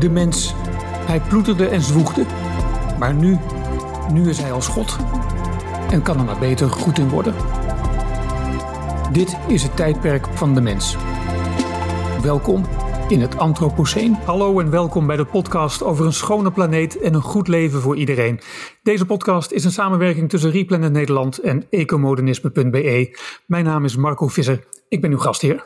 De 0.00 0.10
mens, 0.10 0.54
hij 1.06 1.20
ploeterde 1.20 1.68
en 1.68 1.80
zwoegde. 1.80 2.24
Maar 2.98 3.14
nu, 3.14 3.38
nu 4.12 4.28
is 4.28 4.38
hij 4.38 4.52
als 4.52 4.68
God. 4.68 4.96
En 5.90 6.02
kan 6.02 6.18
er 6.18 6.24
maar 6.24 6.38
beter 6.38 6.70
goed 6.70 6.98
in 6.98 7.08
worden. 7.08 7.34
Dit 9.12 9.36
is 9.48 9.62
het 9.62 9.76
tijdperk 9.76 10.26
van 10.26 10.54
de 10.54 10.60
mens. 10.60 10.96
Welkom 12.22 12.64
in 13.08 13.20
het 13.20 13.38
Anthropoceen. 13.38 14.14
Hallo 14.14 14.60
en 14.60 14.70
welkom 14.70 15.06
bij 15.06 15.16
de 15.16 15.24
podcast 15.24 15.82
over 15.82 16.06
een 16.06 16.12
schone 16.12 16.52
planeet 16.52 16.98
en 16.98 17.14
een 17.14 17.22
goed 17.22 17.48
leven 17.48 17.80
voor 17.80 17.96
iedereen. 17.96 18.40
Deze 18.82 19.06
podcast 19.06 19.50
is 19.50 19.64
een 19.64 19.72
samenwerking 19.72 20.28
tussen 20.28 20.50
Replanet 20.50 20.92
Nederland 20.92 21.38
en 21.38 21.66
ecomodernisme.be. 21.70 23.18
Mijn 23.46 23.64
naam 23.64 23.84
is 23.84 23.96
Marco 23.96 24.28
Visser, 24.28 24.64
ik 24.88 25.00
ben 25.00 25.10
uw 25.10 25.18
gastheer. 25.18 25.64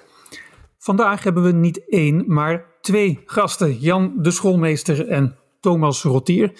Vandaag 0.79 1.23
hebben 1.23 1.43
we 1.43 1.53
niet 1.53 1.89
één, 1.89 2.25
maar 2.27 2.73
twee 2.85 3.23
gasten, 3.27 3.79
Jan 3.79 4.12
de 4.16 4.30
schoolmeester 4.30 5.09
en 5.09 5.37
Thomas 5.61 6.02
Rotier. 6.02 6.52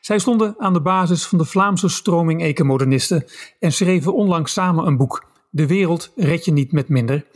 Zij 0.00 0.18
stonden 0.18 0.54
aan 0.58 0.72
de 0.72 0.80
basis 0.80 1.26
van 1.26 1.38
de 1.38 1.44
Vlaamse 1.44 1.88
stroming 1.88 2.42
ecomodernisten 2.42 3.24
en 3.58 3.72
schreven 3.72 4.14
onlangs 4.14 4.52
samen 4.52 4.86
een 4.86 4.96
boek, 4.96 5.24
De 5.50 5.66
wereld 5.66 6.12
red 6.16 6.44
je 6.44 6.52
niet 6.52 6.72
met 6.72 6.88
minder. 6.88 7.26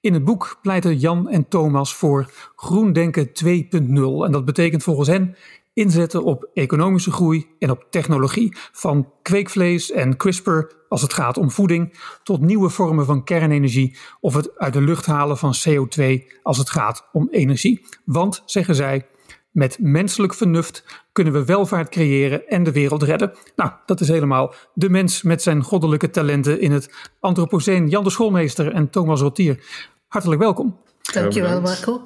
In 0.00 0.12
het 0.12 0.24
boek 0.24 0.58
pleiten 0.62 0.98
Jan 0.98 1.28
en 1.28 1.48
Thomas 1.48 1.94
voor 1.94 2.30
groendenken 2.56 3.28
2.0 3.28 4.24
en 4.24 4.32
dat 4.32 4.44
betekent 4.44 4.82
volgens 4.82 5.08
hen 5.08 5.36
inzetten 5.72 6.24
op 6.24 6.50
economische 6.54 7.10
groei 7.10 7.46
en 7.58 7.70
op 7.70 7.86
technologie, 7.90 8.56
van 8.72 9.12
kweekvlees 9.22 9.90
en 9.90 10.16
CRISPR 10.16 10.60
als 10.88 11.02
het 11.02 11.12
gaat 11.12 11.36
om 11.36 11.50
voeding, 11.50 11.98
tot 12.22 12.40
nieuwe 12.40 12.68
vormen 12.68 13.06
van 13.06 13.24
kernenergie 13.24 13.96
of 14.20 14.34
het 14.34 14.58
uit 14.58 14.72
de 14.72 14.80
lucht 14.80 15.06
halen 15.06 15.36
van 15.38 15.54
CO2 15.68 16.02
als 16.42 16.58
het 16.58 16.70
gaat 16.70 17.08
om 17.12 17.28
energie. 17.30 17.86
Want, 18.04 18.42
zeggen 18.44 18.74
zij, 18.74 19.06
met 19.50 19.78
menselijk 19.80 20.34
vernuft 20.34 20.84
kunnen 21.12 21.32
we 21.32 21.44
welvaart 21.44 21.88
creëren 21.88 22.48
en 22.48 22.62
de 22.62 22.72
wereld 22.72 23.02
redden. 23.02 23.32
Nou, 23.56 23.70
dat 23.86 24.00
is 24.00 24.08
helemaal 24.08 24.54
de 24.74 24.88
mens 24.88 25.22
met 25.22 25.42
zijn 25.42 25.62
goddelijke 25.62 26.10
talenten 26.10 26.60
in 26.60 26.72
het 26.72 27.10
Anthropoceen. 27.20 27.88
Jan 27.88 28.04
de 28.04 28.10
Schoolmeester 28.10 28.72
en 28.72 28.90
Thomas 28.90 29.20
Rotier. 29.20 29.64
Hartelijk 30.08 30.40
welkom. 30.40 30.80
Dankjewel, 31.12 31.60
Marco. 31.60 32.02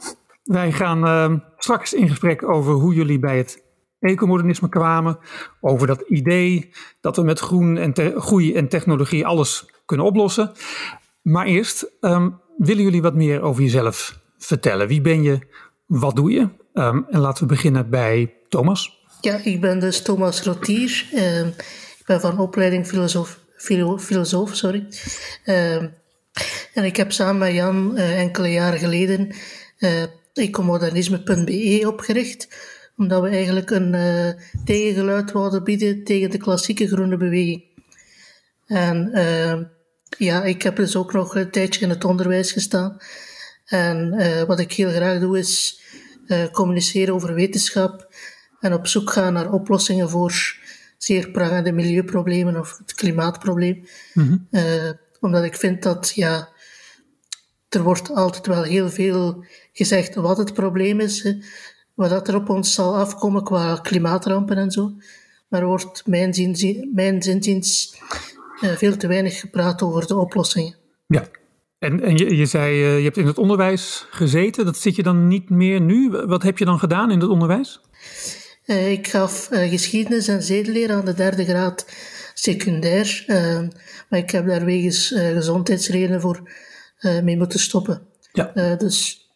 Wij 0.47 0.73
gaan 0.73 1.07
uh, 1.07 1.39
straks 1.57 1.95
in 1.95 2.09
gesprek 2.09 2.49
over 2.49 2.73
hoe 2.73 2.95
jullie 2.95 3.19
bij 3.19 3.37
het 3.37 3.63
ecomodernisme 4.01 4.69
kwamen. 4.69 5.19
Over 5.61 5.87
dat 5.87 6.01
idee 6.01 6.71
dat 7.01 7.17
we 7.17 7.23
met 7.23 7.39
groen 7.39 7.77
en 7.77 7.93
groei 8.21 8.55
en 8.55 8.69
technologie 8.69 9.27
alles 9.27 9.65
kunnen 9.85 10.07
oplossen. 10.07 10.53
Maar 11.23 11.47
eerst 11.47 11.91
um, 12.01 12.41
willen 12.57 12.83
jullie 12.83 13.03
wat 13.03 13.15
meer 13.15 13.43
over 13.43 13.63
jezelf 13.63 14.21
vertellen. 14.39 14.89
Wie 14.89 15.01
ben 15.01 15.23
je? 15.23 15.39
Wat 15.87 16.17
doe 16.17 16.31
je? 16.31 16.49
Um, 16.75 17.07
en 17.11 17.21
laten 17.21 17.43
we 17.43 17.55
beginnen 17.55 17.91
bij 17.91 18.35
Thomas. 18.49 19.07
Ja, 19.21 19.41
ik 19.45 19.61
ben 19.61 19.79
dus 19.79 20.03
Thomas 20.03 20.43
Rotier. 20.43 21.09
Ik 21.99 22.07
ben 22.07 22.21
van 22.21 22.39
opleiding 22.39 22.87
filosoof, 22.87 23.39
filo, 23.57 23.99
filosoof 23.99 24.55
sorry. 24.55 24.87
En 26.75 26.85
ik 26.85 26.97
heb 26.97 27.13
samen 27.13 27.39
met 27.39 27.53
Jan 27.53 27.93
uh, 27.95 28.21
enkele 28.21 28.53
jaren 28.53 28.79
geleden 28.79 29.35
uh, 29.79 30.03
ecomodernisme.be 30.37 31.83
opgericht, 31.87 32.49
omdat 32.97 33.23
we 33.23 33.29
eigenlijk 33.29 33.71
een 33.71 33.95
uh, 33.95 34.31
tegengeluid 34.65 35.33
wilden 35.33 35.65
bieden 35.65 36.05
tegen 36.05 36.31
de 36.31 36.39
klassieke 36.39 36.89
groene 36.89 37.17
beweging. 37.17 37.65
En 38.67 39.11
ja, 40.19 40.45
ik 40.45 40.63
heb 40.63 40.77
dus 40.77 40.97
ook 40.97 41.13
nog 41.13 41.35
een 41.35 41.51
tijdje 41.51 41.81
in 41.81 41.91
het 41.91 42.05
onderwijs 42.05 42.53
gestaan. 42.53 42.97
En 43.65 44.17
wat 44.47 44.61
ik 44.61 44.73
heel 44.73 44.91
graag 44.91 45.21
doe 45.21 45.39
is 45.39 45.81
communiceren 46.53 47.15
over 47.15 47.35
wetenschap 47.35 48.15
en 48.61 48.73
op 48.73 48.87
zoek 48.87 49.11
gaan 49.13 49.33
naar 49.33 49.53
oplossingen 49.53 50.11
voor 50.11 50.57
zeer 50.99 51.31
prangende 51.31 51.73
milieuproblemen 51.73 52.57
of 52.57 52.79
het 52.79 52.95
klimaatprobleem. 52.95 53.87
Mm-hmm. 54.15 54.49
omdat 55.21 55.45
ik 55.45 55.57
vind 55.57 55.83
dat 55.83 56.13
ja, 56.15 56.49
er 57.69 57.83
wordt 57.83 58.15
altijd 58.15 58.47
wel 58.47 58.63
heel 58.63 58.89
veel 58.89 59.45
gezegd 59.73 60.15
wat 60.15 60.37
het 60.37 60.55
probleem 60.55 61.01
is, 61.01 61.35
wat 61.95 62.11
dat 62.11 62.29
er 62.29 62.35
op 62.35 62.49
ons 62.49 62.75
zal 62.75 62.97
afkomen 62.97 63.45
qua 63.45 63.77
klimaatrampen 63.77 64.57
en 64.57 64.71
zo. 64.71 64.93
Maar 65.49 65.61
er 65.61 65.67
wordt 65.67 66.07
mijn, 66.07 66.35
zin, 66.35 66.91
mijn 66.95 67.23
zinziens 67.23 67.97
uh, 68.61 68.71
veel 68.71 68.97
te 68.97 69.07
weinig 69.07 69.41
gepraat 69.41 69.83
over 69.83 70.07
de 70.07 70.17
oplossingen. 70.17 70.77
Ja, 71.07 71.27
en, 71.79 72.03
en 72.03 72.17
je, 72.17 72.37
je 72.37 72.47
zei, 72.47 72.75
uh, 72.75 72.99
je 72.99 73.05
hebt 73.05 73.17
in 73.17 73.27
het 73.27 73.39
onderwijs 73.39 74.07
gezeten, 74.11 74.65
dat 74.65 74.77
zit 74.77 74.97
je 74.97 75.03
dan 75.03 75.29
niet 75.29 75.51
meer 75.51 75.81
nu. 75.81 76.11
Wat 76.11 76.43
heb 76.43 76.59
je 76.59 76.65
dan 76.65 76.79
gedaan 76.79 77.11
in 77.11 77.21
het 77.21 77.31
onderwijs? 77.31 77.81
Uh, 78.67 78.93
ik 78.93 79.09
gaf 79.09 79.49
geschiedenis 79.51 80.29
en 80.29 80.43
zedeleer 80.43 80.93
aan 80.93 81.05
de 81.05 81.15
derde 81.15 81.45
graad 81.45 81.87
secundair. 82.35 83.25
maar 84.09 84.19
ik 84.19 84.31
heb 84.31 84.47
daar 84.47 84.65
wegens 84.65 85.15
gezondheidsredenen 85.17 86.21
voor 86.21 86.51
mee 87.01 87.37
moeten 87.37 87.61
stoppen. 87.61 88.03
Ja. 88.33 88.53
Uh, 88.55 88.77
dus, 88.77 89.29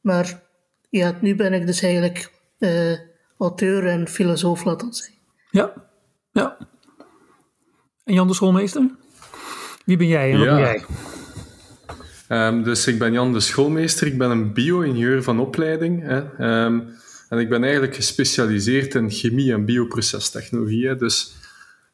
maar 0.00 0.42
ja, 0.90 1.18
nu 1.20 1.34
ben 1.34 1.52
ik 1.52 1.66
dus 1.66 1.82
eigenlijk 1.82 2.32
uh, 2.58 2.98
auteur 3.38 3.86
en 3.86 4.08
filosoof, 4.08 4.64
laten 4.64 4.88
we 4.88 4.94
zeggen. 4.94 5.14
Ja, 5.50 5.72
ja. 6.32 6.56
En 8.04 8.14
Jan 8.14 8.28
de 8.28 8.34
Schoolmeester? 8.34 8.90
Wie 9.84 9.96
ben 9.96 10.06
jij 10.06 10.32
en 10.32 10.38
wat 10.38 10.46
ja. 10.46 10.54
ben 10.54 10.62
jij? 10.62 10.84
Um, 12.28 12.62
dus 12.62 12.86
ik 12.86 12.98
ben 12.98 13.12
Jan 13.12 13.32
de 13.32 13.40
Schoolmeester, 13.40 14.06
ik 14.06 14.18
ben 14.18 14.30
een 14.30 14.52
bio-ingenieur 14.52 15.22
van 15.22 15.40
opleiding. 15.40 16.02
Hè. 16.02 16.16
Um, 16.64 16.94
en 17.28 17.38
ik 17.38 17.48
ben 17.48 17.62
eigenlijk 17.62 17.94
gespecialiseerd 17.94 18.94
in 18.94 19.10
chemie 19.10 19.52
en 19.52 19.64
bioprocestechnologie. 19.64 20.86
Hè. 20.86 20.96
Dus 20.96 21.34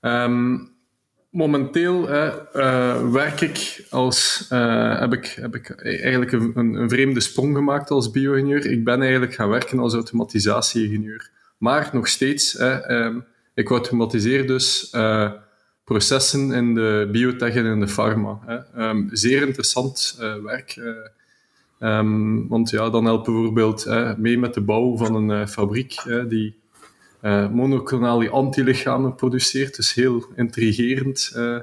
um, 0.01 0.73
Momenteel 1.31 2.09
uh, 2.09 3.11
werk 3.11 3.41
ik 3.41 3.87
als, 3.91 4.49
uh, 4.53 5.01
heb, 5.01 5.13
ik, 5.13 5.27
heb 5.27 5.55
ik 5.55 5.71
eigenlijk 5.85 6.33
een, 6.33 6.53
een, 6.55 6.89
vreemde 6.89 7.21
sprong 7.21 7.57
gemaakt 7.57 7.91
als 7.91 8.11
bio-ingenieur. 8.11 8.67
Ik 8.67 8.85
ben 8.85 9.01
eigenlijk 9.01 9.35
gaan 9.35 9.49
werken 9.49 9.79
als 9.79 9.95
automatisatieingenieur. 9.95 11.31
Maar 11.59 11.91
nog 11.93 12.09
steeds, 12.09 12.61
um, 12.61 13.25
ik 13.55 13.71
automatiseer 13.71 14.47
dus 14.47 14.91
processen 15.85 16.53
in 16.53 16.75
de 16.75 17.09
biotech 17.13 17.55
en 17.55 17.65
in 17.65 17.81
de 17.81 17.89
pharma. 17.89 18.65
Um, 18.79 19.09
zeer 19.13 19.47
interessant 19.47 20.19
werk. 20.45 20.81
Um, 21.81 22.49
want 22.49 22.71
ja, 22.71 22.91
dan 22.91 23.05
helpen 23.05 23.33
bijvoorbeeld 23.33 23.87
mee 24.19 24.39
met 24.39 24.55
de 24.55 24.61
bouw 24.61 24.97
van 24.97 25.15
een 25.15 25.49
fabriek 25.49 26.03
die 26.29 26.60
monoclonale 27.53 28.31
antilichamen 28.31 29.15
produceert. 29.15 29.77
Dus 29.77 29.95
heel 29.95 30.25
intrigerend. 30.37 31.33
Uh, 31.37 31.59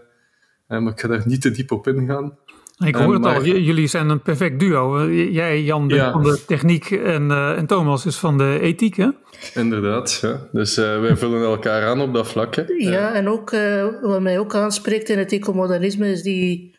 maar 0.68 0.91
ik 0.91 1.00
ga 1.00 1.07
daar 1.07 1.23
niet 1.25 1.41
te 1.41 1.51
diep 1.51 1.72
op 1.72 1.88
ingaan. 1.88 2.38
Ik 2.85 2.95
hoor 2.95 3.13
het 3.13 3.25
al, 3.25 3.44
jullie 3.44 3.88
zijn 3.88 4.09
een 4.09 4.22
perfect 4.22 4.59
duo. 4.59 5.12
Jij, 5.12 5.63
Jan, 5.63 5.88
ja. 5.88 6.12
van 6.12 6.23
de 6.23 6.45
techniek 6.45 6.91
en, 6.91 7.29
uh, 7.29 7.57
en 7.57 7.66
Thomas 7.66 8.06
is 8.06 8.16
van 8.16 8.38
de 8.38 8.59
ethiek, 8.62 8.95
hè? 8.95 9.09
Inderdaad, 9.53 10.19
ja. 10.22 10.47
dus 10.51 10.78
uh, 10.78 11.00
wij 11.00 11.18
vullen 11.18 11.44
elkaar 11.44 11.88
aan 11.88 12.01
op 12.01 12.13
dat 12.13 12.28
vlak. 12.28 12.56
Hè? 12.56 12.63
Ja, 12.78 13.13
en 13.13 13.28
ook 13.28 13.51
uh, 13.51 13.88
wat 14.01 14.22
mij 14.22 14.39
ook 14.39 14.56
aanspreekt 14.56 15.09
in 15.09 15.18
het 15.18 15.31
ecomodernisme 15.31 16.12
is 16.12 16.22
die 16.22 16.75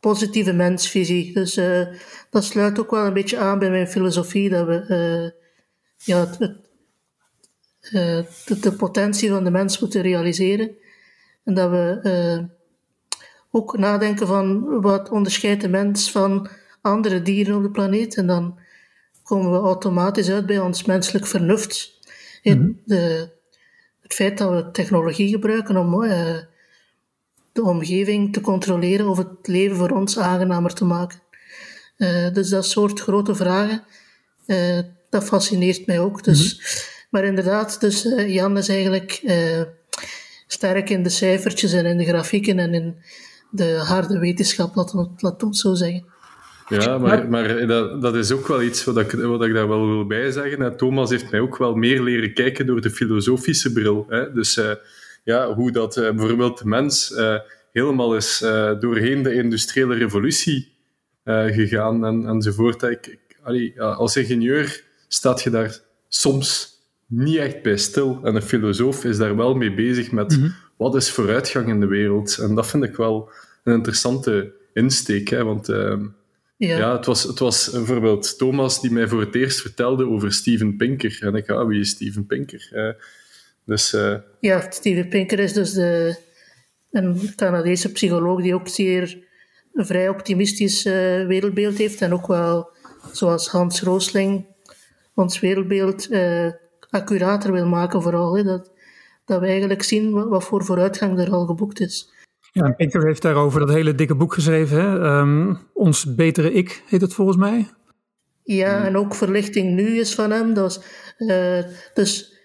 positieve 0.00 0.52
mensvisie. 0.52 1.32
Dus 1.32 1.60
dat 2.30 2.44
sluit 2.44 2.78
ook 2.80 2.90
wel 2.90 3.06
een 3.06 3.12
beetje 3.12 3.38
aan 3.38 3.58
bij 3.58 3.70
mijn 3.70 3.88
filosofie, 3.88 4.50
dat 4.50 4.66
we 4.66 5.32
ja, 5.96 6.20
het, 6.20 6.54
de, 7.90 8.26
de, 8.60 8.72
potentie 8.72 9.30
van 9.30 9.44
de 9.44 9.50
mens 9.50 9.78
moeten 9.78 10.02
realiseren. 10.02 10.70
En 11.44 11.54
dat 11.54 11.70
we 11.70 12.00
uh, 12.02 12.44
ook 13.50 13.78
nadenken 13.78 14.26
van 14.26 14.80
wat 14.80 15.10
onderscheidt 15.10 15.60
de 15.60 15.68
mens 15.68 16.10
van 16.10 16.48
andere 16.80 17.22
dieren 17.22 17.56
op 17.56 17.62
de 17.62 17.70
planeet. 17.70 18.16
En 18.16 18.26
dan 18.26 18.58
komen 19.22 19.50
we 19.50 19.58
automatisch 19.58 20.30
uit 20.30 20.46
bij 20.46 20.58
ons 20.58 20.84
menselijk 20.84 21.26
vernuft. 21.26 21.98
In 22.42 22.58
mm 22.58 22.64
-hmm. 22.64 22.80
de, 22.84 23.30
het 24.00 24.14
feit 24.14 24.38
dat 24.38 24.50
we 24.50 24.70
technologie 24.70 25.28
gebruiken 25.28 25.76
om 25.76 26.02
uh, 26.02 26.36
de 27.52 27.62
omgeving 27.62 28.32
te 28.32 28.40
controleren 28.40 29.08
of 29.08 29.16
het 29.16 29.46
leven 29.46 29.76
voor 29.76 29.90
ons 29.90 30.18
aangenamer 30.18 30.74
te 30.74 30.84
maken. 30.84 31.22
dus 32.32 32.48
dat 32.48 32.66
soort 32.66 33.00
grote 33.00 33.34
vragen, 33.34 33.84
dat 35.10 35.24
fascineert 35.24 35.86
mij 35.86 36.00
ook. 36.00 36.24
Dus 36.24 36.54
mm 36.54 36.60
-hmm. 36.60 36.93
Maar 37.14 37.24
inderdaad, 37.24 37.80
dus 37.80 38.04
uh, 38.04 38.34
Jan 38.34 38.56
is 38.56 38.68
eigenlijk 38.68 39.20
uh, 39.24 39.62
sterk 40.46 40.90
in 40.90 41.02
de 41.02 41.08
cijfertjes 41.08 41.72
en 41.72 41.86
in 41.86 41.96
de 41.96 42.04
grafieken 42.04 42.58
en 42.58 42.74
in 42.74 42.96
de 43.50 43.82
harde 43.86 44.18
wetenschap, 44.18 44.74
laten 44.74 44.98
we 45.16 45.46
het 45.46 45.56
zo 45.56 45.74
zeggen. 45.74 46.04
Ja, 46.68 46.98
maar, 46.98 47.28
maar 47.28 47.66
dat, 47.66 48.02
dat 48.02 48.14
is 48.14 48.32
ook 48.32 48.48
wel 48.48 48.62
iets 48.62 48.84
wat 48.84 48.98
ik, 48.98 49.10
wat 49.12 49.44
ik 49.44 49.54
daar 49.54 49.68
wel 49.68 49.86
wil 49.86 50.06
bij 50.06 50.30
zeggen. 50.30 50.76
Thomas 50.76 51.10
heeft 51.10 51.30
mij 51.30 51.40
ook 51.40 51.56
wel 51.56 51.74
meer 51.74 52.02
leren 52.02 52.34
kijken 52.34 52.66
door 52.66 52.80
de 52.80 52.90
filosofische 52.90 53.72
bril. 53.72 54.06
Hè? 54.08 54.32
Dus 54.32 54.56
uh, 54.56 54.70
ja, 55.24 55.54
hoe 55.54 55.72
dat 55.72 55.94
bijvoorbeeld 55.94 56.58
de 56.58 56.66
mens 56.66 57.14
helemaal 57.72 58.16
is 58.16 58.38
doorheen 58.80 59.22
de 59.22 59.34
industriële 59.34 59.94
revolutie 59.94 60.72
gegaan 61.24 62.04
en, 62.04 62.26
enzovoort. 62.26 62.82
Ik, 62.82 63.06
ik, 63.06 63.38
allee, 63.42 63.82
als 63.82 64.16
ingenieur 64.16 64.84
staat 65.08 65.42
je 65.42 65.50
daar 65.50 65.78
soms 66.08 66.73
niet 67.06 67.36
echt 67.36 67.62
bij 67.62 67.76
stil. 67.76 68.20
En 68.22 68.34
een 68.34 68.42
filosoof 68.42 69.04
is 69.04 69.16
daar 69.16 69.36
wel 69.36 69.54
mee 69.54 69.74
bezig 69.74 70.10
met 70.12 70.36
Mhm. 70.38 70.48
wat 70.76 70.94
is 70.94 71.10
vooruitgang 71.10 71.68
in 71.68 71.80
de 71.80 71.86
wereld. 71.86 72.38
En 72.38 72.54
dat 72.54 72.66
vind 72.66 72.84
ik 72.84 72.96
wel 72.96 73.30
een 73.64 73.74
interessante 73.74 74.52
insteek. 74.72 75.28
Hè? 75.28 75.44
Want 75.44 75.68
ehm, 75.68 76.04
Ja, 76.56 76.76
ja, 76.76 76.96
het, 76.96 77.06
was, 77.06 77.22
het 77.22 77.38
was 77.38 77.70
bijvoorbeeld 77.70 78.38
Thomas 78.38 78.80
die 78.80 78.90
mij 78.90 79.08
voor 79.08 79.20
het 79.20 79.34
eerst 79.34 79.60
vertelde 79.60 80.06
over 80.08 80.32
Steven 80.32 80.76
Pinker. 80.76 81.18
En 81.20 81.34
ik, 81.34 81.50
ah, 81.50 81.66
wie 81.68 81.80
is 81.80 81.88
Steven 81.88 82.26
Pinker? 82.26 82.68
Eh, 82.72 82.88
dus 83.64 83.92
eh, 83.92 84.14
ja 84.40 84.66
Steven 84.70 85.08
Pinker 85.08 85.38
is 85.38 85.52
dus 85.52 85.72
de, 85.72 86.16
een 86.90 87.32
Canadese 87.36 87.92
psycholoog 87.92 88.42
die 88.42 88.54
ook 88.54 88.68
zeer 88.68 89.18
een 89.72 89.86
vrij 89.86 90.08
optimistisch 90.08 90.84
eh, 90.84 91.26
wereldbeeld 91.26 91.78
heeft. 91.78 92.00
En 92.00 92.12
ook 92.12 92.26
wel, 92.26 92.70
zoals 93.12 93.48
Hans 93.48 93.82
Roosling, 93.82 94.46
ons 95.14 95.40
wereldbeeld 95.40 96.08
eh, 96.08 96.48
accurater 96.94 97.52
wil 97.52 97.66
maken 97.66 98.02
vooral. 98.02 98.36
Hè? 98.36 98.42
Dat, 98.42 98.72
dat 99.24 99.40
we 99.40 99.46
eigenlijk 99.46 99.82
zien 99.82 100.28
wat, 100.28 100.44
voor 100.44 100.64
vooruitgang 100.64 101.18
er 101.18 101.30
al 101.30 101.46
geboekt 101.46 101.80
is. 101.80 102.12
Ja, 102.52 102.64
en 102.64 102.76
Pinker 102.76 103.06
heeft 103.06 103.22
daarover 103.22 103.60
dat 103.60 103.68
hele 103.68 103.94
dikke 103.94 104.14
boek 104.14 104.34
geschreven. 104.34 104.80
Hè? 104.80 105.00
Ehm, 105.00 105.54
Ons 105.72 106.14
betere 106.14 106.52
ik 106.52 106.82
heet 106.86 107.00
het 107.00 107.14
volgens 107.14 107.36
mij. 107.36 107.68
Ja, 108.42 108.84
en 108.84 108.96
ook 108.96 109.14
Verlichting 109.14 109.74
Nu 109.74 109.98
is 109.98 110.14
van 110.14 110.30
hem. 110.30 110.54
Dat 110.54 110.62
was, 110.62 110.80
eh, 111.16 111.64
dus 111.94 112.38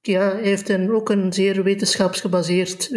ja, 0.00 0.20
hij 0.20 0.42
heeft 0.42 0.68
een, 0.68 0.92
ook 0.92 1.08
een 1.08 1.32
zeer 1.32 1.62
wetenschapsgebaseerd 1.62 2.90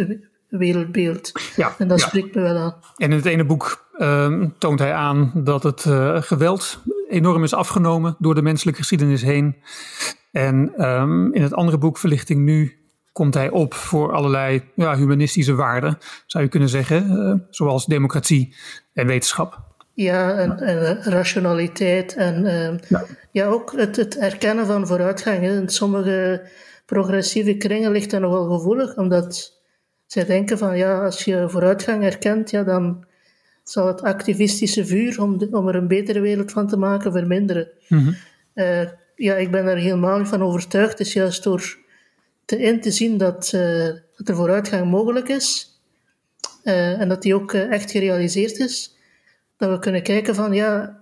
wereldbeeld. 0.50 1.32
Ja, 1.56 1.74
En 1.78 1.88
dat 1.88 2.00
ja. 2.00 2.06
spreekt 2.06 2.34
me 2.34 2.40
wel 2.40 2.56
aan. 2.56 2.74
En 2.96 3.10
in 3.10 3.16
het 3.16 3.26
ene 3.26 3.44
boek 3.44 3.88
ehm, 3.98 4.48
toont 4.58 4.78
hij 4.78 4.92
aan 4.92 5.30
dat 5.34 5.62
het 5.62 5.84
eh, 5.84 6.22
geweld 6.22 6.82
enorm 7.08 7.42
is 7.44 7.54
afgenomen 7.54 8.16
door 8.18 8.34
de 8.34 8.42
menselijke 8.42 8.80
geschiedenis 8.80 9.22
heen. 9.22 9.56
En 10.32 10.72
ehm, 10.76 11.32
in 11.32 11.42
het 11.42 11.54
andere 11.54 11.78
boek, 11.78 11.98
Verlichting 11.98 12.40
Nu, 12.40 12.78
komt 13.12 13.34
hij 13.34 13.50
op 13.50 13.74
voor 13.74 14.12
allerlei 14.12 14.62
ja, 14.74 14.96
humanistische 14.96 15.54
waarden, 15.54 15.98
zou 16.26 16.44
je 16.44 16.50
kunnen 16.50 16.68
zeggen, 16.68 17.10
eh, 17.10 17.46
zoals 17.50 17.86
democratie 17.86 18.54
en 18.92 19.06
wetenschap. 19.06 19.58
Ja, 19.94 20.32
en, 20.34 20.58
en 20.58 21.02
rationaliteit 21.02 22.14
en 22.14 22.46
ehm, 22.46 22.78
Ja. 22.88 23.04
ja. 23.30 23.46
ook 23.46 23.72
het, 23.76 23.96
het 23.96 24.18
erkennen 24.18 24.66
van 24.66 24.86
vooruitgang. 24.86 25.40
hè. 25.40 25.56
In 25.60 25.68
sommige 25.68 26.48
progressieve 26.86 27.56
kringen 27.56 27.92
ligt 27.92 28.10
dat 28.10 28.20
nogal 28.20 28.58
gevoelig, 28.58 28.96
omdat 28.96 29.59
zij 30.12 30.24
denken 30.24 30.58
van 30.58 30.76
ja, 30.76 31.04
als 31.04 31.24
je 31.24 31.44
vooruitgang 31.48 32.04
erkent, 32.04 32.50
ja, 32.50 32.62
dan 32.62 33.04
zal 33.64 33.86
het 33.86 34.02
activistische 34.02 34.86
vuur 34.86 35.20
om, 35.22 35.38
de- 35.38 35.48
om 35.50 35.68
er 35.68 35.74
een 35.74 35.88
betere 35.88 36.20
wereld 36.20 36.52
van 36.52 36.66
te 36.66 36.76
maken 36.76 37.12
verminderen. 37.12 37.68
Mhm. 37.88 38.12
Eh, 38.54 38.88
ja, 39.14 39.34
ik 39.34 39.50
ben 39.50 39.66
er 39.66 39.76
helemaal 39.76 40.18
niet 40.18 40.28
van 40.28 40.42
overtuigd. 40.42 40.90
Het 40.98 41.06
is 41.06 41.12
juist 41.12 41.42
door 41.42 41.78
te 42.44 42.58
in 42.58 42.80
te 42.80 42.90
zien 42.90 43.18
dat, 43.18 43.52
eh, 43.54 43.88
dat 44.16 44.28
er 44.28 44.34
vooruitgang 44.34 44.90
mogelijk 44.90 45.28
is 45.28 45.80
eh, 46.64 47.00
en 47.00 47.08
dat 47.08 47.22
die 47.22 47.34
ook 47.34 47.52
echt 47.52 47.90
gerealiseerd 47.90 48.58
is, 48.58 48.96
dat 49.56 49.70
we 49.70 49.78
kunnen 49.78 50.02
kijken 50.02 50.34
van 50.34 50.52
ja, 50.52 50.98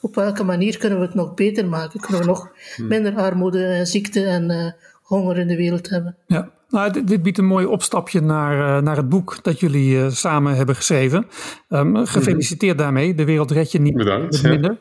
op 0.00 0.14
welke 0.14 0.44
manier 0.44 0.78
kunnen 0.78 0.98
we 0.98 1.04
het 1.04 1.14
nog 1.14 1.34
beter 1.34 1.66
maken? 1.66 2.00
Kunnen 2.00 2.20
we 2.20 2.26
nog 2.26 2.50
minder 2.76 3.14
armoede, 3.16 3.64
en 3.66 3.86
ziekte 3.86 4.24
en 4.24 4.74
honger 5.02 5.38
in 5.38 5.46
de 5.46 5.56
wereld 5.56 5.88
hebben? 5.88 6.16
Ja, 6.26 6.50
nou, 6.68 6.92
dit, 6.92 7.08
dit 7.08 7.22
biedt 7.22 7.38
een 7.38 7.44
mooi 7.46 7.66
opstapje 7.66 8.20
naar, 8.20 8.76
eh, 8.76 8.82
naar 8.82 8.96
het 8.96 9.08
boek 9.08 9.38
dat 9.42 9.60
jullie 9.60 10.00
eh, 10.00 10.10
samen 10.10 10.56
hebben 10.56 10.74
geschreven. 10.74 11.26
Ehm, 11.68 12.04
gefeliciteerd 12.04 12.78
daarmee. 12.78 13.14
De 13.14 13.24
wereld 13.24 13.50
red 13.50 13.72
je 13.72 13.80
niet 13.80 13.94
Bedankt, 13.94 14.40
ja. 14.40 14.48
minder. 14.48 14.78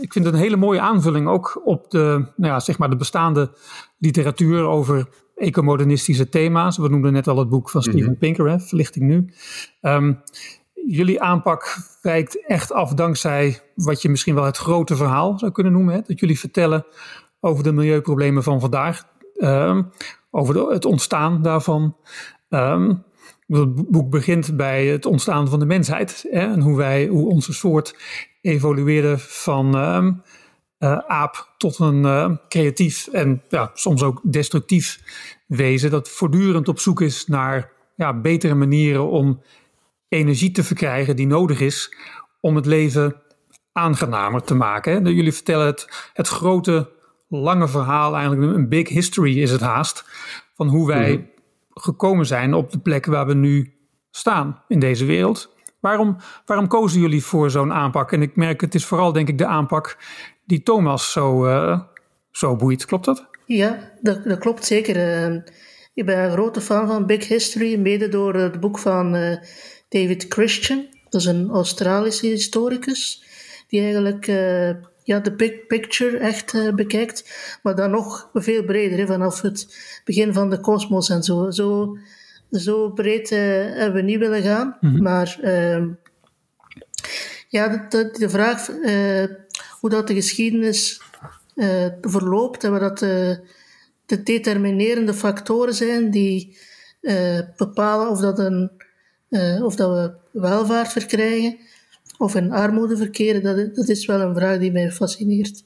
Ik 0.00 0.12
vind 0.12 0.24
het 0.24 0.34
een 0.34 0.40
hele 0.40 0.56
mooie 0.56 0.80
aanvulling 0.80 1.28
ook 1.28 1.60
op 1.64 1.90
de, 1.90 1.98
nou 2.36 2.52
ja, 2.52 2.60
zeg 2.60 2.78
maar 2.78 2.90
de 2.90 2.96
bestaande 2.96 3.50
literatuur 3.98 4.62
over 4.62 5.08
ecomodernistische 5.36 6.28
thema's. 6.28 6.76
We 6.76 6.88
noemden 6.88 7.12
net 7.12 7.28
al 7.28 7.38
het 7.38 7.48
boek 7.48 7.70
van 7.70 7.82
Steven 7.82 8.16
Pinker, 8.16 8.50
hè, 8.50 8.60
Verlichting 8.60 9.04
Nu. 9.04 9.32
Ehm, 9.80 10.12
jullie 10.86 11.20
aanpak 11.20 11.76
wijkt 12.02 12.46
echt 12.46 12.72
af 12.72 12.94
dankzij 12.94 13.60
wat 13.74 14.02
je 14.02 14.08
misschien 14.08 14.34
wel 14.34 14.44
het 14.44 14.56
grote 14.56 14.96
verhaal 14.96 15.38
zou 15.38 15.52
kunnen 15.52 15.72
noemen. 15.72 15.94
Hè? 15.94 16.00
Dat 16.06 16.20
jullie 16.20 16.38
vertellen 16.38 16.86
over 17.40 17.64
de 17.64 17.72
milieuproblemen 17.72 18.42
van 18.42 18.60
vandaag. 18.60 19.04
ehm, 19.36 19.82
over 20.30 20.70
het 20.70 20.84
ontstaan 20.84 21.42
daarvan. 21.42 21.96
Ehm, 22.48 22.94
het 23.46 23.90
boek 23.90 24.10
begint 24.10 24.56
bij 24.56 24.86
het 24.86 25.06
ontstaan 25.06 25.48
van 25.48 25.58
de 25.58 25.66
mensheid. 25.66 26.26
Hè? 26.30 26.40
En 26.40 26.60
hoe, 26.60 26.76
wij, 26.76 27.06
hoe 27.06 27.28
onze 27.28 27.52
soort 27.52 27.96
evolueerde 28.40 29.18
van 29.18 29.76
ehm, 29.76 30.12
eh, 30.78 30.98
aap 30.98 31.54
tot 31.56 31.78
een 31.78 32.04
eh, 32.04 32.30
creatief 32.48 33.06
en 33.06 33.42
ja, 33.48 33.70
soms 33.74 34.02
ook 34.02 34.20
destructief 34.24 35.00
wezen. 35.46 35.90
Dat 35.90 36.08
voortdurend 36.08 36.68
op 36.68 36.78
zoek 36.78 37.00
is 37.00 37.26
naar 37.26 37.72
ja, 37.96 38.20
betere 38.20 38.54
manieren 38.54 39.08
om 39.08 39.42
energie 40.08 40.50
te 40.50 40.64
verkrijgen 40.64 41.16
die 41.16 41.26
nodig 41.26 41.60
is 41.60 41.94
om 42.40 42.56
het 42.56 42.66
leven 42.66 43.22
aangenamer 43.72 44.42
te 44.42 44.54
maken. 44.54 44.92
hè. 44.92 45.10
Jullie 45.10 45.32
vertellen 45.32 45.66
het, 45.66 46.10
het 46.12 46.28
grote, 46.28 46.90
lange 47.28 47.68
verhaal, 47.68 48.16
eigenlijk 48.16 48.56
een 48.56 48.68
big 48.68 48.88
history 48.88 49.42
is 49.42 49.50
het 49.50 49.60
haast, 49.60 50.04
van 50.54 50.68
hoe 50.68 50.86
wij 50.86 51.30
gekomen 51.70 52.26
zijn 52.26 52.54
op 52.54 52.70
de 52.70 52.78
plek 52.78 53.06
waar 53.06 53.26
we 53.26 53.34
nu 53.34 53.72
staan 54.10 54.62
in 54.68 54.78
deze 54.78 55.04
wereld. 55.04 55.56
Waarom, 55.80 56.16
waarom 56.46 56.66
kozen 56.66 57.00
jullie 57.00 57.24
voor 57.24 57.50
zo'n 57.50 57.72
aanpak? 57.72 58.12
En 58.12 58.22
ik 58.22 58.36
merk, 58.36 58.60
het 58.60 58.74
is 58.74 58.84
vooral 58.84 59.12
denk 59.12 59.28
ik 59.28 59.38
de 59.38 59.46
aanpak 59.46 59.98
die 60.44 60.62
Thomas 60.62 61.12
zo, 61.12 61.46
eh, 61.46 61.80
zo 62.30 62.56
boeit. 62.56 62.84
Klopt 62.84 63.04
dat? 63.04 63.28
Ja, 63.46 63.90
dat, 64.00 64.24
dat 64.24 64.38
klopt 64.38 64.64
zeker. 64.64 64.96
Eh, 64.96 65.34
ik 65.94 66.06
ben 66.06 66.24
een 66.24 66.30
grote 66.30 66.60
fan 66.60 66.86
van 66.86 67.06
Big 67.06 67.28
History, 67.28 67.78
mede 67.78 68.08
door 68.08 68.34
het 68.34 68.60
boek 68.60 68.78
van 68.78 69.14
eh, 69.14 69.36
David 69.88 70.26
Christian. 70.28 70.86
Dat 71.08 71.20
is 71.20 71.26
een 71.26 71.50
Australische 71.50 72.26
historicus, 72.26 73.24
die 73.68 73.80
eigenlijk 73.80 74.26
eh, 74.26 74.70
ja, 75.08 75.20
de 75.20 75.32
big 75.32 75.66
picture 75.66 76.16
echt 76.16 76.54
eh, 76.54 76.74
bekijkt, 76.74 77.24
maar 77.62 77.74
dan 77.74 77.90
nog 77.90 78.30
veel 78.34 78.64
breder, 78.64 78.98
hè, 78.98 79.06
vanaf 79.06 79.40
het 79.40 79.76
begin 80.04 80.32
van 80.32 80.50
de 80.50 80.60
kosmos 80.60 81.08
en 81.10 81.22
zo. 81.22 81.50
Zo, 81.50 81.98
zo 82.50 82.90
breed 82.90 83.30
eh, 83.30 83.38
hebben 83.74 83.92
we 83.92 84.02
niet 84.02 84.18
willen 84.18 84.42
gaan, 84.42 84.78
maar 84.80 85.38
ehm, 85.42 85.88
ja, 87.48 87.68
de, 87.68 87.86
de, 87.88 88.18
de 88.18 88.28
vraag 88.28 88.70
eh, 88.70 89.24
hoe 89.80 89.90
dat 89.90 90.06
de 90.06 90.14
geschiedenis 90.14 91.00
verloopt 92.00 92.64
en 92.64 92.70
wat 92.70 92.80
dat 92.80 92.98
de, 92.98 93.40
de 94.06 94.22
determinerende 94.22 95.14
factoren 95.14 95.74
zijn 95.74 96.10
die 96.10 96.58
bepalen 97.56 98.08
of 98.08 98.20
dat, 98.20 98.38
een, 98.38 98.70
of 99.62 99.76
dat 99.76 99.90
we 99.90 100.40
welvaart 100.40 100.92
verkrijgen 100.92 101.58
of 102.18 102.34
in 102.34 102.52
armoede 102.52 102.96
verkeren, 102.96 103.42
dat, 103.42 103.74
dat 103.74 103.88
is 103.88 104.06
wel 104.06 104.20
een 104.20 104.34
vraag 104.34 104.58
die 104.58 104.72
mij 104.72 104.92
fascineert. 104.92 105.64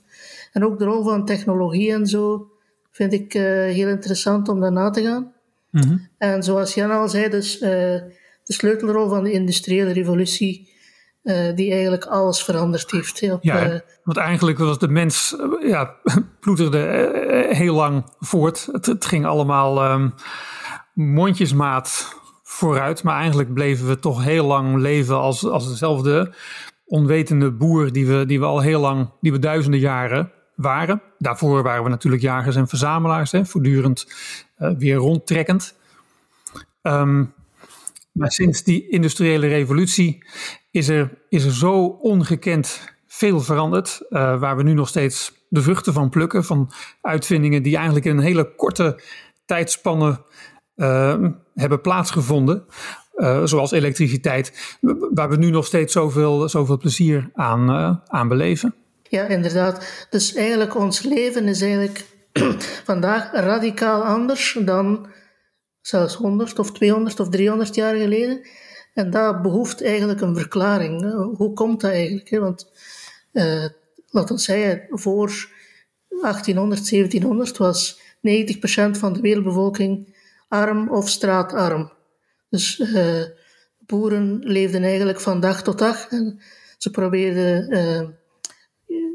En 0.52 0.64
ook 0.64 0.78
de 0.78 0.84
rol 0.84 1.04
van 1.04 1.24
technologie 1.24 1.92
en 1.92 2.06
zo 2.06 2.50
vind 2.90 3.12
ik 3.12 3.34
eh, 3.34 3.42
heel 3.52 3.88
interessant 3.88 4.48
om 4.48 4.60
daar 4.60 4.72
na 4.72 4.90
te 4.90 5.02
gaan. 5.02 5.32
En 6.18 6.42
zoals 6.42 6.74
Jan 6.74 6.90
al 6.90 7.08
zei, 7.08 7.28
dus 7.28 7.58
eh, 7.58 7.70
de 8.44 8.52
sleutelrol 8.52 9.08
van 9.08 9.24
de 9.24 9.32
industriële 9.32 9.92
revolutie, 9.92 10.70
eh, 11.22 11.54
die 11.54 11.70
eigenlijk 11.72 12.04
alles 12.04 12.42
veranderd 12.42 12.90
heeft. 12.90 13.32
op, 13.32 13.42
Ja, 13.42 13.82
want 14.04 14.16
eigenlijk 14.16 14.58
was 14.58 14.78
de 14.78 14.88
mens, 14.88 15.36
ja, 15.60 15.94
ploeterde 16.40 17.46
heel 17.50 17.74
lang 17.74 18.04
voort. 18.18 18.68
Het, 18.72 18.86
het 18.86 19.04
ging 19.04 19.26
allemaal 19.26 19.82
ehm, 19.82 20.10
mondjesmaat 20.94 22.20
vooruit, 22.62 23.02
maar 23.02 23.16
eigenlijk 23.18 23.54
bleven 23.54 23.88
we 23.88 23.98
toch 23.98 24.24
heel 24.24 24.46
lang 24.46 24.76
leven 24.76 25.16
als, 25.16 25.44
als 25.44 25.68
dezelfde 25.68 26.34
onwetende 26.84 27.52
boer 27.52 27.92
die 27.92 28.06
we, 28.06 28.26
die 28.26 28.38
we 28.38 28.44
al 28.44 28.60
heel 28.60 28.80
lang, 28.80 29.10
die 29.20 29.32
we 29.32 29.38
duizenden 29.38 29.80
jaren 29.80 30.32
waren. 30.54 31.02
Daarvoor 31.18 31.62
waren 31.62 31.82
we 31.84 31.88
natuurlijk 31.88 32.22
jagers 32.22 32.56
en 32.56 32.68
verzamelaars, 32.68 33.32
hè, 33.32 33.44
voortdurend 33.44 34.06
eh, 34.56 34.70
weer 34.78 34.94
rondtrekkend. 34.94 35.74
Ehm, 36.82 37.24
maar 38.12 38.32
sinds 38.32 38.62
die 38.62 38.88
industriële 38.88 39.46
revolutie 39.46 40.24
is 40.70 40.88
er, 40.88 41.18
is 41.28 41.44
er 41.44 41.52
zo 41.52 41.84
ongekend 41.86 42.94
veel 43.06 43.40
veranderd. 43.40 44.00
eh, 44.08 44.40
waar 44.40 44.56
we 44.56 44.62
nu 44.62 44.72
nog 44.72 44.88
steeds 44.88 45.32
de 45.48 45.62
vruchten 45.62 45.92
van 45.92 46.08
plukken. 46.08 46.44
Van 46.44 46.70
uitvindingen 47.00 47.62
die 47.62 47.76
eigenlijk 47.76 48.06
in 48.06 48.16
een 48.16 48.24
hele 48.24 48.54
korte 48.54 49.00
tijdspanne 49.44 50.24
eh, 50.74 51.24
hebben 51.54 51.80
plaatsgevonden. 51.80 52.64
eh, 53.12 53.44
zoals 53.44 53.70
elektriciteit. 53.70 54.76
Waar 55.14 55.28
we 55.28 55.36
nu 55.36 55.50
nog 55.50 55.66
steeds 55.66 55.92
zoveel, 55.92 56.48
zoveel 56.48 56.78
plezier 56.78 57.30
aan, 57.34 57.70
eh, 57.70 57.96
aan 58.06 58.28
beleven. 58.28 58.74
Ja, 59.08 59.26
inderdaad. 59.26 60.06
Dus 60.10 60.34
eigenlijk 60.34 60.76
ons 60.76 61.02
leven 61.02 61.48
is 61.48 61.60
eigenlijk 61.62 62.04
vandaag 62.84 63.32
radicaal 63.32 64.02
anders 64.02 64.58
dan 64.64 65.06
zelfs 65.80 66.14
100 66.14 66.58
of 66.58 66.72
200 66.72 67.20
of 67.20 67.28
300 67.28 67.74
jaar 67.74 67.96
geleden. 67.96 68.40
En 68.94 69.10
dat 69.10 69.42
behoeft 69.42 69.82
eigenlijk 69.84 70.20
een 70.20 70.36
verklaring. 70.36 71.12
Hoe 71.36 71.52
komt 71.52 71.80
dat 71.80 71.90
eigenlijk? 71.90 72.30
Want, 72.30 72.70
eh 73.32 73.64
laat 74.12 74.30
ons 74.30 74.44
zeggen, 74.44 74.86
voor 74.88 75.48
1800, 76.20 76.88
1700 76.88 77.56
was 77.56 78.00
90% 78.20 78.98
van 78.98 79.12
de 79.12 79.20
wereldbevolking 79.20 80.11
arm 80.52 80.88
of 80.88 81.08
straatarm. 81.08 81.92
Dus 82.48 82.78
uh, 82.78 83.24
boeren 83.78 84.38
leefden 84.38 84.82
eigenlijk 84.82 85.20
van 85.20 85.40
dag 85.40 85.62
tot 85.62 85.78
dag 85.78 86.08
en 86.08 86.40
ze 86.78 86.90
probeerden 86.90 87.72
uh, 87.72 88.08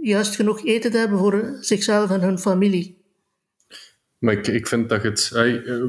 juist 0.01 0.35
genoeg 0.35 0.65
eten 0.65 0.91
te 0.91 0.97
hebben 0.97 1.17
voor 1.17 1.57
zichzelf 1.59 2.11
en 2.11 2.21
hun 2.21 2.39
familie. 2.39 3.05
Maar 4.17 4.33
ik, 4.33 4.47
ik 4.47 4.67
vind 4.67 4.89
dat 4.89 5.03
het, 5.03 5.31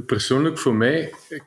persoonlijk 0.06 0.58
voor 0.58 0.74
mij, 0.74 1.12
ik, 1.28 1.44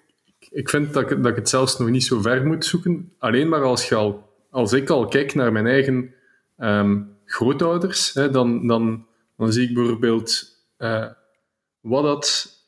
ik 0.49 0.69
vind 0.69 0.93
dat 0.93 1.11
ik, 1.11 1.23
dat 1.23 1.31
ik 1.31 1.35
het 1.35 1.49
zelfs 1.49 1.77
nog 1.77 1.89
niet 1.89 2.03
zo 2.03 2.21
ver 2.21 2.45
moet 2.45 2.65
zoeken. 2.65 3.13
Alleen 3.17 3.49
maar 3.49 3.63
als, 3.63 3.93
al, 3.93 4.29
als 4.49 4.73
ik 4.73 4.89
al 4.89 5.07
kijk 5.07 5.33
naar 5.35 5.51
mijn 5.51 5.67
eigen 5.67 6.13
um, 6.57 7.17
grootouders, 7.25 8.13
hè, 8.13 8.29
dan, 8.29 8.67
dan, 8.67 9.05
dan 9.37 9.53
zie 9.53 9.67
ik 9.67 9.73
bijvoorbeeld 9.73 10.57
wat 11.81 12.03
dat. 12.03 12.59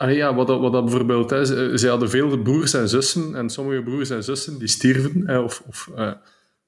Ah, 0.00 0.14
ja, 0.14 0.34
wat 0.34 0.46
dat, 0.46 0.60
wat 0.60 0.72
dat 0.72 0.84
bijvoorbeeld, 0.84 1.30
hè, 1.30 1.44
ze, 1.44 1.72
ze, 1.74 1.88
hadden 1.88 2.10
veel 2.10 2.42
broers 2.42 2.74
en 2.74 2.88
zussen, 2.88 3.34
en 3.34 3.50
sommige 3.50 3.82
broers 3.82 4.10
en 4.10 4.24
zussen 4.24 4.58
die 4.58 4.68
stierven, 4.68 5.22
hè, 5.26 5.38
of, 5.38 5.62
of 5.66 5.90
uh, 5.96 6.12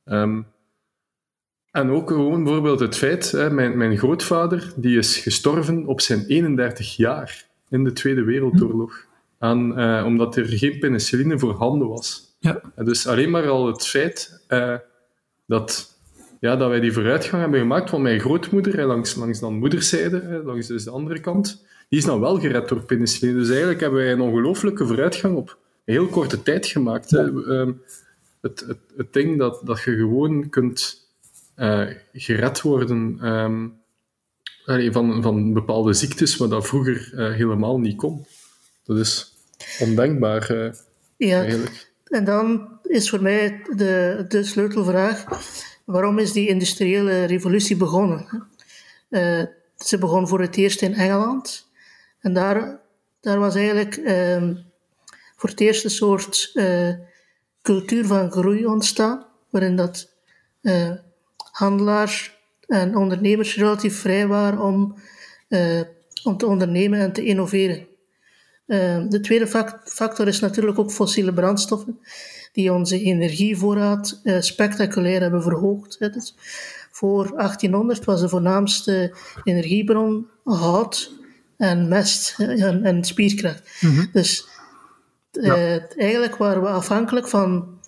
um, 0.05 0.47
en 1.71 1.91
ook 1.91 2.09
gewoon 2.09 2.45
bijvoorbeeld 2.45 2.81
het 2.81 2.97
feit, 2.97 3.31
hè, 3.31 3.51
mijn, 3.51 3.77
mijn 3.77 3.99
grootvader 3.99 4.73
die 4.77 4.99
is 4.99 5.17
gestorven 5.17 5.87
op 5.87 6.01
zijn 6.01 6.25
31 6.27 6.97
jaar 6.97 7.47
in 7.69 7.85
de 7.85 7.93
Tweede 7.93 8.25
Wereldoorlog. 8.25 9.07
Aan, 9.39 9.81
uh, 9.81 10.05
omdat 10.07 10.37
er 10.37 10.47
geen 10.47 10.79
penicilline 10.79 11.39
voor 11.39 11.55
handen 11.55 11.89
was. 11.89 12.37
Ja. 12.39 12.61
Dus 12.77 13.07
alleen 13.07 13.31
maar 13.31 13.49
al 13.49 13.67
het 13.67 13.87
feit 13.87 14.45
dat, 15.47 15.99
ja, 16.41 16.57
dat 16.57 16.69
wij 16.69 16.81
die 16.81 16.93
vooruitgang 16.93 17.43
hebben 17.43 17.61
gemaakt 17.61 17.91
van 17.91 18.03
mijn 18.03 18.21
grootmoeder, 18.21 18.87
langs, 18.87 19.15
langs 19.15 19.41
dan 19.41 19.59
moederszijde, 19.59 20.43
langs 20.45 20.67
dus 20.67 20.85
de 20.85 20.91
andere 20.91 21.21
kant, 21.21 21.71
die 21.93 22.01
is 22.01 22.07
dan 22.07 22.21
wel 22.21 22.41
gered 22.41 22.69
door 22.69 22.83
penicilline. 22.83 23.39
Dus 23.39 23.49
eigenlijk 23.49 23.81
hebben 23.81 23.99
wij 23.99 24.13
een 24.13 24.21
ongelooflijke 24.21 24.87
vooruitgang 24.87 25.37
op 25.37 25.59
heel 25.85 26.07
korte 26.07 26.43
tijd 26.43 26.67
gemaakt. 26.67 27.11
Hè. 27.11 27.31
Uh, 27.31 27.69
het, 28.41 28.65
het, 28.67 28.79
het 28.97 29.13
ding 29.13 29.39
dat, 29.39 29.61
dat 29.65 29.83
je 29.83 29.97
gewoon 29.97 30.49
kunt 30.49 31.07
uh, 31.57 31.89
gered 32.13 32.61
worden 32.61 33.29
um, 33.29 33.75
van, 34.93 35.23
van 35.23 35.53
bepaalde 35.53 35.93
ziektes, 35.93 36.37
wat 36.37 36.51
dat 36.51 36.67
vroeger 36.67 37.13
uh, 37.15 37.35
helemaal 37.35 37.79
niet 37.79 37.97
kon. 37.97 38.27
Dat 38.85 38.99
is 38.99 39.33
ondenkbaar 39.81 40.53
uh, 40.53 40.73
ja. 41.17 41.41
eigenlijk. 41.41 41.93
En 42.05 42.25
dan 42.25 42.69
is 42.83 43.11
voor 43.11 43.23
mij 43.23 43.63
de, 43.77 44.25
de 44.29 44.45
sleutelvraag: 44.45 45.25
waarom 45.85 46.19
is 46.19 46.33
die 46.33 46.49
industriële 46.49 47.25
revolutie 47.25 47.77
begonnen? 47.77 48.47
ze 49.77 49.99
begon 49.99 50.29
voor 50.29 50.41
het 50.41 50.57
eerst 50.57 50.83
in 50.83 50.95
Engeland. 50.95 51.71
En 52.23 52.33
daar, 52.33 52.81
daar 53.21 53.39
was 53.39 53.55
eigenlijk 53.55 53.97
uh, 53.97 54.51
voor 55.37 55.51
het 55.51 55.61
eerst 55.61 55.85
een 55.85 55.91
soort 55.91 56.51
uh, 56.55 56.95
cultuur 57.63 58.07
van 58.07 58.31
groei 58.31 58.67
ontstaan, 58.67 59.27
waarin 59.51 59.77
dat 59.77 60.13
uh, 60.63 60.91
handelaars 61.37 62.39
en 62.67 62.97
ondernemers 62.97 63.57
relatief 63.57 63.99
vrij 63.99 64.27
waren 64.27 64.61
om, 64.61 64.95
uh, 65.49 65.81
om 66.25 66.37
te 66.37 66.47
ondernemen 66.47 67.01
en 67.01 67.13
te 67.13 67.25
innoveren. 67.25 67.87
Uh, 68.67 69.05
de 69.09 69.21
tweede 69.21 69.47
factor 69.85 70.29
is 70.29 70.41
natuurlijk 70.41 70.79
ook 70.79 70.93
fossiele 70.93 71.33
brandstoffen, 71.33 72.01
die 72.53 72.73
onze 72.73 73.01
energievoorraad 73.01 74.21
spectaculair 74.39 75.21
hebben 75.21 75.43
verhoogd. 75.43 75.99
Dus 75.99 76.35
voor 76.91 77.33
1800 77.37 78.05
was 78.05 78.21
de 78.21 78.29
voornaamste 78.29 79.17
energiebron 79.45 80.29
hout 80.45 81.22
en 81.63 81.89
mest 81.89 82.35
en, 82.39 82.85
en 82.85 83.05
spierkracht. 83.05 83.63
Mm 83.81 84.09
Dus 84.13 84.49
ja. 85.31 85.79
eigenlijk 85.97 86.37
waren 86.37 86.63
we 86.63 86.69
afhankelijk 86.69 87.29
van 87.29 87.81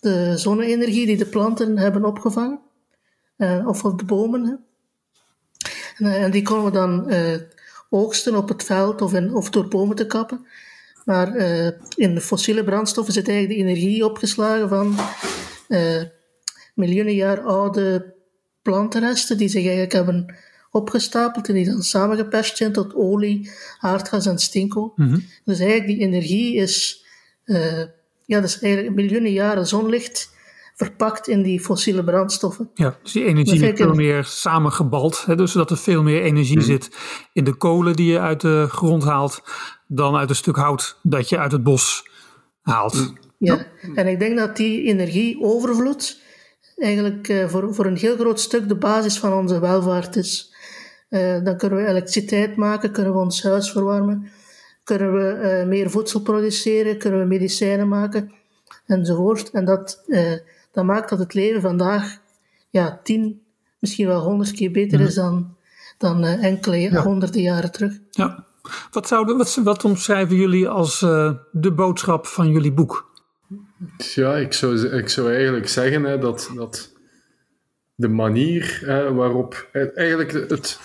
de 0.00 0.38
zonne-energie 0.38 1.06
die 1.06 1.16
de 1.16 1.26
planten 1.26 1.78
hebben 1.78 2.04
opgevangen 2.04 2.60
uh, 3.36 3.68
of 3.68 3.84
op 3.84 3.98
de 3.98 4.04
bomen. 4.04 4.64
En, 5.96 6.06
uh, 6.06 6.22
en, 6.22 6.30
die 6.30 6.42
konden 6.42 6.64
we 6.64 6.70
dan 6.70 7.12
oogsten 7.90 8.36
op 8.36 8.48
het 8.48 8.62
veld 8.62 9.02
of, 9.02 9.14
in, 9.14 9.34
of 9.34 9.50
door 9.50 9.68
bomen 9.68 9.96
te 9.96 10.06
kappen. 10.06 10.46
Maar 11.04 11.36
in 11.94 12.14
de 12.14 12.20
fossiele 12.20 12.64
brandstoffen 12.64 13.14
zit 13.14 13.28
eigenlijk 13.28 13.58
de 13.58 13.66
energie 13.66 14.04
opgeslagen 14.04 14.68
van 14.68 14.96
miljoenen 16.74 17.14
jaar 17.14 17.40
oude 17.40 18.14
plantenresten 18.62 19.36
die 19.36 19.48
zich 19.48 19.62
eigenlijk 19.62 19.92
hebben 19.92 20.34
opgestapeld 20.70 21.48
en 21.48 21.54
die 21.54 21.64
dan 21.64 21.82
samengeperst 21.82 22.56
zijn 22.56 22.72
tot 22.72 22.94
olie, 22.94 23.50
aardgas 23.78 24.26
en 24.26 24.38
stinko. 24.38 24.92
Mm 24.96 25.08
-hmm. 25.08 25.24
Dus 25.44 25.58
eigenlijk 25.58 25.88
die 25.88 26.06
energie 26.06 26.54
is, 26.54 27.04
ja, 28.24 28.40
dat 28.40 28.44
is 28.44 28.60
eigenlijk 28.60 28.94
miljoenen 28.94 29.32
jaren 29.32 29.66
zonlicht 29.66 30.38
verpakt 30.80 31.28
in 31.28 31.42
die 31.42 31.60
fossiele 31.60 32.04
brandstoffen. 32.04 32.70
Ja, 32.74 32.98
dus 33.02 33.12
die 33.12 33.24
energie 33.24 33.66
is 33.66 33.76
veel 33.76 33.94
meer 33.94 34.24
samengebald. 34.24 35.24
Hè, 35.24 35.36
dus 35.36 35.52
zodat 35.52 35.70
er 35.70 35.76
veel 35.76 36.02
meer 36.02 36.22
energie 36.22 36.56
hmm. 36.56 36.66
zit 36.66 36.90
in 37.32 37.44
de 37.44 37.54
kolen 37.54 37.96
die 37.96 38.12
je 38.12 38.18
uit 38.18 38.40
de 38.40 38.66
grond 38.68 39.04
haalt, 39.04 39.42
dan 39.86 40.16
uit 40.16 40.30
een 40.30 40.36
stuk 40.36 40.56
hout 40.56 40.98
dat 41.02 41.28
je 41.28 41.38
uit 41.38 41.52
het 41.52 41.62
bos 41.62 42.08
haalt. 42.60 42.92
Hmm. 42.92 43.18
Ja, 43.38 43.66
en 43.94 44.06
ik 44.06 44.18
denk 44.18 44.38
dat 44.38 44.56
die 44.56 44.82
energieovervloed 44.82 46.20
eigenlijk 46.76 47.28
uh, 47.28 47.48
voor, 47.48 47.74
voor 47.74 47.86
een 47.86 47.96
heel 47.96 48.16
groot 48.16 48.40
stuk 48.40 48.68
de 48.68 48.76
basis 48.76 49.18
van 49.18 49.32
onze 49.32 49.60
welvaart 49.60 50.16
is. 50.16 50.49
Uh, 51.10 51.44
dan 51.44 51.56
kunnen 51.56 51.78
we 51.78 51.86
elektriciteit 51.86 52.56
maken, 52.56 52.92
kunnen 52.92 53.12
we 53.12 53.18
ons 53.18 53.42
huis 53.42 53.70
verwarmen, 53.70 54.30
kunnen 54.84 55.12
we 55.12 55.60
uh, 55.60 55.68
meer 55.68 55.90
voedsel 55.90 56.20
produceren, 56.20 56.98
kunnen 56.98 57.20
we 57.20 57.26
medicijnen 57.26 57.88
maken 57.88 58.32
enzovoort. 58.86 59.50
En 59.50 59.64
dat 59.64 60.04
dat 60.72 60.84
maakt 60.84 61.08
dat 61.08 61.18
het 61.18 61.34
leven 61.34 61.60
vandaag 61.60 62.18
ja, 62.70 63.00
tien, 63.02 63.42
misschien 63.78 64.06
wel 64.06 64.20
honderd 64.20 64.52
keer 64.52 64.70
beter 64.70 65.00
is 65.00 65.16
mhm. 65.16 65.24
dan, 65.24 65.56
dan 65.98 66.24
uh, 66.24 66.44
enkele 66.44 67.00
honderden 67.00 67.42
jaren 67.42 67.72
terug. 67.72 67.92
Ja. 68.10 68.44
Wat, 68.90 69.08
zouden, 69.08 69.36
wat, 69.36 69.54
wat 69.64 69.84
omschrijven 69.84 70.36
jullie 70.36 70.68
als 70.68 71.02
uh, 71.02 71.32
de 71.52 71.72
boodschap 71.72 72.26
van 72.26 72.50
jullie 72.50 72.72
boek? 72.72 73.08
Ja, 73.96 74.36
ik 74.36 74.52
zou, 74.52 74.88
ik 74.88 75.08
zou 75.08 75.34
eigenlijk 75.34 75.68
zeggen 75.68 76.04
hè, 76.04 76.18
dat, 76.18 76.50
dat 76.54 76.92
de 77.94 78.08
manier 78.08 78.80
hè, 78.84 79.12
waarop 79.12 79.68
eigenlijk 79.94 80.32
het, 80.50 80.78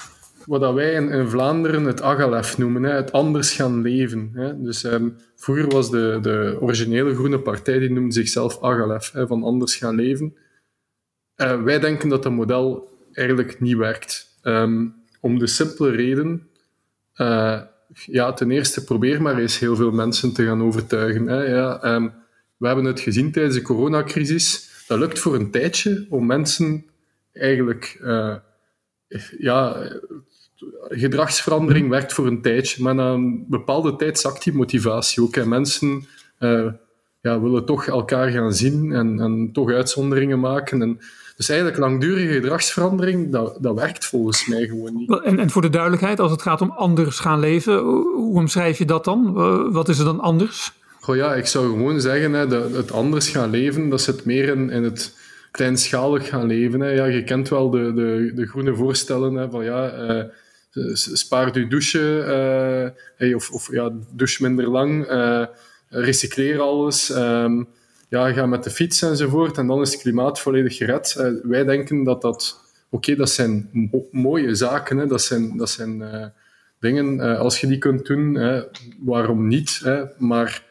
wat 0.45 0.73
wij 0.73 0.93
in, 0.93 1.09
in, 1.09 1.27
Vlaanderen 1.27 1.83
het 1.83 2.01
agalef 2.01 2.57
noemen, 2.57 2.83
hè, 2.83 2.91
het 2.91 3.11
anders 3.11 3.53
gaan 3.53 3.81
leven. 3.81 4.31
Hè. 4.33 4.61
Dus 4.61 4.83
um, 4.83 5.15
vroeger 5.35 5.67
was 5.67 5.91
de, 5.91 6.17
de 6.21 6.57
originele 6.59 7.13
Groene 7.13 7.39
Partij, 7.39 7.79
die 7.79 7.91
noemde 7.91 8.13
zichzelf 8.13 8.61
agalef, 8.61 9.11
hè, 9.11 9.27
van 9.27 9.43
anders 9.43 9.75
gaan 9.75 9.95
leven. 9.95 10.35
Uh, 11.37 11.63
wij 11.63 11.79
denken 11.79 12.09
dat 12.09 12.23
dat 12.23 12.31
model 12.31 12.87
eigenlijk 13.11 13.59
niet 13.59 13.77
werkt. 13.77 14.39
Um, 14.43 14.95
om 15.19 15.39
de 15.39 15.47
simpele 15.47 15.89
reden, 15.89 16.49
uh, 17.15 17.61
ja, 18.05 18.33
ten 18.33 18.51
eerste 18.51 18.83
probeer 18.83 19.21
maar 19.21 19.37
eens 19.37 19.59
heel 19.59 19.75
veel 19.75 19.91
mensen 19.91 20.33
te 20.33 20.45
gaan 20.45 20.63
overtuigen. 20.63 21.27
Hè. 21.27 21.43
Ja, 21.43 21.95
um, 21.95 22.13
we 22.57 22.67
hebben 22.67 22.85
het 22.85 22.99
gezien 22.99 23.31
tijdens 23.31 23.55
de 23.55 23.61
coronacrisis. 23.61 24.69
Dat 24.87 24.99
lukt 24.99 25.19
voor 25.19 25.35
een 25.35 25.51
tijdje 25.51 26.05
om 26.09 26.25
mensen 26.25 26.85
eigenlijk 27.33 27.99
uh, 28.01 28.35
ja, 29.37 29.91
gedragsverandering 30.87 31.89
werkt 31.89 32.13
voor 32.13 32.27
een 32.27 32.41
tijdje, 32.41 32.83
maar 32.83 32.95
na 32.95 33.11
een 33.11 33.45
bepaalde 33.47 33.95
tijd 33.95 34.19
zakt 34.19 34.43
die 34.43 34.53
motivatie 34.53 35.23
ook. 35.23 35.35
En 35.35 35.49
mensen 35.49 36.07
uh, 36.39 36.65
ja, 37.21 37.41
willen 37.41 37.65
toch 37.65 37.87
elkaar 37.87 38.31
gaan 38.31 38.53
zien 38.53 38.91
en, 38.91 39.19
en 39.19 39.49
toch 39.53 39.71
uitzonderingen 39.71 40.39
maken. 40.39 40.81
En, 40.81 40.99
dus 41.37 41.49
eigenlijk 41.49 41.79
langdurige 41.79 42.33
gedragsverandering, 42.33 43.31
dat, 43.31 43.57
dat 43.61 43.75
werkt 43.75 44.05
volgens 44.05 44.47
mij 44.47 44.67
gewoon 44.67 44.95
niet. 44.95 45.23
En, 45.23 45.39
en 45.39 45.49
voor 45.49 45.61
de 45.61 45.69
duidelijkheid, 45.69 46.19
als 46.19 46.31
het 46.31 46.41
gaat 46.41 46.61
om 46.61 46.71
anders 46.71 47.19
gaan 47.19 47.39
leven, 47.39 47.79
hoe 47.79 48.35
omschrijf 48.35 48.77
je 48.77 48.85
dat 48.85 49.05
dan? 49.05 49.33
Wat 49.71 49.89
is 49.89 49.99
er 49.99 50.05
dan 50.05 50.19
anders? 50.19 50.73
Goh 50.99 51.15
ja, 51.15 51.33
ik 51.33 51.45
zou 51.45 51.69
gewoon 51.69 52.01
zeggen, 52.01 52.33
hè, 52.33 52.47
dat 52.47 52.71
het 52.71 52.91
anders 52.91 53.29
gaan 53.29 53.49
leven, 53.49 53.89
dat 53.89 54.01
zit 54.01 54.25
meer 54.25 54.47
in, 54.47 54.69
in 54.69 54.83
het 54.83 55.15
kleinschalig 55.51 56.27
gaan 56.27 56.47
leven. 56.47 56.79
Hè. 56.79 56.89
Ja, 56.89 57.05
je 57.05 57.23
kent 57.23 57.49
wel 57.49 57.69
de, 57.69 57.93
de, 57.93 58.31
de 58.35 58.47
groene 58.47 58.75
voorstellen 58.75 59.33
hè, 59.33 59.49
van 59.49 59.63
ja, 59.63 59.93
uh, 59.93 60.23
spaar 60.93 61.59
je 61.59 61.67
douchen, 61.67 62.17
uh, 62.17 62.89
hey, 63.15 63.33
of, 63.33 63.51
of 63.51 63.71
ja, 63.71 63.91
douche 64.11 64.43
minder 64.43 64.69
lang, 64.69 65.11
uh, 65.11 65.45
recycleer 65.89 66.59
alles, 66.59 67.09
um, 67.09 67.67
ja, 68.09 68.33
ga 68.33 68.45
met 68.45 68.63
de 68.63 68.69
fiets 68.69 69.01
enzovoort, 69.01 69.57
en 69.57 69.67
dan 69.67 69.81
is 69.81 69.91
het 69.91 70.01
klimaat 70.01 70.39
volledig 70.39 70.77
gered. 70.77 71.39
wij 71.43 71.63
denken 71.63 72.03
dat 72.03 72.21
dat, 72.21 72.59
oké, 72.89 72.95
okay, 72.95 73.15
dat 73.15 73.29
zijn 73.29 73.69
mo 73.71 74.07
mooie 74.11 74.55
zaken, 74.55 74.97
hè, 74.97 75.07
dat 75.07 75.21
zijn, 75.21 75.57
dat 75.57 75.69
zijn 75.69 76.03
dingen, 76.79 77.37
als 77.37 77.61
je 77.61 77.67
die 77.67 77.77
kunt 77.77 78.05
doen, 78.05 78.39
waarom 78.99 79.47
niet? 79.47 79.79
Hè? 79.83 80.03
Maar 80.17 80.63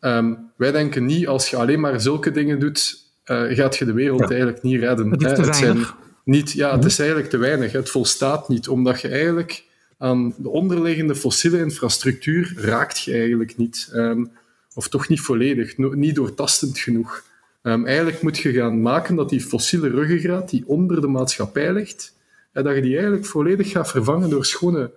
um, 0.00 0.50
wij 0.56 0.72
denken 0.72 1.04
niet, 1.04 1.26
als 1.26 1.50
je 1.50 1.56
alleen 1.56 1.80
maar 1.80 2.00
zulke 2.00 2.30
dingen 2.30 2.58
doet, 2.58 3.04
uh, 3.26 3.56
gaat 3.56 3.76
je 3.76 3.84
de 3.84 3.92
wereld 3.92 4.30
eigenlijk 4.30 4.62
niet 4.62 4.80
redden. 4.80 5.10
Het, 5.10 5.36
het 5.36 5.56
zijn, 5.56 5.84
Niet, 6.24 6.52
ja, 6.52 6.76
het 6.76 6.84
is 6.84 6.98
eigenlijk 6.98 7.30
te 7.30 7.36
weinig. 7.36 7.72
Het 7.72 7.90
volstaat 7.90 8.48
niet, 8.48 8.68
omdat 8.68 9.00
je 9.00 9.08
eigenlijk 9.08 9.64
aan 9.98 10.34
de 10.36 10.48
onderliggende 10.48 11.14
fossiele 11.14 11.58
infrastructuur 11.58 12.54
raakt 12.56 13.00
je 13.00 13.12
eigenlijk 13.12 13.56
niet. 13.56 13.90
Um, 13.94 14.30
of 14.74 14.88
toch 14.88 15.08
niet 15.08 15.20
volledig, 15.20 15.76
niet 15.76 16.14
doortastend 16.14 16.78
genoeg. 16.78 17.24
Um, 17.62 17.86
eigenlijk 17.86 18.22
moet 18.22 18.38
je 18.38 18.52
gaan 18.52 18.82
maken 18.82 19.14
dat 19.14 19.28
die 19.28 19.40
fossiele 19.40 19.88
ruggengraat 19.88 20.50
die 20.50 20.66
onder 20.66 21.00
de 21.00 21.06
maatschappij 21.06 21.72
ligt, 21.72 22.14
en 22.52 22.64
dat 22.64 22.74
je 22.74 22.80
die 22.82 22.92
eigenlijk 22.92 23.26
volledig 23.26 23.70
gaat 23.70 23.90
vervangen 23.90 24.30
door, 24.30 24.44
schone, 24.44 24.90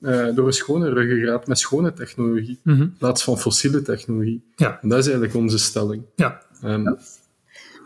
uh, 0.00 0.34
door 0.34 0.46
een 0.46 0.52
schone 0.52 0.88
ruggengraat 0.88 1.46
met 1.46 1.58
schone 1.58 1.92
technologie, 1.92 2.60
mm 2.62 2.80
in 2.80 2.96
plaats 2.98 3.24
van 3.24 3.38
fossiele 3.38 3.82
technologie. 3.82 4.44
Ja. 4.56 4.78
En 4.82 4.88
dat 4.88 4.98
is 4.98 5.04
eigenlijk 5.04 5.36
onze 5.36 5.58
stelling. 5.58 6.02
Ja. 6.16 6.42
Um, 6.64 6.98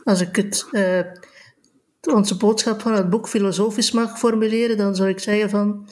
Als 0.04 0.20
ik 0.20 0.36
het, 0.36 0.66
uh, 0.72 1.00
onze 2.14 2.36
boodschap 2.36 2.80
van 2.80 2.92
het 2.92 3.10
boek 3.10 3.28
filosofisch 3.28 3.92
mag 3.92 4.18
formuleren, 4.18 4.76
dan 4.76 4.96
zou 4.96 5.08
ik 5.08 5.18
zeggen 5.18 5.50
van, 5.50 5.88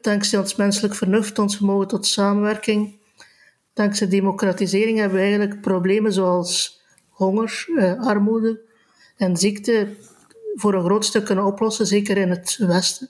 dankzij 0.00 0.38
ons 0.38 0.56
menselijk 0.56 0.94
vernuft, 0.94 1.38
ons 1.38 1.56
vermogen 1.56 1.88
tot 1.88 2.06
samenwerking, 2.06 3.00
dankzij 3.72 4.08
democratisering 4.08 4.98
hebben 4.98 5.18
we 5.18 5.24
eigenlijk 5.24 5.60
problemen 5.60 6.12
zoals 6.12 6.82
honger, 7.08 7.64
uh, 7.68 8.06
armoede 8.06 8.60
en 9.16 9.36
ziekte 9.36 9.88
voor 10.54 10.74
een 10.74 10.84
groot 10.84 11.04
stuk 11.04 11.24
kunnen 11.24 11.44
oplossen, 11.44 11.86
zeker 11.86 12.16
in 12.16 12.30
het 12.30 12.56
Westen. 12.58 13.08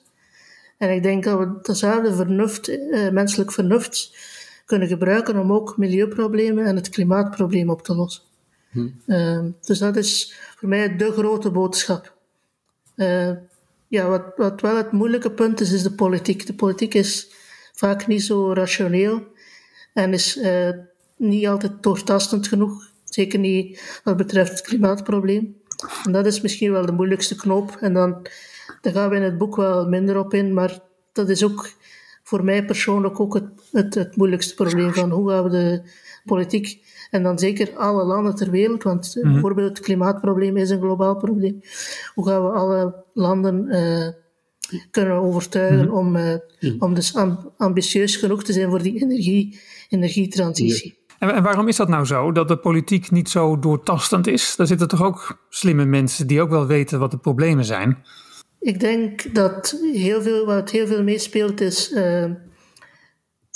En 0.78 0.90
ik 0.90 1.02
denk 1.02 1.24
dat 1.24 1.38
we 1.38 1.58
dezelfde 1.62 2.14
vernuft, 2.14 2.68
uh, 2.68 3.10
menselijk 3.10 3.52
vernuft 3.52 4.16
kunnen 4.64 4.88
gebruiken 4.88 5.38
om 5.38 5.52
ook 5.52 5.76
milieuproblemen 5.76 6.64
en 6.64 6.76
het 6.76 6.88
klimaatprobleem 6.88 7.70
op 7.70 7.82
te 7.82 7.94
lossen. 7.94 8.25
Hm. 8.76 8.88
Uh, 9.06 9.44
dus 9.60 9.78
dat 9.78 9.96
is 9.96 10.34
voor 10.56 10.68
mij 10.68 10.96
de 10.96 11.12
grote 11.12 11.50
boodschap. 11.50 12.14
Uh, 12.96 13.30
ja, 13.88 14.08
wat, 14.08 14.22
wat 14.36 14.60
wel 14.60 14.76
het 14.76 14.92
moeilijke 14.92 15.30
punt 15.30 15.60
is, 15.60 15.72
is 15.72 15.82
de 15.82 15.92
politiek. 15.92 16.46
De 16.46 16.54
politiek 16.54 16.94
is 16.94 17.30
vaak 17.72 18.06
niet 18.06 18.22
zo 18.22 18.52
rationeel 18.52 19.22
en 19.92 20.12
is 20.12 20.36
uh, 20.36 20.70
niet 21.16 21.46
altijd 21.46 21.82
doortastend 21.82 22.48
genoeg. 22.48 22.90
Zeker 23.04 23.38
niet 23.38 24.00
wat 24.04 24.16
betreft 24.16 24.50
het 24.50 24.60
klimaatprobleem. 24.60 25.56
En 26.04 26.12
dat 26.12 26.26
is 26.26 26.40
misschien 26.40 26.72
wel 26.72 26.86
de 26.86 26.92
moeilijkste 26.92 27.36
knoop. 27.36 27.76
En 27.80 27.92
dan, 27.92 28.26
daar 28.80 28.92
gaan 28.92 29.10
we 29.10 29.16
in 29.16 29.22
het 29.22 29.38
boek 29.38 29.56
wel 29.56 29.88
minder 29.88 30.18
op 30.18 30.34
in, 30.34 30.54
maar 30.54 30.80
dat 31.12 31.28
is 31.28 31.44
ook 31.44 31.70
voor 32.22 32.44
mij 32.44 32.64
persoonlijk 32.64 33.20
ook 33.20 33.34
het, 33.34 33.48
het, 33.72 33.94
het 33.94 34.16
moeilijkste 34.16 34.54
probleem 34.54 34.94
van 34.94 35.10
hoe 35.10 35.30
gaan 35.30 35.44
we 35.44 35.50
de 35.50 35.82
politiek 36.24 36.84
en 37.16 37.22
dan 37.22 37.38
zeker 37.38 37.76
alle 37.76 38.04
landen 38.04 38.34
ter 38.34 38.50
wereld, 38.50 38.82
want 38.82 39.18
mm 39.22 39.32
bijvoorbeeld 39.32 39.68
het 39.68 39.80
klimaatprobleem 39.80 40.56
is 40.56 40.70
een 40.70 40.80
globaal 40.80 41.16
probleem. 41.16 41.60
Hoe 42.14 42.26
gaan 42.26 42.42
we 42.42 42.50
alle 42.50 43.04
landen 43.14 43.66
uh, 43.68 44.08
kunnen 44.90 45.16
overtuigen 45.16 45.86
mm 45.86 45.94
om, 45.94 46.16
uh, 46.16 46.34
om 46.78 46.94
dus 46.94 47.16
ambitieus 47.56 48.16
genoeg 48.16 48.44
te 48.44 48.52
zijn 48.52 48.70
voor 48.70 48.82
die 48.82 49.02
energie, 49.02 49.60
energietransitie? 49.88 50.98
En, 51.18 51.34
en, 51.34 51.42
waarom 51.42 51.68
is 51.68 51.76
dat 51.76 51.88
nou 51.88 52.04
zo, 52.04 52.32
dat 52.32 52.48
de 52.48 52.58
politiek 52.58 53.10
niet 53.10 53.28
zo 53.28 53.58
doortastend 53.58 54.26
is? 54.26 54.56
Daar 54.56 54.66
zitten 54.66 54.88
toch 54.88 55.02
ook 55.02 55.46
slimme 55.48 55.84
mensen 55.84 56.26
die 56.26 56.40
ook 56.40 56.50
wel 56.50 56.66
weten 56.66 56.98
wat 56.98 57.10
de 57.10 57.18
problemen 57.18 57.64
zijn? 57.64 57.98
Ik 58.60 58.80
denk 58.80 59.34
dat 59.34 59.78
heel 59.92 60.22
veel, 60.22 60.46
wat 60.46 60.70
heel 60.70 60.86
veel 60.86 61.02
meespeelt 61.02 61.60
is 61.60 61.92
uh, 61.92 62.24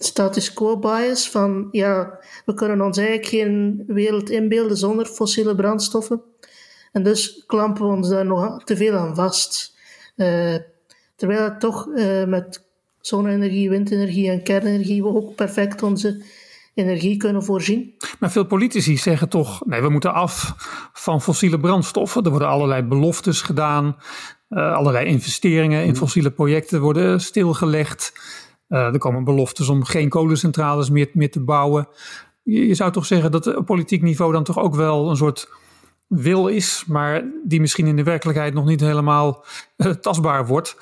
status 0.04 0.52
quo 0.52 0.78
bias. 0.78 1.30
Van 1.30 1.68
ja, 1.70 2.18
we 2.44 2.54
kunnen 2.54 2.80
ons 2.80 2.98
eigenlijk 2.98 3.28
geen 3.28 3.84
wereld 3.86 4.30
inbeelden 4.30 4.76
zonder 4.76 5.06
fossiele 5.06 5.54
brandstoffen. 5.54 6.22
En 6.92 7.02
dus 7.02 7.44
klampen 7.46 7.86
we 7.86 7.92
ons 7.92 8.08
daar 8.08 8.26
nog 8.26 8.64
te 8.64 8.76
veel 8.76 8.94
aan 8.94 9.14
vast. 9.14 9.78
Uh, 10.16 10.54
terwijl 11.16 11.42
het 11.42 11.60
toch 11.60 11.86
uh, 11.86 12.24
met 12.24 12.68
zonne-energie, 13.00 13.70
windenergie 13.70 14.30
en 14.30 14.42
kernenergie 14.42 15.02
we 15.02 15.08
ook 15.08 15.34
perfect 15.34 15.82
onze 15.82 16.24
energie 16.74 17.16
kunnen 17.16 17.44
voorzien. 17.44 17.94
Maar 18.18 18.30
veel 18.30 18.46
politici 18.46 18.96
zeggen 18.96 19.28
toch: 19.28 19.66
nee, 19.66 19.80
we 19.80 19.88
moeten 19.88 20.12
af 20.12 20.54
van 20.92 21.22
fossiele 21.22 21.60
brandstoffen. 21.60 22.24
Er 22.24 22.30
worden 22.30 22.48
allerlei 22.48 22.82
beloftes 22.82 23.42
gedaan, 23.42 23.96
uh, 24.50 24.72
allerlei 24.72 25.06
investeringen 25.06 25.82
in 25.82 25.88
mm. 25.88 25.96
fossiele 25.96 26.30
projecten 26.30 26.80
worden 26.80 27.20
stilgelegd. 27.20 28.12
Uh, 28.70 28.78
er 28.78 28.98
komen 28.98 29.24
beloftes 29.24 29.68
om 29.68 29.84
geen 29.84 30.08
kolencentrales 30.08 30.90
meer, 30.90 31.10
meer 31.12 31.30
te 31.30 31.40
bouwen. 31.40 31.88
Je, 32.42 32.66
je, 32.66 32.74
zou 32.74 32.92
toch 32.92 33.06
zeggen 33.06 33.30
dat 33.30 33.56
op 33.56 33.66
politiek 33.66 34.02
niveau 34.02 34.32
dan 34.32 34.44
toch 34.44 34.58
ook 34.58 34.74
wel 34.74 35.10
een 35.10 35.16
soort 35.16 35.48
wil 36.06 36.46
is, 36.46 36.84
maar 36.86 37.24
die 37.44 37.60
misschien 37.60 37.86
in 37.86 37.96
de 37.96 38.02
werkelijkheid 38.02 38.54
nog 38.54 38.64
niet 38.64 38.80
helemaal 38.80 39.44
uh, 39.76 39.90
tastbaar 39.90 40.46
wordt 40.46 40.76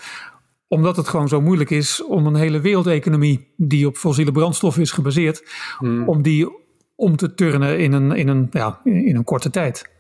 omdat 0.69 0.97
het 0.97 1.09
gewoon 1.09 1.29
zo 1.29 1.41
moeilijk 1.41 1.71
is 1.71 2.05
om 2.05 2.27
een 2.27 2.35
hele 2.35 2.61
wereldeconomie 2.61 3.53
die 3.57 3.87
op 3.87 3.97
fossiele 3.97 4.33
brandstoffen 4.33 4.83
is 4.83 4.91
gebaseerd, 4.91 5.43
hmm. 5.79 6.09
om 6.09 6.23
die 6.23 6.49
om 6.95 7.17
te 7.17 7.35
turnen 7.35 7.79
in 7.79 7.93
een, 7.93 8.13
in, 8.13 8.29
een, 8.29 8.49
ja, 8.51 8.81
in 8.85 9.17
een 9.17 9.25
korte 9.25 9.51
tijd. 9.51 9.91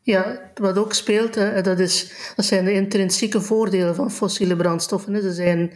Ja, 0.00 0.50
wat 0.54 0.78
ook 0.78 0.92
speelt, 0.92 1.34
hè, 1.34 1.62
dat, 1.62 1.78
is, 1.78 2.12
dat 2.36 2.44
zijn 2.44 2.64
de 2.64 2.72
intrinsieke 2.72 3.40
voordelen 3.40 3.94
van 3.94 4.10
fossiele 4.10 4.56
brandstoffen. 4.56 5.22
Ze 5.22 5.32
zijn 5.32 5.72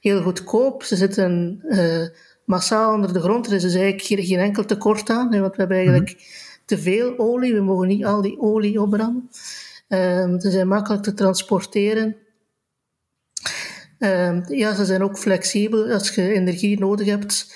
heel 0.00 0.22
goedkoop, 0.22 0.82
ze 0.82 0.96
zitten 0.96 1.60
uh, 1.68 2.06
massaal 2.44 2.94
onder 2.94 3.12
de 3.12 3.20
grond, 3.20 3.46
er 3.46 3.52
is 3.52 3.62
dus 3.62 3.74
eigenlijk 3.74 4.04
geen, 4.04 4.24
geen 4.24 4.38
enkel 4.38 4.64
tekort 4.64 5.10
aan, 5.10 5.32
hè, 5.32 5.40
want 5.40 5.52
we 5.52 5.58
hebben 5.58 5.76
eigenlijk 5.76 6.10
hmm. 6.10 6.18
te 6.64 6.78
veel 6.78 7.18
olie, 7.18 7.54
we 7.54 7.60
mogen 7.60 7.88
niet 7.88 8.04
al 8.04 8.22
die 8.22 8.40
olie 8.40 8.80
opbranden. 8.80 9.28
Uh, 9.88 10.38
ze 10.38 10.50
zijn 10.50 10.68
makkelijk 10.68 11.02
te 11.02 11.14
transporteren, 11.14 12.16
Uh, 14.00 14.38
ja, 14.46 14.74
ze 14.74 14.84
zijn 14.84 15.02
ook 15.02 15.18
flexibel. 15.18 15.90
Als 15.90 16.14
je 16.14 16.32
energie 16.32 16.78
nodig 16.78 17.06
hebt, 17.06 17.54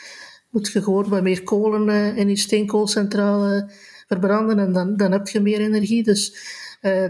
moet 0.50 0.72
je 0.72 0.82
gewoon 0.82 1.08
wat 1.08 1.22
meer 1.22 1.42
kolen 1.42 1.88
uh, 1.88 2.16
in 2.16 2.28
je 2.28 2.36
steenkoolcentrale 2.36 3.70
verbranden 4.06 4.58
en 4.58 4.72
dan, 4.72 4.96
dan 4.96 5.12
heb 5.12 5.28
je 5.28 5.40
meer 5.40 5.60
energie. 5.60 6.02
Dus 6.02 6.36
uh, 6.82 7.06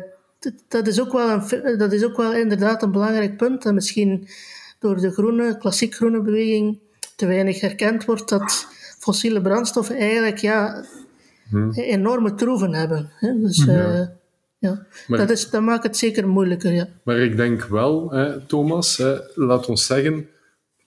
dat, 0.69 0.87
is 0.87 1.01
ook 1.01 1.13
wel 1.13 1.31
een, 1.31 1.79
dat 1.79 1.93
is 1.93 2.05
ook 2.05 2.17
wel 2.17 2.35
inderdaad 2.35 2.83
een 2.83 2.93
belangrijk 2.93 3.37
punt. 3.37 3.65
En 3.65 3.75
misschien 3.75 4.29
door 4.85 5.01
de 5.01 5.11
groene, 5.11 5.59
klassiek 5.59 5.95
groene 5.95 6.23
beweging 6.23 6.79
te 7.17 7.27
weinig 7.27 7.61
herkend 7.61 8.05
wordt 8.05 8.29
dat 8.29 8.67
fossiele 8.99 9.43
brandstoffen 9.43 9.97
eigenlijk 9.97 10.39
ja, 10.39 10.85
hmm. 11.49 11.73
enorme 11.73 12.35
troeven 12.35 12.75
hebben. 12.75 13.11
Hè? 13.19 13.41
Dus, 13.41 13.65
ja. 13.65 14.13
Ja, 14.59 14.87
dat, 15.09 15.31
is, 15.31 15.51
dat 15.51 15.63
maakt 15.63 15.83
het 15.83 15.97
zeker 15.97 16.29
moeilijker, 16.29 16.73
ja. 16.73 16.89
Maar 17.03 17.19
ik 17.19 17.37
denk 17.37 17.65
wel, 17.65 18.11
hè, 18.11 18.47
Thomas, 18.47 18.97
hè, 18.97 19.17
laat 19.35 19.67
ons 19.67 19.87
zeggen, 19.87 20.29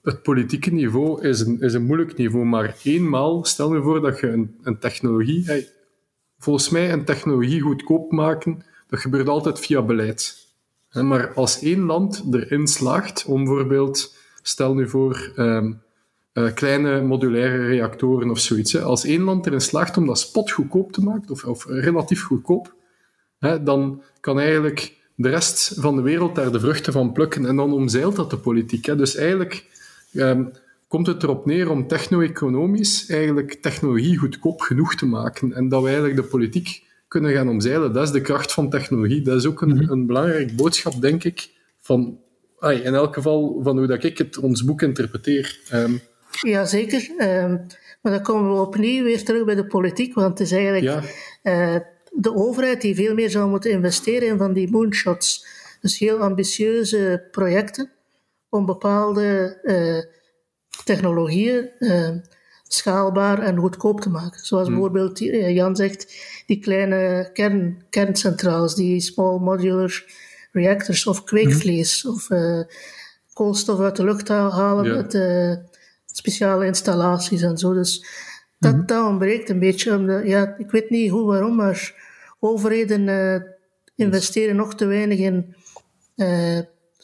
het 0.01 0.21
politieke 0.21 0.73
niveau 0.73 1.27
is 1.27 1.39
een, 1.39 1.59
is 1.61 1.73
een 1.73 1.85
moeilijk 1.85 2.17
niveau, 2.17 2.45
maar 2.45 2.75
eenmaal, 2.83 3.45
stel 3.45 3.75
je 3.75 3.81
voor 3.81 4.01
dat 4.01 4.19
je 4.19 4.27
een, 4.27 4.55
een 4.63 4.79
technologie, 4.79 5.45
hè, 5.45 5.63
volgens 6.37 6.69
mij 6.69 6.91
een 6.91 7.05
technologie 7.05 7.61
goedkoop 7.61 8.11
maken, 8.11 8.63
dat 8.87 8.99
gebeurt 8.99 9.27
altijd 9.27 9.59
via 9.59 9.81
beleid. 9.81 10.46
Maar 11.01 11.33
als 11.33 11.61
één 11.61 11.79
land 11.79 12.23
erin 12.31 12.67
slaagt 12.67 13.25
om 13.25 13.43
bijvoorbeeld, 13.43 14.15
stel 14.41 14.73
nu 14.73 14.89
voor, 14.89 15.31
um, 15.35 15.81
uh, 16.33 16.53
kleine 16.53 17.01
modulaire 17.01 17.65
reactoren 17.65 18.29
of 18.29 18.39
zoiets, 18.39 18.81
als 18.81 19.05
één 19.05 19.21
land 19.21 19.45
erin 19.45 19.61
slaagt 19.61 19.97
om 19.97 20.05
dat 20.05 20.19
spot 20.19 20.51
goedkoop 20.51 20.91
te 20.91 21.03
maken, 21.03 21.29
of, 21.29 21.43
of 21.43 21.65
relatief 21.65 22.23
goedkoop, 22.23 22.75
hè, 23.39 23.63
dan 23.63 24.01
kan 24.19 24.39
eigenlijk 24.39 24.95
de 25.17 25.29
rest 25.29 25.73
van 25.79 25.95
de 25.95 26.01
wereld 26.01 26.35
daar 26.35 26.51
de 26.51 26.59
vruchten 26.59 26.93
van 26.93 27.11
plukken. 27.11 27.45
En 27.45 27.55
dan 27.55 27.73
omzeilt 27.73 28.15
dat 28.15 28.29
de 28.29 28.37
politiek. 28.37 28.85
Hè. 28.85 28.95
Dus 28.95 29.15
eigenlijk 29.15 29.65
ehm, 30.13 30.43
komt 30.87 31.07
het 31.07 31.23
erop 31.23 31.45
neer 31.45 31.69
om 31.69 31.87
techno-economisch 31.87 33.09
eigenlijk 33.09 33.53
technologie 33.53 34.17
goedkoop 34.17 34.61
genoeg 34.61 34.95
te 34.95 35.05
maken. 35.05 35.53
En 35.53 35.69
dat 35.69 35.81
we 35.81 35.87
eigenlijk 35.87 36.15
de 36.21 36.27
politiek 36.27 36.83
kunnen 37.07 37.33
gaan 37.33 37.49
omzeilen. 37.49 37.93
Dat 37.93 38.03
is 38.03 38.11
de 38.11 38.21
kracht 38.21 38.53
van 38.53 38.69
technologie. 38.69 39.21
Dat 39.21 39.37
is 39.37 39.45
ook 39.45 39.61
een, 39.61 39.75
mhm. 39.75 39.91
een 39.91 40.05
belangrijk 40.05 40.55
boodschap, 40.55 41.01
denk 41.01 41.23
ik, 41.23 41.49
van, 41.81 42.19
ay, 42.59 42.75
in 42.75 42.93
elk 42.93 43.13
geval 43.13 43.59
van 43.63 43.77
hoe 43.77 43.87
dat 43.87 44.03
ik 44.03 44.17
het, 44.17 44.37
ons 44.37 44.63
boek 44.63 44.81
interpreteer. 44.81 45.59
Um, 45.73 45.99
ja, 46.41 46.65
zeker. 46.65 47.09
Um, 47.19 47.65
maar 48.01 48.11
dan 48.11 48.21
komen 48.21 48.53
we 48.53 48.61
opnieuw 48.61 49.03
weer 49.03 49.23
terug 49.23 49.45
bij 49.45 49.55
de 49.55 49.67
politiek, 49.67 50.13
want 50.13 50.39
het 50.39 50.39
is 50.39 50.51
eigenlijk... 50.51 50.83
Ja. 51.43 51.75
Uh, 51.75 51.81
de 52.11 52.35
overheid 52.35 52.81
die 52.81 52.95
veel 52.95 53.13
meer 53.13 53.29
zou 53.29 53.49
moeten 53.49 53.71
investeren 53.71 54.27
in 54.27 54.37
van 54.37 54.53
die 54.53 54.71
moonshots. 54.71 55.45
Dus 55.81 55.99
heel 55.99 56.17
ambitieuze 56.17 57.27
projecten 57.31 57.91
om 58.49 58.65
bepaalde 58.65 59.59
uh, 59.63 60.13
technologieën 60.83 61.69
uh, 61.79 62.09
schaalbaar 62.67 63.39
en 63.39 63.57
goedkoop 63.57 64.01
te 64.01 64.09
maken. 64.09 64.45
Zoals 64.45 64.67
hmm. 64.67 64.73
bijvoorbeeld, 64.73 65.21
uh, 65.21 65.55
Jan 65.55 65.75
zegt, 65.75 66.13
die 66.45 66.59
kleine 66.59 67.29
kern, 67.33 67.83
kerncentrales, 67.89 68.75
die 68.75 68.99
small 68.99 69.39
modular 69.39 70.05
reactors 70.51 71.07
of 71.07 71.23
kweekvlees 71.23 72.01
hmm. 72.01 72.11
of 72.11 72.27
koolstof 73.33 73.79
uit 73.79 73.95
de 73.95 74.03
lucht 74.03 74.27
halen 74.27 74.95
met 74.95 75.17
speciale 76.05 76.65
installaties 76.65 77.41
en 77.41 77.57
zo. 77.57 77.73
Dus 77.73 78.05
dat, 78.59 78.75
mm 78.75 78.85
dat 78.85 79.07
ontbreekt 79.07 79.49
een 79.49 79.59
beetje. 79.59 80.21
Ja, 80.25 80.55
ik 80.57 80.71
weet 80.71 80.89
niet 80.89 81.09
hoe, 81.09 81.25
waarom, 81.25 81.55
maar 81.55 81.93
overheden 82.39 83.07
uh, 83.07 83.41
investeren 83.95 84.55
nog 84.55 84.75
te 84.75 84.85
weinig 84.85 85.19
in 85.19 85.55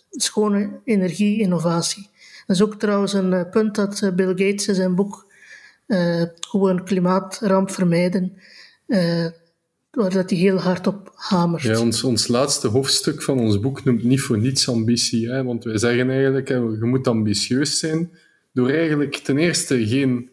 schone 0.10 0.82
energie-innovatie. 0.84 2.10
Dat 2.48 2.56
is 2.56 2.62
ook 2.62 2.76
trouwens 2.76 3.14
een 3.14 3.50
punt 3.50 3.76
dat 3.76 4.12
Bill 4.16 4.28
Gates 4.28 4.68
in 4.68 4.76
zijn 4.76 4.96
boek 4.96 5.33
Gewoon 6.40 6.84
klimaatramp 6.84 7.72
vermijden 7.72 8.34
waar 9.94 10.10
dat 10.10 10.30
hij 10.30 10.40
heel 10.40 10.60
hard 10.60 10.88
op 10.88 11.12
hamert. 11.16 11.64
Ja, 11.64 11.80
ons, 11.80 12.04
ons 12.04 12.28
laatste 12.28 12.68
hoofdstuk 12.68 13.22
van 13.22 13.40
ons 13.40 13.60
boek 13.60 13.84
noemt 13.84 14.04
niet 14.04 14.22
voor 14.22 14.38
niets 14.38 14.70
ambitie. 14.70 15.30
Hè? 15.30 15.44
Want 15.44 15.64
wij 15.64 15.78
zeggen 15.78 16.10
eigenlijk, 16.10 16.48
hè, 16.48 16.56
je 16.56 16.86
moet 16.86 17.08
ambitieus 17.08 17.80
zijn 17.80 18.12
door 18.54 18.70
eigenlijk 18.70 19.16
ten 19.16 19.38
eerste 19.38 19.88
geen 19.88 20.30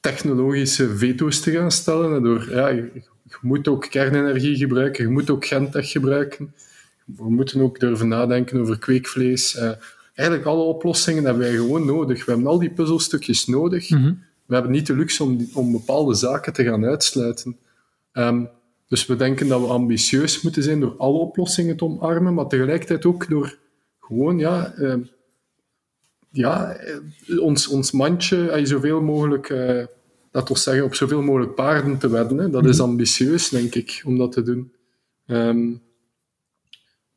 technologische 0.00 0.96
veto's 0.96 1.40
te 1.40 1.50
gaan 1.50 1.70
stellen. 1.70 2.22
Door, 2.22 2.50
ja, 2.50 2.68
je, 2.68 3.02
moet 3.40 3.68
ook 3.68 3.86
kernenergie 3.90 4.56
gebruiken, 4.56 5.04
je 5.04 5.10
moet 5.10 5.30
ook 5.30 5.44
gentech 5.44 5.90
gebruiken. 5.90 6.54
We 7.04 7.30
moeten 7.30 7.60
ook 7.60 7.80
durven 7.80 8.08
nadenken 8.08 8.60
over 8.60 8.78
kweekvlees. 8.78 9.56
Uh, 9.56 9.70
eigenlijk 10.14 10.48
alle 10.48 10.62
oplossingen 10.62 11.24
hebben 11.24 11.42
wij 11.42 11.54
gewoon 11.54 11.86
nodig. 11.86 12.24
We 12.24 12.32
hebben 12.32 12.50
al 12.50 12.58
die 12.58 12.70
puzzelstukjes 12.70 13.46
nodig. 13.46 13.90
Mhm. 13.90 14.12
We 14.46 14.54
hebben 14.54 14.72
niet 14.72 14.86
de 14.86 14.96
luxe 14.96 15.22
om, 15.22 15.48
om 15.54 15.72
bepaalde 15.72 16.14
zaken 16.14 16.52
te 16.52 16.64
gaan 16.64 16.84
uitsluiten. 16.84 17.58
Um, 18.12 18.48
dus 18.88 19.06
we 19.06 19.16
denken 19.16 19.48
dat 19.48 19.60
we 19.60 19.66
ambitieus 19.66 20.42
moeten 20.42 20.62
zijn 20.62 20.80
door 20.80 20.96
alle 20.96 21.18
oplossingen 21.18 21.76
te 21.76 21.84
omarmen, 21.84 22.34
maar 22.34 22.46
tegelijkertijd 22.46 23.04
ook 23.04 23.28
door 23.28 23.58
gewoon, 24.00 24.38
ja, 24.38 24.74
uh, 24.78 24.94
ja 26.30 26.76
ons, 27.38 27.68
ons 27.68 27.92
mandje 27.92 28.60
uh, 28.60 28.64
zoveel 28.64 29.00
mogelijk, 29.00 29.48
uh, 29.48 29.86
zeggen, 30.32 30.84
op 30.84 30.94
zoveel 30.94 31.22
mogelijk 31.22 31.54
paarden 31.54 31.98
te 31.98 32.08
wedden. 32.08 32.38
Hè. 32.38 32.50
Dat 32.50 32.64
is 32.64 32.76
mhm. 32.78 32.88
ambitieus, 32.88 33.48
denk 33.48 33.74
ik, 33.74 34.02
om 34.04 34.18
dat 34.18 34.32
te 34.32 34.42
doen. 34.42 34.72
Um, 35.26 35.82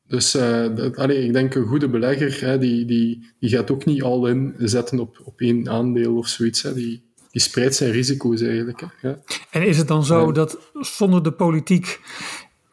dus 0.07 0.35
uh, 0.35 0.75
dat, 0.75 0.97
allee, 0.97 1.25
ik 1.25 1.33
denk 1.33 1.55
een 1.55 1.65
goede 1.65 1.89
belegger, 1.89 2.41
hè, 2.41 2.57
die, 2.57 2.85
die, 2.85 3.31
die 3.39 3.49
gaat 3.49 3.71
ook 3.71 3.85
niet 3.85 4.03
al 4.03 4.27
in 4.27 4.55
zetten 4.57 4.99
op, 4.99 5.21
op 5.23 5.41
één 5.41 5.69
aandeel 5.69 6.17
of 6.17 6.27
zoiets. 6.27 6.61
Hè. 6.61 6.73
Die, 6.73 7.06
die 7.37 7.45
spreidt 7.45 7.75
zijn 7.75 7.91
risico's 7.91 8.41
eigenlijk. 8.41 8.79
Hè. 8.79 9.09
Ja. 9.09 9.17
En 9.51 9.61
is 9.61 9.77
het 9.77 9.87
dan 9.87 10.05
zo 10.05 10.31
dat 10.31 10.57
zonder 10.73 11.23
de 11.23 11.31
politiek 11.31 11.99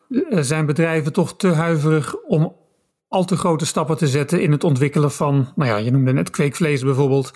eh, 0.09 0.41
zijn 0.41 0.67
bedrijven 0.67 1.13
toch 1.13 1.37
te 1.37 1.49
huiverig 1.49 2.17
om 2.17 2.57
al 3.09 3.25
te 3.25 3.37
grote 3.37 3.67
stappen 3.67 3.97
te 3.97 4.09
zetten 4.09 4.43
in 4.43 4.53
het 4.53 4.65
ontwikkelen 4.65 5.13
van, 5.13 5.53
nou 5.57 5.71
ja, 5.71 5.77
je 5.77 5.91
noemde 5.91 6.13
net 6.13 6.31
kweekvlees 6.31 6.83
bijvoorbeeld. 6.83 7.31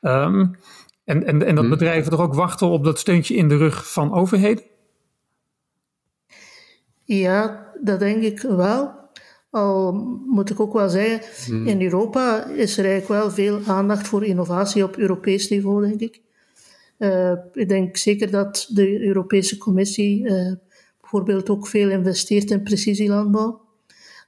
Um, 0.00 0.56
en, 1.04 1.26
en, 1.26 1.42
en 1.42 1.54
dat 1.54 1.64
hmm. 1.64 1.68
bedrijven 1.68 2.10
toch 2.10 2.20
ook 2.20 2.34
wachten 2.34 2.66
op 2.66 2.84
dat 2.84 2.98
steuntje 2.98 3.34
in 3.34 3.48
de 3.48 3.56
rug 3.56 3.92
van 3.92 4.12
overheden? 4.12 4.64
Ja, 7.04 7.66
dat 7.82 7.98
denk 7.98 8.22
ik 8.22 8.40
wel. 8.40 8.90
Al 9.50 9.92
moet 10.26 10.50
ik 10.50 10.60
ook 10.60 10.72
wel 10.72 10.88
zeggen, 10.88 11.20
hmm. 11.46 11.66
in 11.66 11.82
Europa 11.82 12.46
is 12.46 12.78
er 12.78 12.84
eigenlijk 12.84 13.22
wel 13.22 13.30
veel 13.30 13.60
aandacht 13.66 14.08
voor 14.08 14.24
innovatie 14.24 14.84
op 14.84 14.96
Europees 14.96 15.48
niveau, 15.48 15.88
denk 15.88 16.00
ik. 16.00 16.20
Uh, 17.02 17.32
ik 17.52 17.68
denk 17.68 17.96
zeker 17.96 18.30
dat 18.30 18.66
de 18.68 19.00
Europese 19.06 19.58
Commissie 19.58 20.24
uh, 20.24 20.52
bijvoorbeeld 21.00 21.50
ook 21.50 21.66
veel 21.66 21.90
investeert 21.90 22.50
in 22.50 22.62
precisielandbouw. 22.62 23.60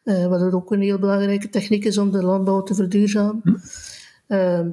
Uh, 0.05 0.27
wat 0.27 0.53
ook 0.53 0.73
een 0.73 0.81
heel 0.81 0.99
belangrijke 0.99 1.49
techniek 1.49 1.85
is 1.85 1.99
om 1.99 2.11
de 2.11 2.23
landbouw 2.23 2.63
te 2.63 2.75
verduurzamen. 2.75 3.63
Hm. 4.27 4.71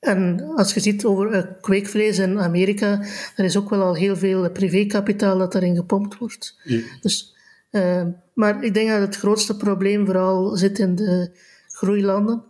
en 0.00 0.40
als 0.56 0.74
je 0.74 0.80
ziet 0.80 1.04
over 1.04 1.56
kweekvlees 1.60 2.18
in 2.18 2.38
Amerika, 2.38 3.02
er 3.36 3.44
is 3.44 3.56
ook 3.56 3.70
wel 3.70 3.82
al 3.82 3.94
heel 3.94 4.16
veel 4.16 4.50
privékapitaal 4.50 5.38
dat 5.38 5.52
daarin 5.52 5.76
gepompt 5.76 6.18
wordt. 6.18 6.60
Dus, 7.00 7.34
maar 8.34 8.64
ik 8.64 8.74
denk 8.74 8.88
dat 8.88 9.00
het 9.00 9.16
grootste 9.16 9.56
probleem 9.56 10.06
vooral 10.06 10.56
zit 10.56 10.78
in 10.78 10.94
de 10.94 11.30
groeilanden 11.68 12.44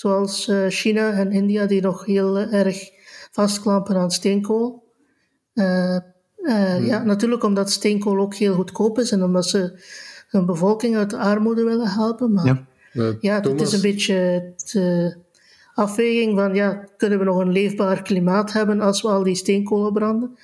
zoals 0.00 0.48
uh, 0.48 0.66
China 0.68 1.12
en 1.12 1.32
India, 1.32 1.66
die 1.66 1.80
nog 1.80 2.04
heel 2.04 2.40
uh, 2.40 2.52
erg 2.52 2.90
vastklampen 3.30 3.96
aan 3.96 4.10
steenkool. 4.10 4.88
Hmm. 5.52 6.08
Ja, 6.84 7.02
natuurlijk 7.02 7.42
omdat 7.42 7.70
steenkool 7.70 8.18
ook 8.18 8.34
heel 8.34 8.54
goedkoop 8.54 8.98
is 8.98 9.12
en 9.12 9.22
omdat 9.22 9.46
ze 9.46 9.82
hun 10.28 10.46
bevolking 10.46 10.96
uit 10.96 11.10
de 11.10 11.18
armoede 11.18 11.64
willen 11.64 11.88
helpen. 11.88 12.32
Maar 12.32 12.66
ja, 12.92 13.16
ja 13.20 13.40
het 13.40 13.60
is 13.60 13.72
een 13.72 13.80
beetje 13.80 14.52
de 14.72 15.16
afweging 15.74 16.38
van, 16.38 16.54
ja, 16.54 16.84
kunnen 16.96 17.18
we 17.18 17.24
nog 17.24 17.38
een 17.38 17.52
leefbaar 17.52 18.02
klimaat 18.02 18.52
hebben 18.52 18.80
als 18.80 19.02
we 19.02 19.08
al 19.08 19.22
die 19.22 19.34
steenkolen 19.34 19.92
branden? 19.92 20.38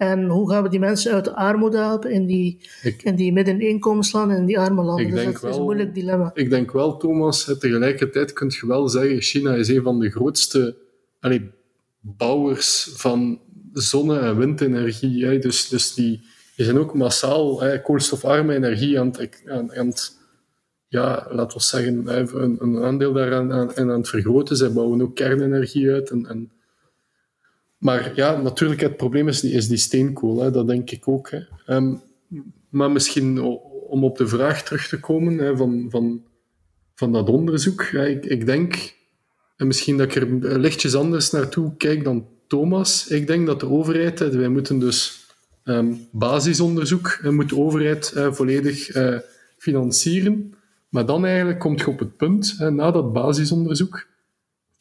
En 0.00 0.28
hoe 0.28 0.50
gaan 0.50 0.62
we 0.62 0.68
die 0.68 0.78
mensen 0.78 1.12
uit 1.12 1.24
de 1.24 1.34
armoede 1.34 1.78
helpen 1.78 2.10
in 2.10 2.26
die, 2.26 2.60
in 3.02 3.14
die 3.14 3.32
middeninkomenslanden 3.32 4.36
en 4.36 4.46
die 4.46 4.58
arme 4.58 4.82
landen? 4.82 5.06
Ik 5.06 5.12
dus 5.12 5.20
denk 5.20 5.32
dat 5.32 5.42
wel, 5.42 5.50
is 5.50 5.56
een 5.56 5.62
moeilijk 5.62 5.94
dilemma. 5.94 6.30
Ik 6.34 6.50
denk 6.50 6.72
wel, 6.72 6.96
Thomas, 6.96 7.44
tegelijkertijd 7.58 8.32
kun 8.32 8.52
je 8.60 8.66
wel 8.66 8.88
zeggen, 8.88 9.20
China 9.20 9.54
is 9.54 9.68
een 9.68 9.82
van 9.82 9.98
de 9.98 10.10
grootste 10.10 10.76
bouwers 12.00 12.90
van 12.92 13.40
zonne- 13.72 14.18
en 14.18 14.38
windenergie. 14.38 15.24
Hè. 15.24 15.38
Dus, 15.38 15.68
dus 15.68 15.94
die, 15.94 16.20
die 16.56 16.64
zijn 16.64 16.78
ook 16.78 16.94
massaal 16.94 17.60
hè, 17.60 17.82
koolstofarme 17.82 18.54
energie 18.54 19.00
aan 19.00 19.06
het, 19.06 19.42
aan, 19.46 19.74
aan 19.74 19.86
het 19.86 20.18
ja, 20.88 21.26
laten 21.30 21.58
we 21.58 21.64
zeggen, 21.64 22.18
een, 22.42 22.56
een 22.60 22.82
aandeel 22.82 23.12
daaraan 23.12 23.52
aan, 23.52 23.76
aan 23.76 23.88
het 23.88 24.08
vergroten. 24.08 24.56
Zij 24.56 24.72
bouwen 24.72 25.02
ook 25.02 25.14
kernenergie 25.14 25.90
uit 25.90 26.10
en, 26.10 26.26
en 26.26 26.50
maar 27.80 28.12
ja, 28.14 28.40
natuurlijk, 28.40 28.80
het 28.80 28.96
probleem 28.96 29.28
is 29.28 29.40
die, 29.40 29.52
is 29.52 29.68
die 29.68 29.78
steenkool, 29.78 30.42
hè, 30.42 30.50
dat 30.50 30.66
denk 30.66 30.90
ik 30.90 31.08
ook. 31.08 31.30
Hè. 31.30 31.40
Ehm, 31.66 31.94
maar 32.68 32.90
misschien 32.90 33.40
om 33.88 34.04
op 34.04 34.16
de 34.16 34.26
vraag 34.26 34.62
terug 34.62 34.88
te 34.88 35.00
komen 35.00 35.38
hè, 35.38 35.56
van, 35.56 35.86
van, 35.90 36.22
van 36.94 37.12
dat 37.12 37.28
onderzoek. 37.28 37.82
ik, 37.82 38.24
ik 38.24 38.46
denk, 38.46 38.94
en 39.56 39.66
misschien 39.66 39.96
dat 39.96 40.06
ik 40.06 40.22
er 40.22 40.58
lichtjes 40.58 40.94
anders 40.94 41.30
naartoe 41.30 41.76
kijk 41.76 42.04
dan 42.04 42.26
Thomas. 42.46 43.06
Ik 43.06 43.26
denk 43.26 43.46
dat 43.46 43.60
de 43.60 43.68
overheid, 43.68 44.18
wij 44.18 44.48
moeten 44.48 44.78
dus 44.78 45.26
um, 45.64 46.06
basisonderzoek, 46.10 47.20
moet 47.30 47.48
de 47.48 47.56
overheid 47.56 48.12
volledig 48.30 48.94
uh, 48.94 49.18
financieren. 49.58 50.54
Maar 50.88 51.06
dan 51.06 51.24
eigenlijk 51.24 51.58
komt 51.58 51.80
je 51.80 51.88
op 51.88 51.98
het 51.98 52.16
punt, 52.16 52.54
hè, 52.58 52.70
na 52.70 52.90
dat 52.90 53.12
basisonderzoek, 53.12 54.06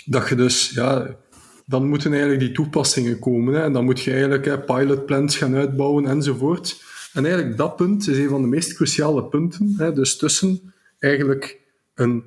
dat 0.05 0.29
je 0.29 0.35
dus 0.35 0.69
ja, 0.69 1.15
dan 1.69 1.87
moeten 1.87 2.11
eigenlijk 2.11 2.41
die 2.41 2.51
toepassingen 2.51 3.19
komen. 3.19 3.53
Hè. 3.53 3.61
En 3.61 3.73
dan 3.73 3.85
moet 3.85 4.01
je 4.01 4.11
eigenlijk 4.11 4.45
hè, 4.45 4.59
pilotplans 4.59 5.37
gaan 5.37 5.55
uitbouwen 5.55 6.05
enzovoort. 6.05 6.83
En 7.13 7.25
eigenlijk 7.25 7.57
dat 7.57 7.75
punt 7.75 8.07
is 8.07 8.17
een 8.17 8.29
van 8.29 8.41
de 8.41 8.47
meest 8.47 8.73
cruciale 8.73 9.23
punten. 9.23 9.73
Hè. 9.77 9.93
Dus 9.93 10.17
tussen 10.17 10.73
eigenlijk 10.99 11.59
een 11.95 12.23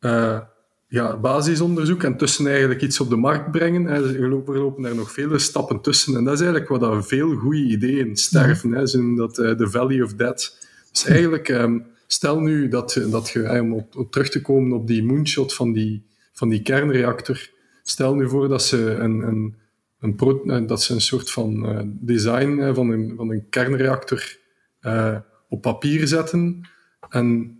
uh, 0.00 0.40
ja, 0.88 1.16
basisonderzoek 1.16 2.02
en 2.02 2.16
tussen 2.16 2.46
eigenlijk 2.46 2.82
iets 2.82 3.00
op 3.00 3.08
de 3.08 3.16
markt 3.16 3.50
brengen. 3.50 3.84
Hè. 3.84 4.18
Er 4.22 4.28
lopen 4.28 4.82
daar 4.82 4.94
nog 4.94 5.12
vele 5.12 5.38
stappen 5.38 5.80
tussen. 5.80 6.16
En 6.16 6.24
dat 6.24 6.34
is 6.34 6.40
eigenlijk 6.40 6.70
wat 6.70 6.80
dat 6.80 7.06
veel 7.06 7.34
goede 7.34 7.64
ideeën 7.64 8.16
sterven. 8.16 8.72
Hè. 8.72 8.86
Ze 8.86 8.98
noemen 8.98 9.16
dat 9.16 9.38
uh, 9.38 9.56
de 9.56 9.70
Valley 9.70 10.02
of 10.02 10.14
Death. 10.14 10.56
Dus 10.92 11.04
eigenlijk, 11.04 11.48
um, 11.48 11.86
stel 12.06 12.40
nu 12.40 12.68
dat, 12.68 13.00
dat 13.10 13.28
je, 13.28 13.60
om 13.60 13.72
op, 13.72 13.96
op 13.96 14.12
terug 14.12 14.28
te 14.28 14.40
komen 14.40 14.76
op 14.76 14.86
die 14.86 15.04
moonshot 15.04 15.54
van 15.54 15.72
die, 15.72 16.02
van 16.32 16.48
die 16.48 16.62
kernreactor, 16.62 17.52
Stel 17.86 18.14
nu 18.14 18.28
voor 18.28 18.48
dat 18.48 18.62
ze 18.62 18.90
een, 18.90 19.20
een, 19.20 19.54
een, 20.00 20.14
pro, 20.14 20.42
eh, 20.46 20.66
dat 20.66 20.82
ze 20.82 20.94
een 20.94 21.00
soort 21.00 21.30
van 21.30 21.70
uh, 21.70 21.80
design 21.84 22.58
uh, 22.58 22.74
van, 22.74 22.90
een, 22.90 23.12
van 23.16 23.30
een 23.30 23.48
kernreactor 23.48 24.36
uh, 24.82 25.16
op 25.48 25.62
papier 25.62 26.06
zetten. 26.06 26.68
En 27.08 27.58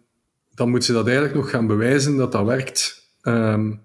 dan 0.55 0.69
moeten 0.69 0.87
ze 0.87 0.93
dat 0.93 1.07
eigenlijk 1.07 1.37
nog 1.37 1.51
gaan 1.51 1.67
bewijzen 1.67 2.17
dat 2.17 2.33
dat 2.33 2.47
werkt. 2.47 3.09
Um, 3.23 3.81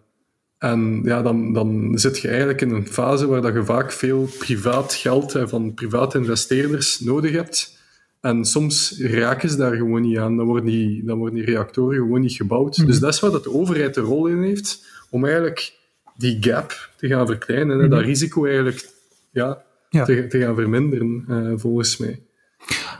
en 0.58 1.02
ja, 1.04 1.22
dan, 1.22 1.54
dan 1.54 1.92
zit 2.00 2.20
je 2.20 2.28
eigenlijk 2.28 2.62
in 2.62 2.70
een 2.70 2.88
fase 2.88 3.28
waar 3.28 3.42
dat 3.42 3.54
je 3.54 3.66
vaak 3.66 3.92
veel 3.92 4.30
privaat 4.38 4.94
geld 4.94 5.40
van 5.44 5.74
private 5.74 6.18
investeerders 6.18 7.00
nodig 7.00 7.32
hebt. 7.32 7.78
En 8.22 8.46
soms 8.46 9.00
raken 9.02 9.50
ze 9.50 9.58
daar 9.58 9.76
gewoon 9.76 10.02
niet 10.02 10.18
aan. 10.18 10.38
Dan 10.38 10.46
worden 10.46 10.66
die, 10.66 11.04
dan 11.06 11.18
worden 11.18 11.36
die 11.36 11.46
reactoren 11.46 11.98
gewoon 11.98 12.22
niet 12.22 12.34
gebouwd. 12.34 12.78
Mm. 12.78 12.86
Dus 12.86 13.00
dat 13.00 13.14
is 13.14 13.20
wat 13.20 13.44
de 13.44 13.54
overheid 13.54 13.94
de 13.94 14.02
rol 14.02 14.28
in 14.28 14.42
heeft, 14.42 14.86
om 15.10 15.26
eigenlijk 15.26 15.79
die 16.20 16.38
gap 16.40 16.90
te 16.96 17.08
gaan 17.08 17.26
verkleinen. 17.26 17.76
Mm 17.76 17.82
-hmm. 17.82 17.90
Dat 17.90 18.02
risico 18.02 18.46
eigenlijk 18.46 18.90
ja, 19.32 19.64
Te, 19.90 20.28
te, 20.28 20.40
gaan 20.40 20.56
verminderen, 20.56 21.26
uh, 21.30 21.54
volgens 21.56 21.98
mij. 21.98 22.22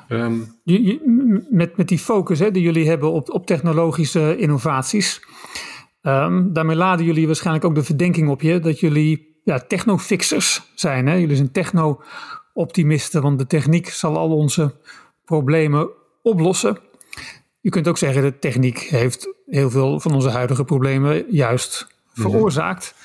Um, 0.10 0.60
met, 1.50 1.78
met 1.78 1.88
die 1.88 2.00
focus 2.00 2.40
hè, 2.40 2.52
die 2.52 2.64
jullie 2.64 2.88
hebben 2.88 3.12
op, 3.12 3.30
op 3.30 3.46
technologische 3.46 4.38
innovaties, 4.38 5.22
um, 6.02 6.54
daarmee 6.54 6.76
laden 6.76 7.06
jullie 7.06 7.28
waarschijnlijk 7.28 7.66
ook 7.66 7.76
de 7.76 7.84
verdenking 7.84 8.30
op 8.30 8.42
je 8.42 8.60
dat 8.60 8.80
jullie 8.80 9.40
ja, 9.44 9.60
technofixers 9.60 10.62
zijn. 10.76 11.08
Hè? 11.08 11.14
Jullie 11.16 11.36
zijn 11.36 11.52
techno-optimisten, 11.52 13.22
want 13.22 13.40
de 13.40 13.48
techniek 13.48 13.90
zal 13.90 14.18
al 14.18 14.36
onze 14.36 14.76
problemen 15.26 15.90
oplossen. 16.22 16.78
Je 17.62 17.70
kunt 17.70 17.88
ook 17.88 17.98
zeggen, 17.98 18.22
de 18.22 18.40
techniek 18.40 18.80
heeft 18.80 19.34
heel 19.46 19.70
veel 19.70 20.00
van 20.00 20.14
onze 20.14 20.30
huidige 20.30 20.64
problemen 20.64 21.26
juist 21.30 21.88
mhm. 22.14 22.22
veroorzaakt. 22.22 22.96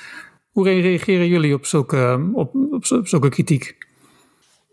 Hoe 0.55 0.65
reageren 0.65 1.29
jullie 1.29 1.55
op 1.55 1.67
zulke, 1.67 2.31
op, 2.35 2.55
op, 2.71 3.31
kritiek? 3.31 3.77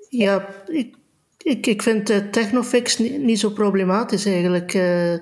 Ja, 0.10 0.48
ik 0.68 0.96
ik, 1.44 1.68
ik 1.68 1.82
vind 1.82 2.10
uh, 2.10 2.18
Technofix 2.18 2.98
niet, 2.98 3.22
niet, 3.22 3.40
zo 3.40 3.50
problematisch 3.50 4.26
eigenlijk. 4.26 4.74
Uh, 4.74 5.16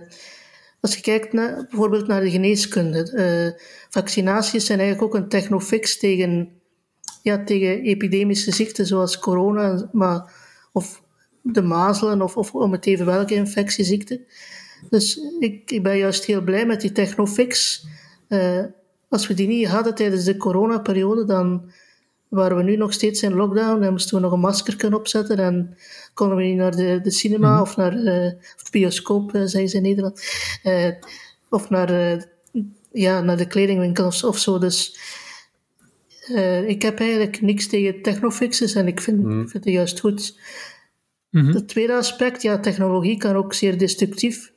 als 0.81 0.95
je 0.95 1.01
kijkt 1.01 1.33
naar, 1.33 1.65
bijvoorbeeld 1.69 2.07
naar 2.07 2.21
de 2.21 2.29
geneeskunde. 2.29 3.11
Uh, 3.13 3.61
vaccinaties 3.89 4.65
zijn 4.65 4.79
eigenlijk 4.79 5.15
ook 5.15 5.21
een 5.21 5.29
technofix 5.29 5.97
tegen, 5.97 6.49
ja, 7.23 7.43
tegen 7.43 7.81
epidemische 7.81 8.51
ziekten 8.51 8.85
zoals 8.85 9.19
corona 9.19 9.89
maar, 9.91 10.33
of 10.71 11.03
de 11.41 11.61
mazelen 11.61 12.21
of, 12.21 12.37
of 12.37 12.53
om 12.53 12.71
het 12.71 12.85
even 12.85 13.05
welke 13.05 13.33
infectieziekte. 13.33 14.21
Dus 14.89 15.19
ik, 15.39 15.71
ik 15.71 15.83
ben 15.83 15.97
juist 15.97 16.25
heel 16.25 16.41
blij 16.41 16.65
met 16.65 16.81
die 16.81 16.91
technofix. 16.91 17.85
Als 19.09 19.27
we 19.27 19.33
die 19.33 19.47
niet 19.47 19.67
hadden 19.67 19.95
tijdens 19.95 20.23
de 20.23 20.37
coronaperiode, 20.37 21.25
dan 21.25 21.71
waren 22.27 22.57
we 22.57 22.63
nu 22.63 22.75
nog 22.75 22.93
steeds 22.93 23.23
in 23.23 23.33
lockdown 23.33 23.83
en 23.83 23.91
moesten 23.91 24.15
we 24.15 24.21
nog 24.21 24.31
een 24.31 24.39
masker 24.39 24.75
kunnen 24.75 24.99
opzetten 24.99 25.37
en 25.37 25.77
konden 26.13 26.37
we 26.37 26.43
niet 26.43 26.57
naar 26.57 26.75
de, 26.75 26.99
de 27.03 27.11
cinema 27.11 27.53
mhm. 27.53 27.61
of 27.61 27.75
naar 27.75 27.93
of 28.55 28.63
de 28.63 28.69
bioscoop, 28.71 29.35
uh, 29.35 29.41
zeggen 29.45 29.69
ze 29.69 29.77
in 29.77 29.83
Nederland, 29.83 30.21
uh, 30.63 30.91
of 31.49 31.69
naar, 31.69 32.25
ja, 32.91 33.21
naar 33.21 33.37
de 33.37 33.47
kledingwinkel 33.47 34.05
of, 34.05 34.23
of 34.23 34.37
zo. 34.37 34.57
Dus 34.57 34.99
ik 36.67 36.81
heb 36.81 36.99
eigenlijk 36.99 37.41
niks 37.41 37.67
tegen 37.67 38.01
technofixes 38.01 38.75
en 38.75 38.87
ik 38.87 39.01
vind, 39.01 39.23
mm. 39.23 39.49
vind 39.49 39.63
het 39.63 39.73
juist 39.73 39.99
goed. 39.99 40.39
Mm 41.29 41.53
Het 41.53 41.67
tweede 41.67 41.93
aspect, 41.93 42.41
ja, 42.41 42.59
technologie 42.59 43.17
kan 43.17 43.35
ook 43.35 43.53
zeer 43.53 43.77
destructief 43.77 44.51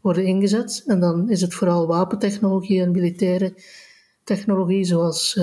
worden 0.00 0.24
ingezet. 0.24 0.82
En 0.86 1.00
dan 1.00 1.30
is 1.30 1.40
het 1.40 1.54
vooral 1.54 1.86
wapentechnologie 1.86 2.80
en 2.80 2.90
militaire 2.90 3.54
technologie, 4.24 4.84
zoals 4.84 5.40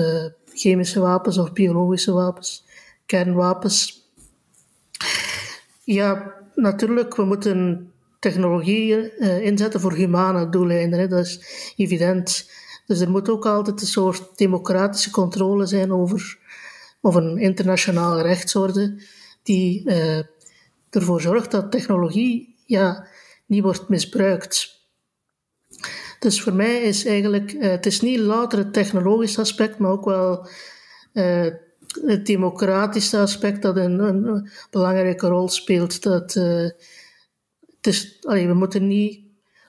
chemische 0.54 1.00
wapens 1.00 1.38
of 1.38 1.52
biologische 1.52 2.12
wapens, 2.12 2.64
kernwapens. 3.06 4.08
Ja, 5.84 6.34
natuurlijk, 6.54 7.16
we 7.16 7.24
moeten 7.24 7.90
technologie 8.18 9.18
uh, 9.18 9.44
inzetten 9.44 9.80
voor 9.80 9.92
humane 9.92 10.48
doeleinden. 10.48 11.08
Dat 11.08 11.26
is 11.26 11.72
evident. 11.76 12.50
Dus 12.86 13.00
er 13.00 13.10
moet 13.10 13.28
ook 13.28 13.46
altijd 13.46 13.80
een 13.80 13.86
soort 13.86 14.38
democratische 14.38 15.10
controle 15.10 15.66
zijn 15.66 15.92
over, 15.92 16.38
of 17.00 17.14
een 17.14 17.38
internationale 17.38 18.22
rechtsorde 18.22 19.02
die 19.42 19.90
uh, 19.90 20.18
ervoor 20.90 21.20
zorgt 21.20 21.50
dat 21.50 21.70
technologie 21.70 22.56
ja, 22.66 23.06
niet 23.46 23.62
wordt 23.62 23.88
misbruikt. 23.88 24.79
Dus 26.20 26.42
voor 26.42 26.54
mij 26.54 26.80
is 26.82 27.04
eigenlijk, 27.04 27.52
uh, 27.52 27.70
het 27.70 27.86
is 27.86 28.00
niet 28.00 28.18
louter 28.18 28.58
het 28.58 28.72
technologische 28.72 29.40
aspect, 29.40 29.78
maar 29.78 29.90
ook 29.90 30.04
wel 30.04 30.48
uh, 31.12 31.46
het 32.06 32.26
democratische 32.26 33.18
aspect 33.18 33.62
dat 33.62 33.76
een, 33.76 33.98
een, 33.98 34.48
belangrijke 34.70 35.26
rol 35.26 35.48
speelt. 35.48 36.02
Dat, 36.02 36.34
uh, 36.34 36.44
het 37.76 37.86
is, 37.86 38.18
allee, 38.22 38.46
we 38.46 38.54
moeten 38.54 38.86
niet, 38.86 39.20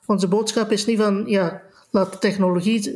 onze 0.05 0.27
boodschap 0.27 0.71
is 0.71 0.85
niet 0.85 0.99
van, 0.99 1.23
ja, 1.25 1.61
laat 1.89 2.11
de 2.11 2.17
technologie, 2.17 2.95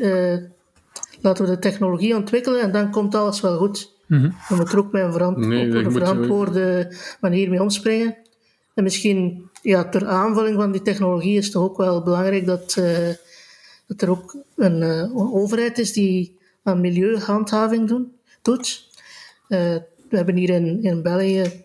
laten 1.21 1.45
we 1.45 1.51
de 1.51 1.59
technologie 1.59 2.15
ontwikkelen 2.15 2.61
en 2.61 2.71
dan 2.71 2.91
komt 2.91 3.15
alles 3.15 3.41
wel 3.41 3.57
goed. 3.57 3.93
Mm 4.07 4.19
-hmm. 4.19 4.35
We 4.47 4.55
moeten 4.55 4.73
er 4.73 4.83
ook 4.83 4.91
met 4.91 5.03
een, 5.03 5.13
verant 5.13 5.37
nee, 5.37 5.67
op 5.67 5.85
een 5.85 5.91
verantwoorde 5.91 6.95
manier 7.21 7.49
mee 7.49 7.61
omspringen. 7.61 8.17
En 8.73 8.83
misschien 8.83 9.49
ja, 9.61 9.89
ter 9.89 10.05
aanvulling 10.05 10.55
van 10.55 10.71
die 10.71 10.81
technologie 10.81 11.37
is 11.37 11.45
het 11.45 11.55
ook 11.55 11.77
wel 11.77 12.03
belangrijk 12.03 12.45
dat, 12.45 12.75
uh, 12.79 13.09
dat 13.87 14.01
er 14.01 14.09
ook 14.09 14.35
een, 14.55 14.81
uh, 14.81 14.97
een, 14.97 15.33
overheid 15.33 15.77
is 15.77 15.93
die 15.93 16.37
aan 16.63 16.81
milieuhandhaving 16.81 17.87
doen, 17.87 18.11
doet. 18.41 18.89
Uh, 19.49 19.59
we 20.09 20.17
hebben 20.17 20.35
hier 20.35 20.49
in, 20.49 20.83
in 20.83 21.01
België 21.01 21.63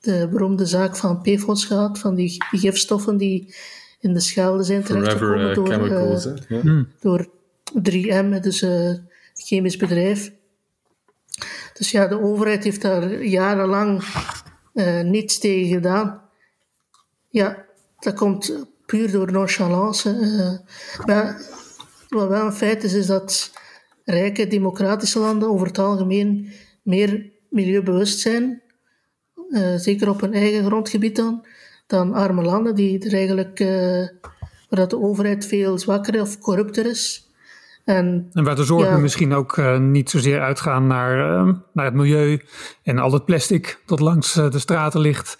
de 0.00 0.28
beroemde 0.30 0.66
zaak 0.66 0.96
van 0.96 1.20
PFOS 1.20 1.64
gehad, 1.64 1.98
van 1.98 2.14
die, 2.14 2.44
die 2.50 2.60
gifstoffen 2.60 3.16
die 3.16 3.54
in 4.00 4.12
de 4.12 4.20
Schelde 4.20 4.62
zijn 4.62 4.84
terechtgekomen 4.84 5.48
uh, 5.48 5.54
door, 5.54 5.66
chemicals, 5.66 6.26
uh, 6.48 6.82
door 7.00 7.28
3M, 7.90 8.40
dus 8.40 8.62
een 8.62 9.08
chemisch 9.34 9.76
bedrijf. 9.76 10.32
Dus 11.72 11.90
ja, 11.90 12.06
de 12.06 12.20
overheid 12.20 12.64
heeft 12.64 12.82
daar 12.82 13.24
jarenlang 13.24 14.04
niets 15.02 15.38
tegen 15.38 15.68
gedaan. 15.68 16.22
Ja, 17.28 17.64
dat 17.98 18.14
komt 18.14 18.66
puur 18.94 19.10
door 19.10 19.32
nonchalance. 19.32 20.10
Uh, 20.20 21.06
maar 21.06 21.40
wat 22.08 22.28
wel 22.28 22.46
een 22.46 22.52
feit 22.52 22.84
is, 22.84 22.92
is 22.92 23.06
dat 23.06 23.52
rijke 24.04 24.46
democratische 24.46 25.18
landen 25.18 25.48
over 25.48 25.66
het 25.66 25.78
algemeen 25.78 26.52
meer 26.82 27.32
milieubewust 27.50 28.18
zijn, 28.18 28.62
uh, 29.48 29.74
zeker 29.76 30.08
op 30.08 30.20
hun 30.20 30.34
eigen 30.34 30.64
grondgebied 30.64 31.16
dan, 31.16 31.46
dan 31.86 32.12
arme 32.12 32.42
landen 32.42 32.74
die 32.74 33.04
er 33.04 33.14
eigenlijk, 33.14 33.60
uh, 33.60 34.08
waar 34.68 34.88
de 34.88 35.00
overheid 35.00 35.46
veel 35.46 35.78
zwakker 35.78 36.20
of 36.20 36.38
corrupter 36.38 36.86
is. 36.86 37.32
En, 37.84 38.30
en 38.32 38.44
waar 38.44 38.56
de 38.56 38.64
zorgen 38.64 39.00
misschien 39.00 39.32
ook 39.32 39.56
uh, 39.56 39.78
niet 39.78 40.10
zozeer 40.10 40.40
uitgaan 40.40 40.86
naar, 40.86 41.18
uh, 41.18 41.54
naar 41.72 41.84
het 41.84 41.94
milieu 41.94 42.40
en 42.82 42.98
al 42.98 43.12
het 43.12 43.24
plastic 43.24 43.82
dat 43.86 44.00
langs 44.00 44.36
uh, 44.36 44.50
de 44.50 44.58
straten 44.58 45.00
ligt. 45.00 45.36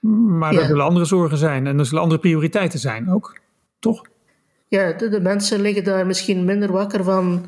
Maar 0.00 0.52
ja. 0.52 0.60
er 0.60 0.66
zullen 0.66 0.84
andere 0.84 1.04
zorgen 1.04 1.38
zijn 1.38 1.66
en 1.66 1.78
er 1.78 1.86
zullen 1.86 2.02
andere 2.02 2.20
prioriteiten 2.20 2.78
zijn 2.78 3.10
ook, 3.10 3.38
toch? 3.78 4.02
Ja, 4.68 4.92
de, 4.92 5.08
de, 5.08 5.20
mensen 5.20 5.60
liggen 5.60 5.84
daar 5.84 6.06
misschien 6.06 6.44
minder 6.44 6.72
wakker 6.72 7.04
van 7.04 7.46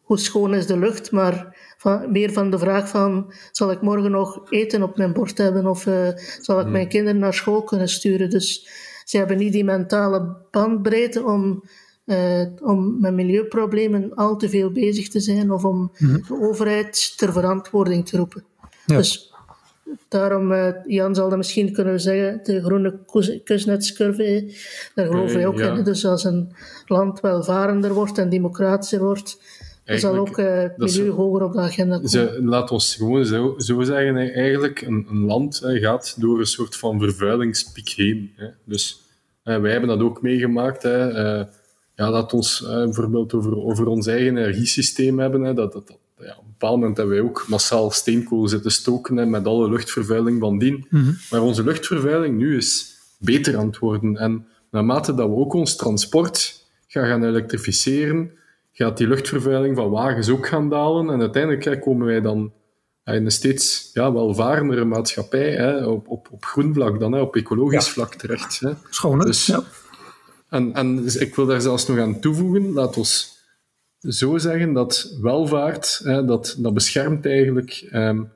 hoe 0.00 0.18
schoon 0.18 0.54
is 0.54 0.66
de 0.66 0.78
lucht, 0.78 1.10
maar 1.10 1.56
van, 1.78 2.12
meer 2.12 2.32
van 2.32 2.50
de 2.50 2.58
vraag 2.58 2.88
van 2.88 3.32
zal 3.52 3.70
ik 3.70 3.80
morgen 3.80 4.10
nog 4.10 4.50
eten 4.50 4.82
op 4.82 4.96
mijn 4.96 5.12
bord 5.12 5.38
hebben 5.38 5.66
of 5.66 5.82
zal 6.40 6.56
ik 6.56 6.62
hmm. 6.62 6.72
mijn 6.72 6.88
kinderen 6.88 7.20
naar 7.20 7.34
school 7.34 7.62
kunnen 7.62 7.88
sturen. 7.88 8.30
Dus 8.30 8.68
ze 9.04 9.16
hebben 9.16 9.36
niet 9.36 9.52
die 9.52 9.64
mentale 9.64 10.36
bandbreedte 10.50 11.24
om 11.24 11.62
uh, 12.12 12.46
om 12.62 13.00
met 13.00 13.14
milieuproblemen 13.14 14.14
al 14.14 14.36
te 14.36 14.48
veel 14.48 14.70
bezig 14.70 15.08
te 15.08 15.20
zijn 15.20 15.50
of 15.50 15.64
om 15.64 15.76
mm 15.98 16.08
-hmm. 16.08 16.22
de 16.28 16.40
overheid 16.40 17.12
ter 17.16 17.32
verantwoording 17.32 18.06
te 18.06 18.16
roepen. 18.16 18.44
Ja. 18.86 18.96
Dus 18.96 19.32
daarom, 20.08 20.52
uh, 20.52 20.68
Jan 20.86 21.14
zal 21.14 21.28
dat 21.28 21.38
misschien 21.38 21.72
kunnen 21.72 22.00
zeggen, 22.00 22.40
de 22.42 22.62
groene 22.62 22.98
kusnetscurve, 23.44 24.54
daar 24.94 25.06
geloven 25.06 25.36
wij 25.36 25.46
ook 25.46 25.58
ja. 25.58 25.76
in. 25.76 25.84
Dus 25.84 26.06
als 26.06 26.24
een 26.24 26.52
land 26.86 27.20
welvarender 27.20 27.94
wordt 27.94 28.18
en 28.18 28.28
democratischer 28.28 29.00
wordt, 29.00 29.40
dan 29.84 29.98
zal 29.98 30.16
ook 30.16 30.38
uh, 30.38 30.64
milieu 30.76 31.10
hoger 31.10 31.42
op 31.42 31.52
de 31.52 31.60
agenda 31.60 31.94
komen. 31.94 32.10
Ze, 32.10 32.38
laat 32.42 32.70
ons 32.70 32.94
gewoon 32.94 33.26
zo, 33.26 33.54
zo 33.56 33.82
zeggen, 33.82 34.16
eigenlijk 34.16 34.80
een, 34.80 35.06
een 35.10 35.24
land 35.24 35.60
hè, 35.60 35.78
gaat 35.78 36.20
door 36.20 36.38
een 36.38 36.46
soort 36.46 36.76
van 36.76 37.00
vervuilingspiek 37.00 37.88
heen. 37.88 38.32
Hè. 38.36 38.46
Dus 38.64 39.00
wij 39.42 39.70
hebben 39.70 39.88
dat 39.88 40.00
ook 40.00 40.22
meegemaakt. 40.22 40.82
Hè, 40.82 41.44
ja, 41.94 42.10
dat 42.10 42.32
ons 42.32 42.64
eh, 42.64 42.68
bijvoorbeeld 42.68 43.34
over, 43.34 43.56
over 43.56 43.86
ons 43.86 44.06
eigen 44.06 44.36
energiesysteem 44.36 45.18
hebben. 45.18 45.42
Hè, 45.42 45.54
dat, 45.54 45.72
dat, 45.72 45.86
dat, 45.86 45.98
ja, 46.18 46.32
op 46.32 46.44
een 46.44 46.50
bepaald 46.50 46.78
moment 46.78 46.96
hebben 46.96 47.14
wij 47.14 47.24
ook 47.24 47.44
massaal 47.48 47.90
steenkool 47.90 48.48
zitten 48.48 48.70
stoken 48.70 49.16
hè, 49.16 49.26
met 49.26 49.46
alle 49.46 49.70
luchtvervuiling 49.70 50.40
van 50.40 50.58
dien. 50.58 50.86
Mm 50.90 51.16
Maar 51.30 51.42
onze 51.42 51.64
luchtvervuiling 51.64 52.36
nu 52.36 52.56
is 52.56 52.96
beter 53.18 53.56
aan 53.56 53.66
het 53.66 53.78
worden. 53.78 54.16
En 54.16 54.46
naarmate 54.70 55.14
dat 55.14 55.28
we 55.28 55.34
ook 55.34 55.52
ons 55.52 55.76
transport 55.76 56.64
gaan, 56.86 57.06
gaan 57.06 57.24
elektrificeren, 57.24 58.30
gaat 58.72 58.96
die 58.96 59.08
luchtvervuiling 59.08 59.76
van 59.76 59.90
wagens 59.90 60.28
ook 60.28 60.46
gaan 60.46 60.68
dalen. 60.68 61.10
En 61.10 61.20
uiteindelijk 61.20 61.80
komen 61.80 62.06
wij 62.06 62.20
dan 62.20 62.52
in 63.04 63.24
een 63.24 63.30
steeds 63.30 63.90
ja, 63.92 64.12
welvarendere 64.12 64.84
maatschappij, 64.84 65.50
hè, 65.50 65.86
op, 65.86 66.08
op, 66.08 66.28
op 66.30 66.44
groen 66.44 66.74
vlak 66.74 67.00
dan, 67.00 67.12
hè, 67.12 67.20
op 67.20 67.36
ecologisch 67.36 67.86
ja. 67.86 67.92
vlak 67.92 68.14
terecht. 68.14 68.60
Hè. 68.60 68.70
Schoon, 68.90 69.18
dus, 69.18 69.46
ja. 69.46 69.62
En, 70.52 70.72
en 70.74 70.96
dus 70.96 71.16
ik 71.16 71.34
wil 71.34 71.46
daar 71.46 71.60
zelfs 71.60 71.86
nog 71.86 71.98
aan 71.98 72.20
toevoegen, 72.20 72.72
laat 72.72 72.96
ons 72.96 73.38
zo 73.98 74.38
zeggen 74.38 74.72
dat 74.72 75.16
welvaart, 75.20 76.00
hè, 76.04 76.24
dat, 76.24 76.56
dat 76.58 76.74
beschermt 76.74 77.26
eigenlijk 77.26 77.88
um, 77.92 78.28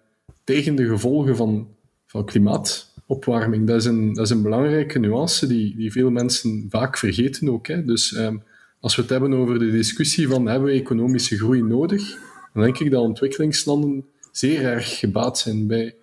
tegen 0.44 0.74
de 0.74 0.87
gevolgen 0.87 1.37
van, 1.37 1.68
van 2.07 2.24
klimaatopwarming. 2.24 3.66
Dat 3.66 3.76
is, 3.76 3.85
een, 3.85 4.12
dat 4.12 4.24
is 4.24 4.31
een 4.31 4.42
belangrijke 4.42 4.98
nuance 4.98 5.46
die, 5.46 5.76
die 5.76 5.92
veel 5.92 6.11
mensen 6.11 6.66
vaak 6.68 6.98
vergeten 6.98 7.48
ook. 7.48 7.66
Hè. 7.66 7.85
Dus 7.85 8.16
um, 8.16 8.42
als 8.81 8.96
we 8.96 9.02
het 9.02 9.11
hebben 9.11 9.35
over 9.35 9.59
de 9.59 9.70
discussie 9.70 10.29
van 10.29 10.46
hebben 10.46 10.68
we 10.68 10.79
economische 10.79 11.37
groei 11.37 11.62
nodig, 11.62 12.18
dan 12.52 12.62
denk 12.62 12.79
ik 12.79 12.90
dat 12.90 13.02
ontwikkelingslanden 13.02 14.05
zeer 14.33 14.64
erg 14.64 14.98
gebaat 14.98 15.38
zijn 15.38 15.66
bij 15.66 15.94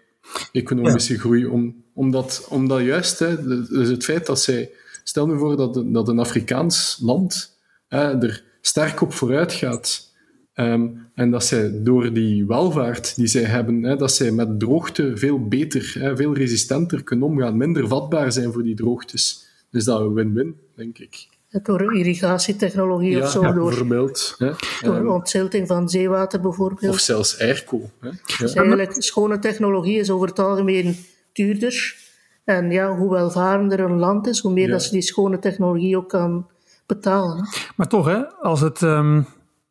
economische 0.52 1.14
ja. 1.14 1.20
groei. 1.20 1.46
Om, 1.46 1.84
omdat, 1.94 2.46
omdat 2.50 2.82
juist 2.82 3.20
hè, 3.20 3.46
dus 3.68 3.90
het 3.90 4.04
feit 4.04 4.26
dat 4.26 4.42
zij 4.42 4.72
Stel 5.04 5.28
nu 5.28 5.38
voor 5.38 5.58
dat, 5.58 5.84
dat 5.86 6.08
een 6.08 6.20
Afrikaans 6.20 6.98
land 7.02 7.58
er 7.88 8.44
sterk 8.62 9.02
op 9.02 9.14
vooruit 9.14 9.54
gaat. 9.54 10.12
Um, 10.56 11.08
en 11.14 11.32
dat 11.32 11.46
zij 11.46 11.84
door 11.84 12.14
die 12.14 12.46
welvaart 12.46 13.16
die 13.16 13.28
zij 13.28 13.44
hebben, 13.44 13.84
hè, 13.84 13.96
dat 13.96 14.12
zij 14.12 14.32
met 14.32 14.60
droogte 14.60 15.18
veel 15.18 15.48
beter, 15.48 15.96
hè, 16.00 16.16
veel 16.16 16.34
resistenter 16.34 17.04
kunnen 17.04 17.28
omgaan, 17.28 17.58
minder 17.58 17.88
vatbaar 17.88 18.32
zijn 18.32 18.52
voor 18.52 18.64
die 18.64 18.76
droogtes. 18.76 19.48
Dus 19.70 19.86
dat 19.86 20.00
is 20.00 20.06
een 20.06 20.14
win-win, 20.14 20.56
denk 20.76 20.98
ik. 20.98 21.28
Door 21.64 21.96
irrigatietechnologie 21.96 23.12
ja, 23.12 23.24
of 23.24 23.32
zo. 23.32 23.42
Ja, 23.42 23.52
door, 23.52 23.68
bijvoorbeeld. 23.68 24.36
Hè. 24.38 24.52
Door 24.82 24.96
um, 24.96 25.10
ontzilting 25.10 25.68
van 25.68 25.90
zeewater 25.90 26.42
bijvoorbeeld. 26.42 26.94
Of 26.94 27.00
zelfs 27.00 27.40
airco. 27.40 27.90
Hè. 28.00 28.10
Dus 28.38 28.54
eigenlijk, 28.54 29.04
schone 29.04 29.40
technologie 29.40 29.98
is 29.98 30.10
over 30.10 30.28
het 30.28 30.40
algemeen 30.40 30.96
duurder 31.32 31.96
En 32.44 32.72
ja, 32.72 32.96
hoe 32.96 33.12
welvarender 33.12 33.80
een 33.80 34.00
land 34.00 34.28
is, 34.28 34.40
hoe 34.40 34.54
meer 34.54 34.68
dat 34.68 34.84
ze 34.84 34.92
die 34.92 35.02
schone 35.02 35.40
technologie 35.40 35.98
ook 35.98 36.10
kan 36.10 36.48
betalen. 36.86 37.48
Maar 37.76 37.88
toch, 37.88 38.06
hè, 38.06 38.30
als 38.30 38.62
het, 38.62 38.82
ehm, 38.82 39.22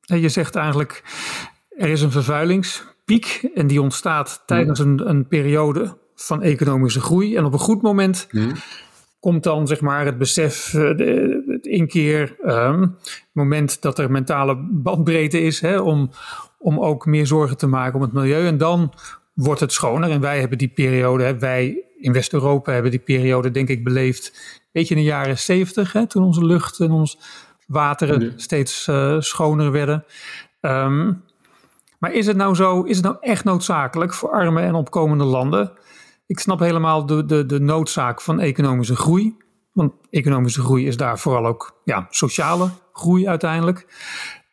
je 0.01 0.29
zegt 0.29 0.57
eigenlijk, 0.57 1.03
er 1.69 1.89
is 1.89 2.03
een 2.03 2.11
vervuilingspiek 2.11 3.51
en 3.55 3.67
die 3.67 3.83
ontstaat 3.83 4.43
tijdens 4.47 4.79
een, 4.79 5.09
een 5.09 5.27
periode 5.27 5.97
van 6.15 6.43
economische 6.43 7.01
groei. 7.01 7.37
En 7.37 7.45
op 7.45 7.53
een 7.53 7.59
goed 7.59 7.83
moment 7.83 8.29
komt 9.21 9.43
dan 9.43 9.67
zeg 9.67 9.81
maar 9.81 10.05
het 10.05 10.19
besef, 10.19 10.75
eh, 10.75 10.97
de, 10.97 11.43
het 11.47 11.67
inkeer, 11.67 12.37
um, 12.45 12.81
het 13.03 13.29
moment 13.33 13.83
dat 13.83 13.99
er 13.99 14.11
mentale 14.11 14.57
bandbreedte 14.71 15.41
is 15.41 15.61
hè, 15.61 15.79
om, 15.79 16.11
om 16.59 16.81
ook 16.81 17.07
meer 17.07 17.27
zorgen 17.27 17.57
te 17.57 17.67
maken 17.67 17.95
om 17.95 18.03
het 18.03 18.13
milieu. 18.13 18.47
En 18.47 18.59
dan 18.59 18.93
wordt 19.35 19.61
het 19.61 19.73
schoner. 19.73 20.11
En 20.11 20.21
wij 20.21 20.41
hebben 20.41 20.59
die 20.59 20.73
periode, 20.75 21.39
wij 21.39 21.85
in 22.03 22.13
West-Europa 22.13 22.73
hebben 22.73 22.91
die 22.91 23.01
periode 23.01 23.51
denk 23.51 23.69
ik 23.69 23.85
beleefd, 23.85 24.33
weet 24.73 24.89
je, 24.89 24.95
in 24.95 25.01
de 25.01 25.07
jaren 25.07 25.39
zeventig, 25.39 26.07
toen 26.07 26.25
onze 26.25 26.45
lucht 26.45 26.81
en 26.81 26.91
ons 26.91 27.19
wateren 27.67 28.33
steeds 28.37 28.87
uh, 28.87 29.21
schoner 29.21 29.73
werden. 29.73 30.05
Um, 30.61 31.23
maar 31.99 32.13
is 32.13 32.27
het 32.27 32.37
nou 32.37 32.55
zo, 32.55 32.83
is 32.83 32.97
het 32.97 33.05
nou 33.05 33.17
echt 33.21 33.45
noodzakelijk 33.45 34.15
voor 34.15 34.31
arme 34.31 34.61
en 34.61 34.75
opkomende 34.75 35.25
landen? 35.25 35.73
Ik 36.27 36.39
snap 36.39 36.59
helemaal 36.59 37.07
de, 37.07 37.25
de, 37.25 37.47
de 37.47 37.61
noodzaak 37.61 38.21
van 38.21 38.41
economische 38.41 38.97
groei. 38.97 39.37
Want 39.73 39.93
economische 40.11 40.61
groei 40.61 40.87
is 40.87 40.97
daar 40.97 41.19
vooral 41.19 41.47
ook 41.47 41.81
ja, 41.85 42.07
sociale 42.11 42.71
groei 42.93 43.29
uiteindelijk. 43.29 43.87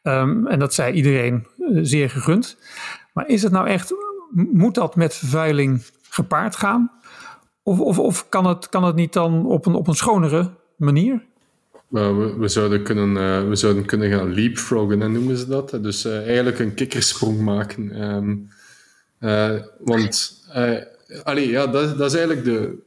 Um, 0.03 0.47
en 0.47 0.59
dat 0.59 0.73
zei 0.73 0.93
iedereen 0.93 1.47
uh, 1.57 1.79
zeer 1.81 2.09
gegund. 2.09 2.57
Maar 3.13 3.27
is 3.27 3.43
het 3.43 3.51
nou 3.51 3.67
echt, 3.67 3.93
moet 4.33 4.75
dat 4.75 4.95
met 4.95 5.15
vervuiling 5.15 5.85
gepaard 6.09 6.55
gaan? 6.55 6.91
Of, 7.69 7.79
of, 7.79 7.99
of 7.99 8.29
kan, 8.29 8.45
het, 8.45 8.69
kan 8.69 8.83
het 8.83 8.95
niet 8.95 9.13
dan 9.13 9.45
op 9.45 9.65
een, 9.65 9.73
op 9.73 9.87
een 9.87 9.93
schonere 9.93 10.49
manier? 10.75 11.21
we, 11.87 12.35
we, 12.37 12.47
zouden 12.47 12.83
kunnen, 12.83 13.09
uh, 13.09 13.47
we 13.49 13.55
zouden 13.55 13.85
kunnen 13.85 14.09
gaan 14.09 14.33
leapfroggen, 14.33 15.01
en 15.01 15.11
noemen 15.11 15.37
ze 15.37 15.47
dat. 15.47 15.77
Dus 15.81 16.05
uh, 16.05 16.27
eigenlijk 16.27 16.59
een 16.59 16.73
kikkersprong 16.73 17.39
maken. 17.39 18.01
Um, 18.03 18.49
uh, 19.19 19.61
want, 19.79 20.43
allee, 21.23 21.49
ja, 21.49 21.67
dat, 21.67 21.97
dat 21.97 22.11
is 22.11 22.17
eigenlijk 22.17 22.45
de, 22.45 22.77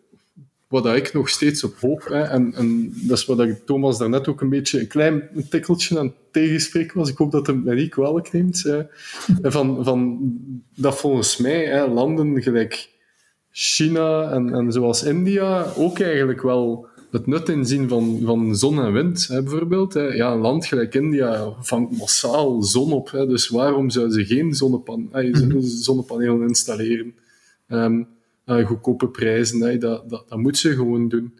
wat 0.69 0.87
ik 0.87 1.13
nog 1.13 1.29
steeds 1.29 1.65
op 1.65 1.75
hoop. 1.81 2.05
Hè. 2.05 2.23
En, 2.23 2.55
en 2.55 2.95
dat 2.95 3.19
is 3.19 3.27
wat 3.27 3.41
ik 3.41 3.67
Thomas 3.67 3.99
daarnet 3.99 4.29
ook 4.29 4.41
een 4.41 4.49
beetje 4.49 4.81
een 4.81 4.87
klein 4.87 5.29
tikkeltje 5.49 5.99
aan 5.99 6.07
het 6.07 6.15
tegenspreken 6.31 6.99
was. 6.99 7.09
Ik 7.09 7.17
hoop 7.17 7.33
dat 7.33 7.47
hij 7.47 7.57
mij 7.57 7.75
niet 7.75 7.91
kwalijk 7.91 8.33
neemt. 8.33 8.65
van, 9.43 9.85
van, 9.85 10.21
dat 10.75 10.99
volgens 10.99 11.37
mij 11.37 11.65
hè, 11.65 11.87
landen 11.87 12.43
gelijk 12.43 12.91
China 13.53 14.31
en, 14.31 14.55
en 14.55 14.73
zoals 14.73 15.03
India 15.03 15.67
ook 15.77 15.99
eigenlijk 15.99 16.43
wel 16.43 16.87
het 17.11 17.27
nut 17.27 17.49
inzien 17.49 17.89
van, 17.89 18.21
van 18.25 18.57
zon 18.57 18.81
en 18.85 18.93
wind, 18.93 19.27
hè, 19.27 19.43
bijvoorbeeld. 19.43 19.95
Hè. 19.95 20.03
Ja, 20.03 20.33
een 20.33 20.39
land 20.39 20.67
gelijk 20.67 20.95
India 20.95 21.53
vangt 21.61 21.99
massaal 21.99 22.63
zon 22.63 22.93
op. 22.93 23.11
Hè, 23.11 23.27
dus 23.27 23.49
waarom 23.49 23.91
zouden 23.91 24.15
ze 24.15 24.25
geen 24.35 24.55
zonnepan 24.55 25.09
mm 25.13 25.61
zonnepanelen 25.61 26.49
installeren? 26.49 27.15
Um, 27.69 28.09
uh, 28.47 28.67
goedkope 28.67 29.09
prijzen, 29.09 29.61
hè, 29.61 29.79
dat, 29.79 30.11
dat, 30.11 30.25
dat 30.29 30.39
moet 30.39 30.59
ze 30.59 30.75
gewoon 30.75 31.09
doen. 31.09 31.35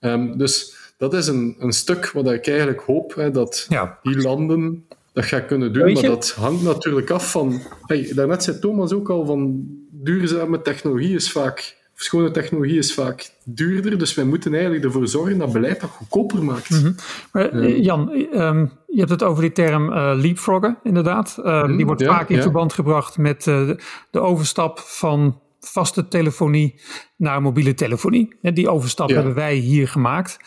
Um, 0.00 0.38
dus 0.38 0.74
dat 0.96 1.14
is 1.14 1.26
een, 1.26 1.56
een 1.58 1.72
stuk 1.72 2.10
wat 2.10 2.30
ik 2.30 2.46
eigenlijk 2.46 2.80
hoop, 2.80 3.14
hè, 3.14 3.30
dat 3.30 3.66
ja. 3.68 3.98
die 4.02 4.22
landen 4.22 4.84
dat 5.12 5.24
gaan 5.24 5.46
kunnen 5.46 5.72
doen. 5.72 5.92
Maar 5.92 6.02
dat 6.02 6.30
hangt 6.30 6.62
natuurlijk 6.62 7.10
af 7.10 7.30
van... 7.30 7.60
Hey, 7.86 8.12
daarnet 8.14 8.42
zei 8.42 8.58
Thomas 8.58 8.92
ook 8.92 9.10
al 9.10 9.26
van 9.26 9.66
duurzame 10.04 10.62
technologie 10.62 11.14
is 11.14 11.32
vaak 11.32 11.78
schone 12.02 12.30
technologie 12.30 12.78
is 12.78 12.94
vaak 12.94 13.30
duurder, 13.44 13.98
dus 13.98 14.14
wij 14.14 14.24
moeten 14.24 14.52
eigenlijk 14.52 14.84
ervoor 14.84 15.08
zorgen 15.08 15.38
dat 15.38 15.52
beleid 15.52 15.80
dat 15.80 15.90
goedkoper 15.90 16.44
maakt. 16.44 16.70
Mhm. 16.70 16.92
maar, 17.32 17.48
eh, 17.48 17.82
Jan, 17.84 18.10
um, 18.32 18.72
je 18.86 18.98
hebt 18.98 19.10
het 19.10 19.22
over 19.22 19.42
die 19.42 19.52
term 19.52 19.88
uh, 19.92 20.12
leapfroggen, 20.14 20.78
inderdaad. 20.82 21.36
Uh, 21.44 21.76
die 21.76 21.86
wordt 21.86 22.04
vaak 22.04 22.28
in 22.28 22.42
verband 22.42 22.72
gebracht 22.72 23.18
met 23.18 23.46
uh, 23.46 23.70
de 24.10 24.20
overstap 24.20 24.78
van 24.78 25.40
vaste 25.60 26.08
telefonie 26.08 26.80
naar 27.16 27.42
mobiele 27.42 27.74
telefonie. 27.74 28.36
Die 28.40 28.70
overstap 28.70 29.08
hebben 29.08 29.34
wij 29.34 29.54
hier 29.54 29.88
gemaakt. 29.88 30.38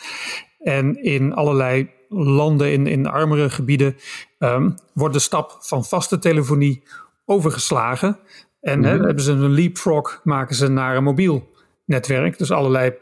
En 0.58 1.02
in 1.02 1.34
allerlei 1.34 1.90
landen, 2.08 2.72
in, 2.72 2.86
in 2.86 3.06
armere 3.06 3.50
gebieden, 3.50 3.96
um, 4.38 4.74
wordt 4.92 5.14
de 5.14 5.20
stap 5.20 5.56
van 5.60 5.84
vaste 5.84 6.18
telefonie 6.18 6.82
overgeslagen 7.24 8.18
en 8.64 8.78
mm 8.78 8.84
hebben 8.84 9.20
ze 9.20 9.32
een 9.32 9.50
leapfrog, 9.50 10.20
maken 10.24 10.54
ze 10.54 10.68
naar 10.68 10.96
een 10.96 11.04
mobiel 11.04 11.50
netwerk. 11.84 12.38
Dus 12.38 12.50
allerlei 12.50 12.92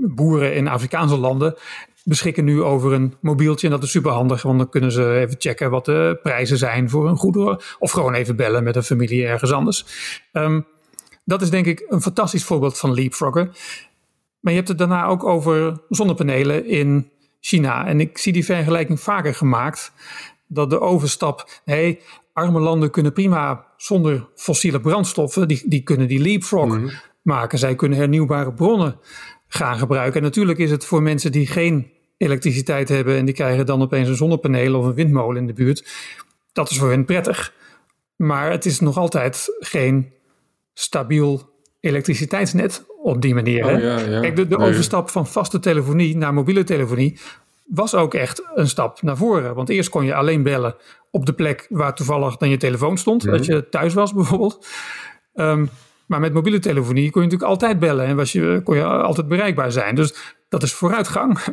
boeren 0.00 0.54
in 0.54 0.68
Afrikaanse 0.68 1.16
landen 1.16 1.54
beschikken 2.04 2.44
nu 2.44 2.62
over 2.62 2.92
een 2.92 3.14
mobieltje. 3.20 3.66
En 3.66 3.72
dat 3.72 3.82
is 3.82 3.90
super 3.90 4.12
handig, 4.12 4.42
want 4.42 4.58
dan 4.58 4.68
kunnen 4.68 4.92
ze 4.92 5.18
even 5.18 5.36
checken 5.38 5.70
wat 5.70 5.84
de 5.84 6.18
prijzen 6.22 6.58
zijn 6.58 6.90
voor 6.90 7.06
hun 7.06 7.16
goederen. 7.16 7.60
Of 7.78 7.90
gewoon 7.90 8.14
even 8.14 8.36
bellen 8.36 8.64
met 8.64 8.76
een 8.76 8.82
familie 8.82 9.26
ergens 9.26 9.52
anders. 9.52 9.86
Um, 10.32 10.66
dat 11.24 11.42
is 11.42 11.50
denk 11.50 11.66
ik 11.66 11.86
een 11.88 12.02
fantastisch 12.02 12.44
voorbeeld 12.44 12.78
van 12.78 12.94
leapfroggen. 12.94 13.52
Maar 14.40 14.52
je 14.52 14.58
hebt 14.58 14.68
het 14.68 14.78
daarna 14.78 15.06
ook 15.06 15.24
over 15.24 15.80
zonnepanelen 15.88 16.66
in 16.66 17.10
China. 17.40 17.86
En 17.86 18.00
ik 18.00 18.18
zie 18.18 18.32
die 18.32 18.44
vergelijking 18.44 19.00
vaker 19.00 19.34
gemaakt. 19.34 19.92
Dat 20.46 20.70
de 20.70 20.80
overstap, 20.80 21.60
nee, 21.64 22.00
arme 22.34 22.60
landen 22.60 22.90
kunnen 22.90 23.12
prima 23.12 23.66
zonder 23.76 24.28
fossiele 24.34 24.80
brandstoffen, 24.80 25.48
die, 25.48 25.62
die 25.66 25.82
kunnen 25.82 26.08
die 26.08 26.20
leapfrog 26.20 26.78
mhm. 26.78 26.88
maken. 27.22 27.58
Zij 27.58 27.74
kunnen 27.74 27.98
hernieuwbare 27.98 28.52
bronnen 28.52 28.98
gaan 29.48 29.78
gebruiken. 29.78 30.16
En 30.20 30.22
natuurlijk 30.22 30.58
is 30.58 30.70
het 30.70 30.84
voor 30.84 31.02
mensen 31.02 31.32
die 31.32 31.46
geen 31.46 31.90
elektriciteit 32.16 32.88
hebben 32.88 33.16
en 33.16 33.24
die 33.24 33.34
krijgen 33.34 33.66
dan 33.66 33.82
opeens 33.82 34.08
een 34.08 34.16
zonnepaneel 34.16 34.74
of 34.74 34.86
een 34.86 34.94
windmolen 34.94 35.40
in 35.40 35.46
de 35.46 35.52
buurt. 35.52 35.92
Dat 36.52 36.70
is 36.70 36.78
voor 36.78 36.90
hen 36.90 37.04
prettig. 37.04 37.54
Maar 38.16 38.50
het 38.50 38.64
is 38.64 38.80
nog 38.80 38.96
altijd 38.96 39.46
geen 39.58 40.12
stabiel 40.72 41.52
elektriciteitsnet 41.80 42.84
op 43.02 43.22
die 43.22 43.34
manier. 43.34 43.64
Oh, 43.64 43.80
ja, 43.80 43.98
ja. 43.98 44.20
Kijk, 44.20 44.36
de, 44.36 44.46
de 44.46 44.58
overstap 44.58 45.10
van 45.10 45.26
vaste 45.26 45.58
telefonie 45.58 46.16
naar 46.16 46.34
mobiele 46.34 46.64
telefonie 46.64 47.18
was 47.64 47.94
ook 47.94 48.14
echt 48.14 48.50
een 48.54 48.68
stap 48.68 49.02
naar 49.02 49.16
voren. 49.16 49.54
Want 49.54 49.68
eerst 49.68 49.88
kon 49.88 50.04
je 50.04 50.14
alleen 50.14 50.42
bellen 50.42 50.74
op 51.10 51.26
de 51.26 51.32
plek 51.32 51.66
waar 51.70 51.94
toevallig 51.94 52.36
dan 52.36 52.48
je 52.48 52.56
telefoon 52.56 52.98
stond. 52.98 53.24
Dat 53.24 53.46
je 53.46 53.68
thuis 53.68 53.94
was 53.94 54.14
bijvoorbeeld. 54.14 54.66
Ehm, 55.34 55.66
maar 56.06 56.20
met 56.20 56.32
mobiele 56.32 56.58
telefonie 56.58 57.10
kon 57.10 57.22
je 57.22 57.26
natuurlijk 57.28 57.50
altijd 57.50 57.78
bellen 57.78 58.06
en 58.06 58.16
was 58.16 58.32
je, 58.32 58.60
kon 58.64 58.76
je 58.76 58.84
altijd 58.84 59.28
bereikbaar 59.28 59.72
zijn. 59.72 59.94
Dus 59.94 60.34
dat 60.48 60.62
is 60.62 60.72
vooruitgang. 60.72 61.38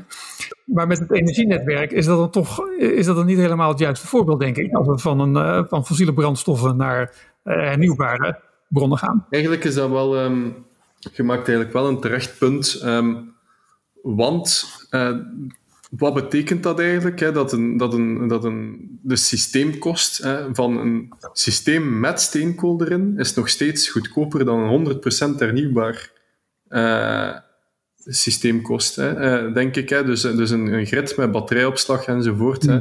Maar 0.65 0.87
met 0.87 0.99
het 0.99 1.11
energienetwerk 1.11 1.91
is 1.91 2.05
dat 2.05 2.17
dan 2.17 2.29
toch 2.29 2.69
is 2.77 3.05
dat 3.05 3.15
dan 3.15 3.25
niet 3.25 3.37
helemaal 3.37 3.69
het 3.69 3.79
juiste 3.79 4.07
voorbeeld, 4.07 4.39
denk 4.39 4.57
ik. 4.57 4.73
Als 4.73 4.87
we 4.87 4.97
van, 4.97 5.19
een, 5.19 5.35
uh, 5.35 5.63
van 5.67 5.85
fossiele 5.85 6.13
brandstoffen 6.13 6.77
naar 6.77 7.01
uh, 7.43 7.55
hernieuwbare 7.55 8.39
bronnen 8.67 8.97
gaan. 8.97 9.25
Eigenlijk 9.29 9.63
is 9.63 9.73
dat 9.73 9.89
wel, 9.89 10.23
um, 10.23 10.65
je 10.99 11.23
maakt 11.23 11.47
eigenlijk 11.47 11.73
wel 11.73 11.87
een 11.87 11.99
terecht 11.99 12.37
punt. 12.37 12.81
Um, 12.85 13.33
want 14.01 14.65
uh, 14.91 15.17
wat 15.97 16.13
betekent 16.13 16.63
dat 16.63 16.79
eigenlijk? 16.79 17.19
Hè? 17.19 17.31
Dat, 17.31 17.53
een, 17.53 17.77
dat, 17.77 17.93
een, 17.93 18.27
dat 18.27 18.43
een, 18.43 18.89
de 19.01 19.15
systeemkost 19.15 20.17
hè, 20.17 20.55
van 20.55 20.77
een 20.77 21.13
systeem 21.33 21.99
met 21.99 22.21
steenkool 22.21 22.81
erin 22.81 23.13
is 23.17 23.33
nog 23.33 23.49
steeds 23.49 23.89
goedkoper 23.89 24.45
dan 24.45 24.59
een 24.59 25.01
100% 25.35 25.37
hernieuwbaar 25.37 26.11
uh, 26.69 27.37
systeemkost, 28.05 28.95
hè, 28.95 29.43
uh, 29.47 29.53
denk 29.53 29.75
ik. 29.75 29.89
Hè? 29.89 30.03
Dus, 30.03 30.21
dus 30.21 30.49
een, 30.49 30.73
een 30.73 30.85
grid 30.85 31.17
met 31.17 31.31
batterijopslag 31.31 32.05
enzovoort. 32.05 32.63
Hè? 32.63 32.79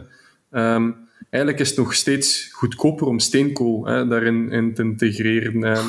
Um, 0.75 0.97
eigenlijk 1.31 1.63
is 1.63 1.69
het 1.69 1.79
nog 1.79 1.95
steeds 1.95 2.49
goedkoper 2.53 3.07
om 3.07 3.19
steenkool 3.19 3.87
hè, 3.87 4.07
daarin 4.07 4.51
in 4.51 4.75
te 4.75 4.83
integreren. 4.83 5.63
Hè? 5.63 5.81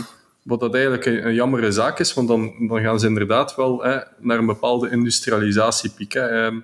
Wat 0.44 0.60
dat 0.60 0.74
eigenlijk 0.74 1.06
een, 1.06 1.26
een 1.26 1.34
jammere 1.34 1.72
zaak 1.72 2.00
is, 2.00 2.14
want 2.14 2.28
dan, 2.28 2.68
dan 2.68 2.82
gaan 2.82 3.00
ze 3.00 3.08
inderdaad 3.08 3.56
wel 3.56 3.84
hè, 3.84 4.00
naar 4.20 4.38
een 4.38 4.46
bepaalde 4.46 4.90
industrialisatiepiek. 4.90 6.14
Hè. 6.14 6.46
Um, 6.46 6.64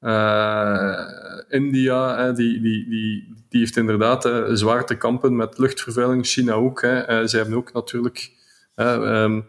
uh, 0.00 1.00
India, 1.48 2.32
die, 2.32 2.60
die, 2.60 2.88
die, 2.88 3.34
die 3.48 3.60
heeft 3.60 3.76
inderdaad 3.76 4.26
uh, 4.26 4.44
zwaar 4.52 4.86
te 4.86 4.96
kampen 4.96 5.36
met 5.36 5.58
luchtvervuiling. 5.58 6.26
China 6.26 6.52
ook. 6.52 6.82
Hè. 6.82 7.20
Uh, 7.20 7.26
zij 7.26 7.40
hebben 7.40 7.58
ook 7.58 7.72
natuurlijk 7.72 8.32
um, 8.74 9.46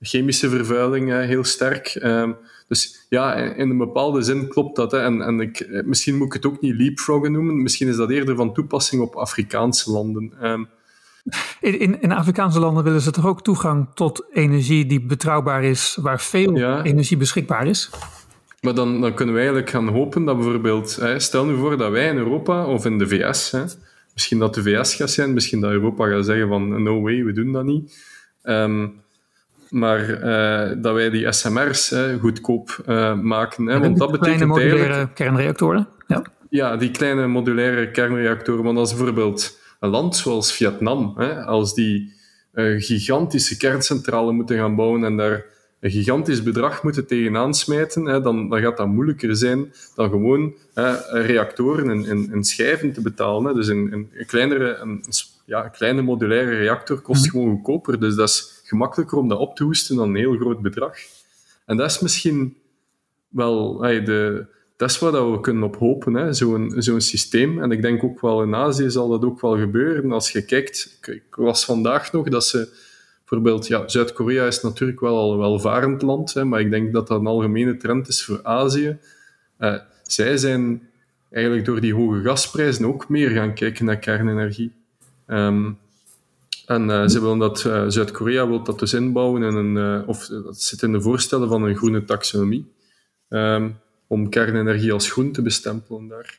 chemische 0.00 0.48
vervuiling 0.48 1.10
heel 1.10 1.44
sterk. 1.44 1.98
Um, 2.02 2.36
dus 2.68 3.06
ja, 3.08 3.34
in 3.34 3.70
een 3.70 3.78
bepaalde 3.78 4.22
zin 4.22 4.48
klopt 4.48 4.76
dat. 4.76 4.90
Hè. 4.90 4.98
En, 4.98 5.22
en 5.22 5.40
ik, 5.40 5.82
misschien 5.84 6.16
moet 6.16 6.26
ik 6.26 6.32
het 6.32 6.46
ook 6.46 6.60
niet 6.60 6.74
leapfroggen 6.74 7.32
noemen. 7.32 7.62
Misschien 7.62 7.88
is 7.88 7.96
dat 7.96 8.10
eerder 8.10 8.36
van 8.36 8.54
toepassing 8.54 9.02
op 9.02 9.14
Afrikaanse 9.14 9.90
landen. 9.90 10.32
Um, 10.42 10.68
in, 11.60 11.78
in, 11.78 12.00
in, 12.00 12.12
Afrikaanse 12.12 12.60
landen 12.60 12.84
willen 12.84 13.00
ze 13.00 13.10
toch 13.10 13.26
ook 13.26 13.42
toegang 13.42 13.88
tot 13.94 14.26
energie 14.32 14.86
die 14.86 15.00
betrouwbaar 15.00 15.64
is, 15.64 15.98
waar 16.00 16.20
veel 16.20 16.56
ja. 16.56 16.82
energie 16.82 17.16
beschikbaar 17.16 17.66
is? 17.66 17.90
Maar 18.60 18.74
dan, 18.74 19.00
dan 19.00 19.14
kunnen 19.14 19.34
we 19.34 19.40
eigenlijk 19.40 19.70
gaan 19.70 19.88
hopen 19.88 20.24
dat 20.24 20.36
bijvoorbeeld, 20.36 20.96
hè, 20.96 21.18
stel 21.18 21.44
nu 21.44 21.56
voor 21.56 21.76
dat 21.76 21.90
wij 21.90 22.08
in 22.08 22.16
Europa 22.16 22.66
of 22.66 22.84
in 22.84 22.98
de 22.98 23.08
VS, 23.08 23.50
hè, 23.50 23.62
misschien 24.12 24.38
dat 24.38 24.54
de 24.54 24.62
VS 24.62 24.94
gaat 24.94 25.10
zijn, 25.10 25.34
misschien 25.34 25.60
dat 25.60 25.70
Europa 25.70 26.08
gaat 26.08 26.24
zeggen 26.24 26.48
van 26.48 26.82
no 26.82 27.00
way, 27.00 27.24
we 27.24 27.32
doen 27.32 27.52
dat 27.52 27.64
niet. 27.64 27.98
Um, 28.42 29.02
maar 29.70 30.06
dat 30.80 30.94
wij 30.94 31.10
die 31.10 31.32
SMR's 31.32 31.94
goedkoop 32.20 32.82
maken. 33.22 33.66
Hè, 33.66 33.78
want 33.78 33.98
dat 33.98 34.10
betekent 34.10 34.36
kleine 34.36 34.46
modulaire 34.46 35.08
kernreactoren. 35.14 35.88
Ja. 36.06 36.22
ja, 36.50 36.76
die 36.76 36.90
kleine 36.90 37.26
modulaire 37.26 37.90
kernreactoren. 37.90 38.64
Want 38.64 38.78
als 38.78 38.94
bijvoorbeeld 38.94 39.58
een 39.80 39.90
land 39.90 40.16
zoals 40.16 40.52
Vietnam, 40.52 41.14
hè, 41.16 41.44
als 41.44 41.74
die 41.74 42.12
een 42.52 42.80
gigantische 42.80 43.56
kerncentrale 43.56 44.32
moeten 44.32 44.56
gaan 44.56 44.76
bouwen 44.76 45.04
en 45.04 45.16
daar 45.16 45.44
een 45.80 45.90
gigantisch 45.90 46.42
bedrag 46.42 46.82
moeten 46.82 47.06
tegenaan 47.06 47.54
smijten, 47.54 48.04
hè, 48.04 48.20
dan, 48.20 48.48
dan 48.48 48.60
gaat 48.60 48.76
dat 48.76 48.86
moeilijker 48.86 49.36
zijn 49.36 49.72
dan 49.94 50.10
gewoon 50.10 50.54
hè, 50.74 50.92
reactoren 51.22 52.06
en, 52.30 52.44
schijven 52.44 52.92
te 52.92 53.00
betalen. 53.00 53.44
Hè. 53.44 53.54
Dus 53.54 53.68
een, 53.68 53.92
een, 53.92 54.26
kleinere, 54.26 54.76
een, 54.76 55.04
ja, 55.46 55.64
een 55.64 55.70
kleine 55.70 56.02
modulaire 56.02 56.56
reactor 56.56 57.00
kost 57.00 57.22
mhm. 57.22 57.30
gewoon 57.30 57.54
goedkoper. 57.54 58.00
Dus 58.00 58.14
dat 58.14 58.28
is 58.28 58.60
gemakkelijker 58.64 59.18
om 59.18 59.28
dat 59.28 59.38
op 59.38 59.56
te 59.56 59.64
hoesten 59.64 59.96
dan 59.96 60.08
een 60.08 60.16
heel 60.16 60.36
groot 60.36 60.62
bedrag. 60.62 60.96
En 61.66 61.76
dat 61.76 61.90
is 61.90 62.00
misschien 62.00 62.56
wel 63.28 63.76
de, 63.78 64.46
dat 64.76 64.90
is 64.90 64.98
waar 64.98 65.32
we 65.32 65.40
kunnen 65.40 65.62
op 65.62 65.76
hopen, 65.76 66.34
zo'n 66.34 66.72
zo'n 66.76 67.00
systeem. 67.00 67.62
En 67.62 67.70
ik 67.70 67.82
denk 67.82 68.04
ook 68.04 68.20
wel 68.20 68.42
in 68.42 68.54
Azië 68.54 68.90
zal 68.90 69.08
dat 69.08 69.24
ook 69.24 69.40
wel 69.40 69.58
gebeuren. 69.58 70.12
Als 70.12 70.30
je 70.32 70.44
kijkt, 70.44 70.98
ik 71.06 71.34
was 71.34 71.64
vandaag 71.64 72.12
nog 72.12 72.28
dat 72.28 72.44
ze 72.44 72.88
bijvoorbeeld, 73.30 73.66
ja, 73.66 73.88
Zuid-Korea 73.88 74.46
is 74.46 74.62
natuurlijk 74.62 75.00
wel 75.00 75.16
al 75.16 75.32
een 75.32 75.38
welvarend 75.38 76.02
land, 76.02 76.34
hè, 76.34 76.44
maar 76.44 76.60
ik 76.60 76.70
denk 76.70 76.92
dat 76.92 77.08
dat 77.08 77.20
een 77.20 77.26
algemene 77.26 77.76
trend 77.76 78.08
is 78.08 78.24
voor 78.24 78.40
Azië. 78.42 78.98
Uh, 79.58 79.76
zij 80.02 80.36
zijn 80.36 80.88
eigenlijk 81.30 81.64
door 81.64 81.80
die 81.80 81.94
hoge 81.94 82.22
gasprijzen 82.22 82.84
ook 82.84 83.08
meer 83.08 83.30
gaan 83.30 83.54
kijken 83.54 83.84
naar 83.84 83.98
kernenergie. 83.98 84.72
Um, 85.26 85.78
en 86.66 86.88
uh, 86.88 87.06
ze 87.06 87.20
willen 87.20 87.38
dat, 87.38 87.64
uh, 87.64 87.84
Zuid-Korea 87.88 88.48
wil 88.48 88.62
dat 88.62 88.78
dus 88.78 88.92
inbouwen 88.92 89.42
in 89.42 89.54
een, 89.54 90.06
of 90.06 90.26
dat 90.26 90.60
zit 90.60 90.82
in 90.82 90.92
de 90.92 91.00
voorstellen 91.00 91.48
van 91.48 91.62
een 91.62 91.76
groene 91.76 92.04
taxonomie. 92.04 92.72
Um, 93.28 93.78
om 94.06 94.28
kernenergie 94.28 94.92
als 94.92 95.10
groen 95.10 95.32
te 95.32 95.42
bestempelen 95.42 96.08
daar. 96.08 96.38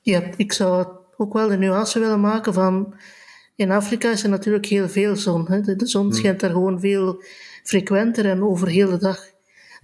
Ja, 0.00 0.22
ik 0.36 0.52
zou 0.52 0.86
ook 1.16 1.32
wel 1.32 1.48
de 1.48 1.56
nuance 1.56 1.98
willen 1.98 2.20
maken 2.20 2.54
van... 2.54 2.94
In 3.58 3.70
Afrika 3.70 4.10
is 4.10 4.22
er 4.22 4.28
natuurlijk 4.28 4.66
heel 4.66 4.88
veel 4.88 5.16
zon. 5.16 5.46
Hè. 5.48 5.60
De, 5.60 5.86
zon 5.86 6.02
hmm. 6.02 6.12
schijnt 6.12 6.40
daar 6.40 6.50
gewoon 6.50 6.80
veel 6.80 7.22
frequenter 7.62 8.26
en 8.26 8.42
over 8.42 8.68
heel 8.68 8.90
de 8.90 8.98
dag. 8.98 9.20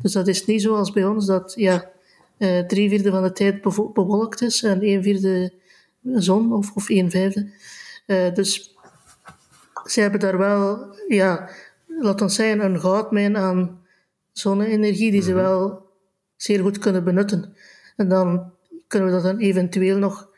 Dus 0.03 0.13
dat 0.13 0.29
is 0.29 0.47
niet 0.47 0.63
zoals 0.63 0.93
bij 0.93 1.05
ons 1.05 1.27
dat 1.27 1.53
ja, 1.57 1.91
uh, 2.39 2.61
drie 2.61 2.89
vierde 2.89 3.11
van 3.11 3.23
de 3.23 3.33
tijd 3.33 3.63
bewolkt 3.93 4.43
is 4.43 4.63
en 4.63 4.81
één 4.81 5.03
vierde 5.03 5.53
zon 6.03 6.53
of, 6.53 6.73
of 6.75 6.89
één 6.89 7.11
vijfde. 7.11 7.51
Uh, 8.07 8.35
dus 8.35 8.77
ze 9.85 10.01
hebben 10.01 10.21
daar 10.21 10.39
wel, 10.39 10.97
ja, 11.09 11.51
laten 11.87 12.27
we 12.27 12.33
zeggen, 12.33 12.65
een 12.65 12.81
goudmijn 12.81 13.37
aan 13.37 13.81
zonne-energie 14.33 15.11
die 15.11 15.23
ze 15.23 15.31
hmm. 15.33 15.41
wel 15.41 15.91
zeer 16.37 16.61
goed 16.61 16.79
kunnen 16.79 17.05
benutten. 17.05 17.57
En 17.97 18.09
dan 18.09 18.53
kunnen 18.87 19.09
we 19.09 19.15
dat 19.15 19.25
dan 19.25 19.39
eventueel 19.39 19.99
nog, 19.99 20.31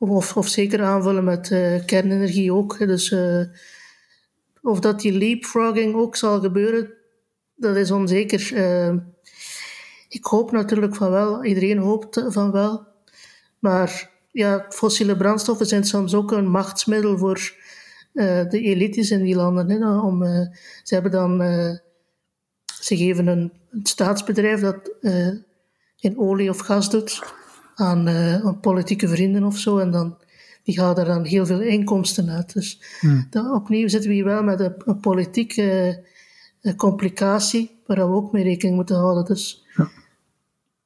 of, 0.00 0.36
of 0.36 0.48
zeker 0.48 0.82
aanvullen 0.82 1.24
met 1.24 1.50
uh, 1.50 1.84
kernenergie 1.84 2.52
ook. 2.52 2.78
Dus 2.78 3.10
uh, 3.10 3.42
of 4.62 4.80
dat 4.80 5.00
die 5.00 5.12
leapfrogging 5.12 5.94
ook 5.94 6.16
zal 6.16 6.40
gebeuren, 6.40 6.92
dat 7.54 7.76
is 7.76 7.90
onzeker. 7.90 8.52
Uh, 8.52 8.94
ik 10.08 10.24
hoop 10.24 10.52
natuurlijk 10.52 10.94
van 10.96 11.10
wel, 11.10 11.44
iedereen 11.44 11.78
hoopt 11.78 12.24
van 12.28 12.50
wel. 12.50 12.86
Maar 13.58 14.10
ja, 14.32 14.66
fossiele 14.68 15.16
brandstoffen 15.16 15.66
zijn 15.66 15.84
soms 15.84 16.14
ook 16.14 16.32
een 16.32 16.50
machtsmiddel 16.50 17.18
voor 17.18 17.54
de 18.12 18.60
elites 18.60 19.10
in 19.10 19.22
die 19.22 19.34
landen. 19.34 19.70
Hè, 19.70 19.98
om, 19.98 20.24
ze 20.82 20.94
hebben 20.94 21.10
dan 21.10 21.40
ze 22.80 22.96
geven 22.96 23.26
een, 23.26 23.52
staatsbedrijf 23.82 24.60
dat 24.60 24.90
in 25.98 26.18
olie 26.18 26.50
of 26.50 26.58
gas 26.58 26.90
doet 26.90 27.20
aan, 27.80 28.08
uh, 28.08 28.50
politieke 28.60 29.08
vrienden 29.08 29.44
of 29.44 29.58
zo. 29.58 29.78
En 29.78 29.90
dan, 29.90 30.16
die 30.62 30.78
gaan 30.78 30.96
er 30.96 31.04
dan 31.04 31.24
heel 31.24 31.46
veel 31.46 31.60
inkomsten 31.60 32.30
uit. 32.30 32.52
Dus 32.52 32.82
hmm. 33.00 33.26
dan, 33.30 33.54
opnieuw 33.54 33.88
zitten 33.88 34.08
we 34.08 34.14
hier 34.14 34.24
wel 34.24 34.42
met 34.42 34.60
een, 34.60 34.74
een 34.84 35.00
politieke 35.00 35.98
uh, 36.62 36.74
complicatie 36.74 37.80
waar 37.86 37.96
we 37.96 38.14
ook 38.14 38.32
mee 38.32 38.42
rekening 38.42 38.76
moeten 38.76 38.96
houden. 38.96 39.24
Dus. 39.24 39.64
Ja. 39.76 39.88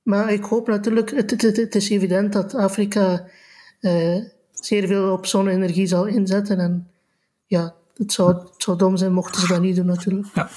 Maar 0.02 0.32
ik 0.32 0.44
hoop 0.44 0.66
natuurlijk, 0.66 1.10
het, 1.10 1.30
het, 1.30 1.56
het 1.56 1.74
is 1.74 1.90
evident 1.90 2.32
dat 2.32 2.54
Afrika 2.54 3.26
zeer 4.52 4.86
veel 4.86 5.12
op 5.12 5.26
zonne-energie 5.26 5.86
zal 5.86 6.06
inzetten. 6.06 6.58
En 6.58 6.88
ja, 7.46 7.74
het 7.96 8.12
zou, 8.12 8.34
het 8.34 8.62
zou 8.62 8.78
dom 8.78 8.96
zijn 8.96 9.12
mochten 9.12 9.40
ze 9.40 9.46
dat 9.46 9.60
niet 9.60 9.76
doen 9.76 9.86
natuurlijk. 9.86 10.26
Ja. 10.34 10.48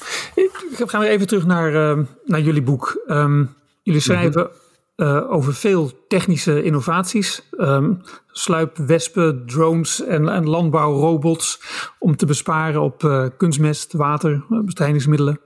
Gaan 0.72 1.02
we 1.02 1.08
even 1.08 1.28
terug 1.28 1.46
naar, 1.46 1.98
naar 2.26 2.42
jullie 2.42 2.62
boek. 2.62 3.04
Um, 3.08 3.56
jullie 3.84 4.02
mhm. 4.02 4.10
schrijven 4.10 4.50
uh, 4.98 5.32
over 5.32 5.54
veel 5.54 5.92
technische 6.08 6.64
innovaties. 6.64 7.50
Um, 7.58 8.02
sluipwespen, 8.28 9.46
drones 9.46 10.04
en, 10.04 10.30
en 10.30 10.50
landbouwrobots 10.50 11.62
om 12.00 12.16
te 12.16 12.26
besparen 12.26 12.82
op 12.82 13.04
uh, 13.04 13.26
kunstmest, 13.38 13.94
water, 13.94 14.46
bestrijdingsmiddelen. 14.50 15.40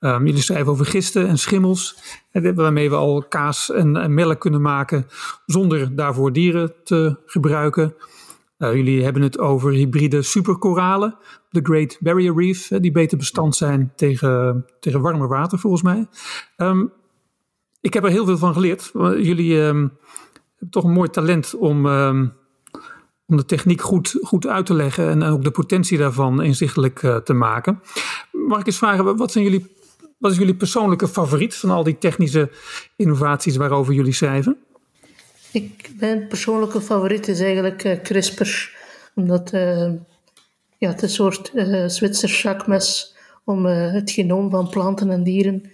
Um, 0.00 0.26
jullie 0.26 0.42
schrijven 0.42 0.72
over 0.72 0.86
gisten 0.86 1.28
en 1.28 1.38
schimmels, 1.38 1.98
waarmee 2.32 2.90
we 2.90 2.96
al 2.96 3.24
kaas 3.28 3.70
en, 3.70 3.96
en 3.96 4.14
melk 4.14 4.40
kunnen 4.40 4.62
maken 4.62 5.06
zonder 5.46 5.96
daarvoor 5.96 6.32
dieren 6.32 6.72
te 6.84 7.16
gebruiken. 7.26 7.94
Jullie 8.58 9.04
hebben 9.04 9.22
het 9.22 9.38
over 9.38 9.72
hybride 9.72 10.22
superkoralen, 10.22 11.16
de 11.50 11.60
Great 11.62 11.96
Barrier 12.00 12.34
Reef, 12.36 12.68
die 12.68 12.92
beter 12.92 13.18
bestand 13.18 13.56
zijn 13.56 13.92
tegen, 13.96 14.64
tegen 14.80 15.00
warmer 15.00 15.28
water 15.28 15.58
volgens 15.58 15.82
mij. 15.82 16.06
Um, 16.56 16.92
ik 17.86 17.94
heb 17.94 18.04
er 18.04 18.10
heel 18.10 18.24
veel 18.24 18.38
van 18.38 18.52
geleerd. 18.52 18.90
Jullie 19.22 19.54
um, 19.54 19.92
hebben 20.50 20.70
toch 20.70 20.84
een 20.84 20.92
mooi 20.92 21.10
talent 21.10 21.54
om, 21.54 21.86
um, 21.86 22.32
om 23.26 23.36
de 23.36 23.44
techniek 23.44 23.80
goed, 23.80 24.18
goed 24.22 24.46
uit 24.46 24.66
te 24.66 24.74
leggen 24.74 25.08
en, 25.08 25.22
ook 25.22 25.44
de 25.44 25.50
potentie 25.50 25.98
daarvan 25.98 26.42
inzichtelijk 26.42 27.02
uh, 27.02 27.16
te 27.16 27.32
maken. 27.32 27.82
Mag 28.32 28.60
ik 28.60 28.66
eens 28.66 28.78
vragen, 28.78 29.16
wat, 29.16 29.32
zijn 29.32 29.44
jullie, 29.44 29.66
wat 30.18 30.30
is 30.30 30.38
jullie 30.38 30.54
persoonlijke 30.54 31.08
favoriet 31.08 31.54
van 31.54 31.70
al 31.70 31.82
die 31.82 31.98
technische 31.98 32.50
innovaties 32.96 33.56
waarover 33.56 33.94
jullie 33.94 34.12
schrijven? 34.12 34.56
Ik, 35.52 35.90
mijn 35.98 36.26
persoonlijke 36.28 36.80
favoriet 36.80 37.28
is 37.28 37.40
eigenlijk 37.40 37.84
uh, 37.84 38.02
CRISPR. 38.02 38.74
Omdat 39.14 39.52
uh, 39.52 39.90
ja, 40.78 40.88
het 40.88 41.02
een 41.02 41.08
soort 41.08 41.50
uh, 41.54 41.88
Zwitser 41.88 42.28
zakmes 42.28 43.16
om 43.44 43.64
het 43.66 44.10
genoom 44.10 44.50
van 44.50 44.68
planten 44.68 45.10
en 45.10 45.22
dieren 45.22 45.70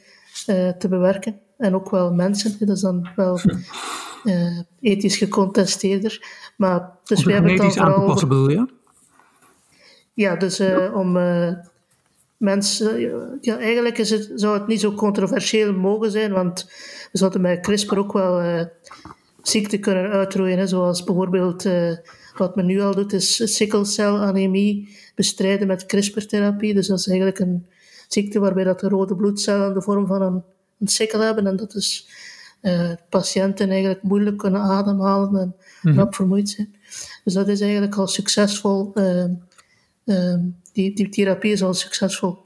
te 0.79 0.87
bewerken. 0.89 1.41
En 1.63 1.75
ook 1.75 1.91
wel 1.91 2.13
mensen. 2.13 2.57
Dat 2.59 2.77
is 2.77 2.81
dan 2.81 3.09
wel 3.17 3.41
ethisch 4.81 5.17
gecontesteerder. 5.17 6.27
Maar, 6.57 6.91
dus 7.05 7.25
we 7.25 7.33
hebben 7.33 7.51
het 7.51 7.61
dan 7.61 7.73
vooral 7.73 8.09
over... 8.09 8.29
bedoel 8.29 8.51
je? 8.51 8.69
Ja, 10.15 10.37
dus 10.37 10.63
om 10.95 11.13
mensen... 12.37 13.01
ja, 13.41 13.59
eigenlijk 13.59 13.99
is 13.99 14.11
het, 14.11 14.31
zou 14.35 14.59
het 14.59 14.67
niet 14.67 14.81
zo 14.81 14.93
controversieel 14.93 15.73
mogen 15.73 16.11
zijn, 16.11 16.33
want 16.33 16.65
we 17.13 17.19
zouden 17.19 17.41
met 17.41 17.61
CRISPR 17.61 17.99
ook 17.99 18.13
wel 18.13 18.67
ziekten 19.43 19.81
kunnen 19.81 20.11
uitroeien. 20.11 20.69
Zoals 20.69 21.05
bijvoorbeeld 21.05 21.69
wat 22.37 22.57
men 22.57 22.67
nu 22.67 22.81
al 22.81 22.95
doet, 22.95 23.13
is 23.13 23.55
sikkelcelanemie 23.57 24.97
bestrijden 25.15 25.67
met 25.67 25.87
CRISPR-therapie. 25.87 26.75
Dus 26.75 26.87
dat 26.87 26.99
is 26.99 27.07
eigenlijk 27.07 27.39
een 27.39 27.67
ziekte 28.09 28.41
waarbij 28.41 28.65
dat 28.65 28.81
de 28.81 28.89
rode 28.89 29.17
bloedcellen 29.17 29.75
de 29.75 29.83
vorm 29.83 30.07
van 30.07 30.23
een, 30.23 30.43
een 30.83 30.89
sikkel 30.89 31.21
hebben. 31.21 31.47
En 31.47 31.57
dat 31.57 31.73
dus 31.73 32.09
uh, 32.63 32.93
patiënten 33.09 33.71
eigenlijk 33.71 34.03
moeilijk 34.03 34.39
kunnen 34.39 34.61
ademhalen 34.61 35.41
en 35.41 35.57
mm 35.83 35.99
-hmm. 35.99 36.13
vermoeid 36.13 36.49
zijn. 36.49 36.75
Dus 37.25 37.35
dat 37.35 37.49
is 37.49 37.61
eigenlijk 37.61 37.97
al 37.97 38.07
succesvol. 38.07 38.93
Uh, 38.95 40.35
die, 40.73 40.95
die 40.95 41.09
therapie 41.09 41.53
is 41.53 41.63
al 41.63 41.75
succesvol. 41.75 42.43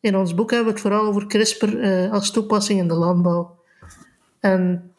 In 0.00 0.16
ons 0.16 0.34
boek 0.34 0.50
hebben 0.50 0.68
we 0.68 0.72
het 0.72 0.82
vooral 0.82 1.06
over 1.06 1.26
CRISPR 1.26 1.76
als 2.10 2.30
toepassing 2.30 2.80
in 2.80 2.88
de 2.88 2.94
landbouw. 2.94 3.58
En 4.40 4.92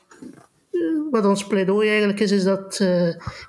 wat 1.11 1.25
ons 1.25 1.47
pleidooi 1.47 1.89
eigenlijk 1.89 2.19
is, 2.19 2.31
is 2.31 2.43
dat 2.43 2.85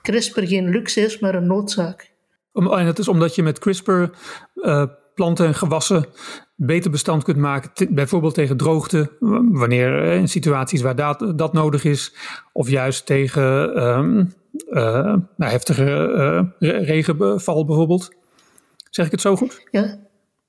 CRISPR 0.02 0.42
geen 0.42 0.68
luxe 0.68 1.00
is, 1.00 1.18
maar 1.18 1.34
een 1.34 1.46
noodzaak. 1.46 2.10
en 2.52 2.84
dat 2.84 2.98
is 2.98 3.08
omdat 3.08 3.34
je 3.34 3.42
met 3.42 3.58
CRISPR 3.58 4.04
planten 5.16 5.46
en 5.46 5.54
gewassen 5.54 6.06
beter 6.54 6.90
bestand 6.90 7.24
kunt 7.24 7.36
maken, 7.36 7.94
bijvoorbeeld 7.94 8.34
tegen 8.34 8.56
droogte, 8.56 9.16
wanneer 9.50 10.04
uh, 10.04 10.16
in 10.16 10.28
situaties 10.28 10.80
waar 10.80 10.96
dat, 10.96 11.32
dat 11.36 11.52
nodig 11.52 11.84
is, 11.84 12.14
of 12.52 12.68
juist 12.68 13.06
tegen 13.06 13.82
um, 13.82 14.32
nou, 15.36 15.52
heftige 15.52 16.54
regenval 16.58 17.64
bijvoorbeeld. 17.64 18.14
Zeg 18.90 19.06
ik 19.06 19.12
het 19.12 19.20
zo 19.20 19.36
goed? 19.36 19.66
Ja, 19.70 19.98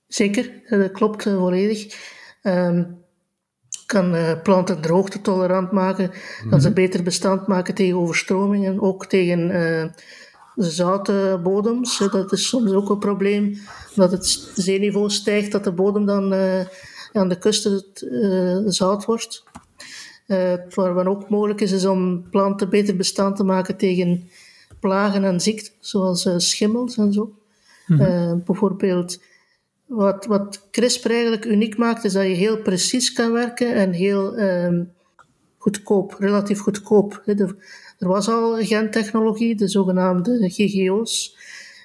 zeker. 0.08 0.52
Dat 0.70 0.92
klopt 0.92 1.24
volledig. 1.24 1.96
Um, 2.44 3.06
kan 3.86 4.16
uh, 4.16 4.42
planten 4.44 4.82
droogtetolerant 4.82 5.72
maken, 5.72 6.12
kan 6.50 6.62
ze 6.62 6.68
mhm. 6.68 6.76
beter 6.76 7.04
bestand 7.04 7.48
maken 7.48 7.74
tegen 7.74 7.98
overstromingen, 7.98 8.82
ook 8.82 9.06
tegen 9.06 9.52
zoute 10.58 11.40
bodems. 11.44 11.98
Dat 11.98 12.32
is 12.32 12.48
soms 12.48 12.72
ook 12.72 12.90
een 12.90 13.00
probleem. 13.00 13.58
Dat 13.96 14.12
het 14.12 14.52
zeeniveau 14.56 15.10
stijgt, 15.10 15.52
dat 15.52 15.64
de 15.64 15.72
bodem 15.72 16.06
dan 16.06 16.34
aan 17.14 17.30
de 17.30 17.38
kust 17.38 17.70
zout 18.66 19.06
wordt. 19.06 19.44
wat 20.76 21.06
ook 21.06 21.30
mogelijk 21.30 21.62
is, 21.62 21.72
is 21.72 21.86
om 21.86 22.30
planten 22.30 22.70
beter 22.70 22.96
bestand 22.96 23.36
te 23.36 23.44
maken 23.44 23.78
tegen 23.78 24.30
plagen 24.80 25.24
en 25.24 25.40
ziekten, 25.40 25.74
zoals 25.80 26.30
schimmels 26.38 26.98
en 26.98 27.14
zo. 27.14 27.32
Mhm. 27.88 28.40
bijvoorbeeld 28.46 29.20
wat, 29.88 30.26
wat 30.26 30.68
CRISPR 30.72 31.10
eigenlijk 31.10 31.46
uniek 31.46 31.78
maakt, 31.78 32.04
is 32.04 32.14
dat 32.14 32.24
je 32.24 32.30
heel 32.30 32.62
precies 32.62 33.14
kan 33.14 33.32
werken 33.32 33.74
en 33.74 33.92
heel 33.92 34.36
ehm, 34.36 34.84
goedkoop, 35.58 36.16
relatief 36.20 36.60
goedkoop. 36.60 37.22
Er, 37.98 38.08
was 38.08 38.28
al 38.28 38.56
gentechnologie, 38.66 39.56
de 39.56 39.68
zogenaamde 39.68 40.50
GGO's, 40.50 41.38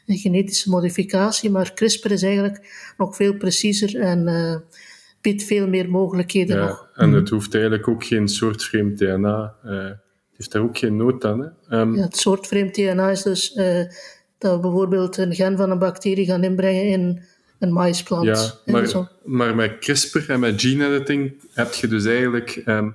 genetische 0.07 0.71
modificatie, 0.71 1.51
maar 1.51 1.75
CRISPR 1.75 2.11
is 2.11 2.23
eigenlijk 2.23 2.95
nog 2.97 3.17
veel 3.17 3.37
preciezer 3.37 4.01
en 4.01 4.29
uh, 4.29 4.57
biedt 5.21 5.43
veel 5.43 5.69
meer 5.69 5.91
mogelijkheden 5.91 6.57
ja, 6.57 6.67
nog. 6.67 6.89
En 6.95 7.13
het 7.13 7.29
hoeft 7.29 7.55
eigenlijk 7.55 7.89
ook 7.89 8.05
geen 8.05 8.29
soort 8.29 8.65
vreemd 8.65 8.99
DNA. 8.99 9.55
Uh, 9.65 9.73
het 9.73 9.97
heeft 10.37 10.53
daar 10.53 10.63
ook 10.63 10.79
geen 10.79 10.97
nood 10.97 11.25
aan. 11.25 11.41
Hè? 11.41 11.81
Um, 11.81 11.97
ja, 11.97 12.03
het 12.03 12.17
soort 12.17 12.47
vreemd 12.47 12.75
DNA 12.75 13.11
is 13.11 13.23
dus 13.23 13.57
uh, 13.57 13.85
dat 14.39 14.55
we 14.55 14.61
bijvoorbeeld 14.61 15.17
een 15.17 15.35
gen 15.35 15.57
van 15.57 15.71
een 15.71 15.79
bacterie 15.79 16.27
gaan 16.27 16.45
inbrengen 16.45 16.87
in 16.87 17.23
een 17.59 17.73
maisplant. 17.73 18.25
Ja, 18.25 18.73
maar, 18.73 19.11
maar 19.25 19.55
met 19.55 19.79
CRISPR 19.79 20.31
en 20.31 20.41
met 20.41 20.61
gene 20.61 20.87
editing 20.87 21.35
heb 21.53 21.73
je 21.73 21.89
dus 21.89 22.05
eigenlijk, 22.05 22.63
um, 22.67 22.95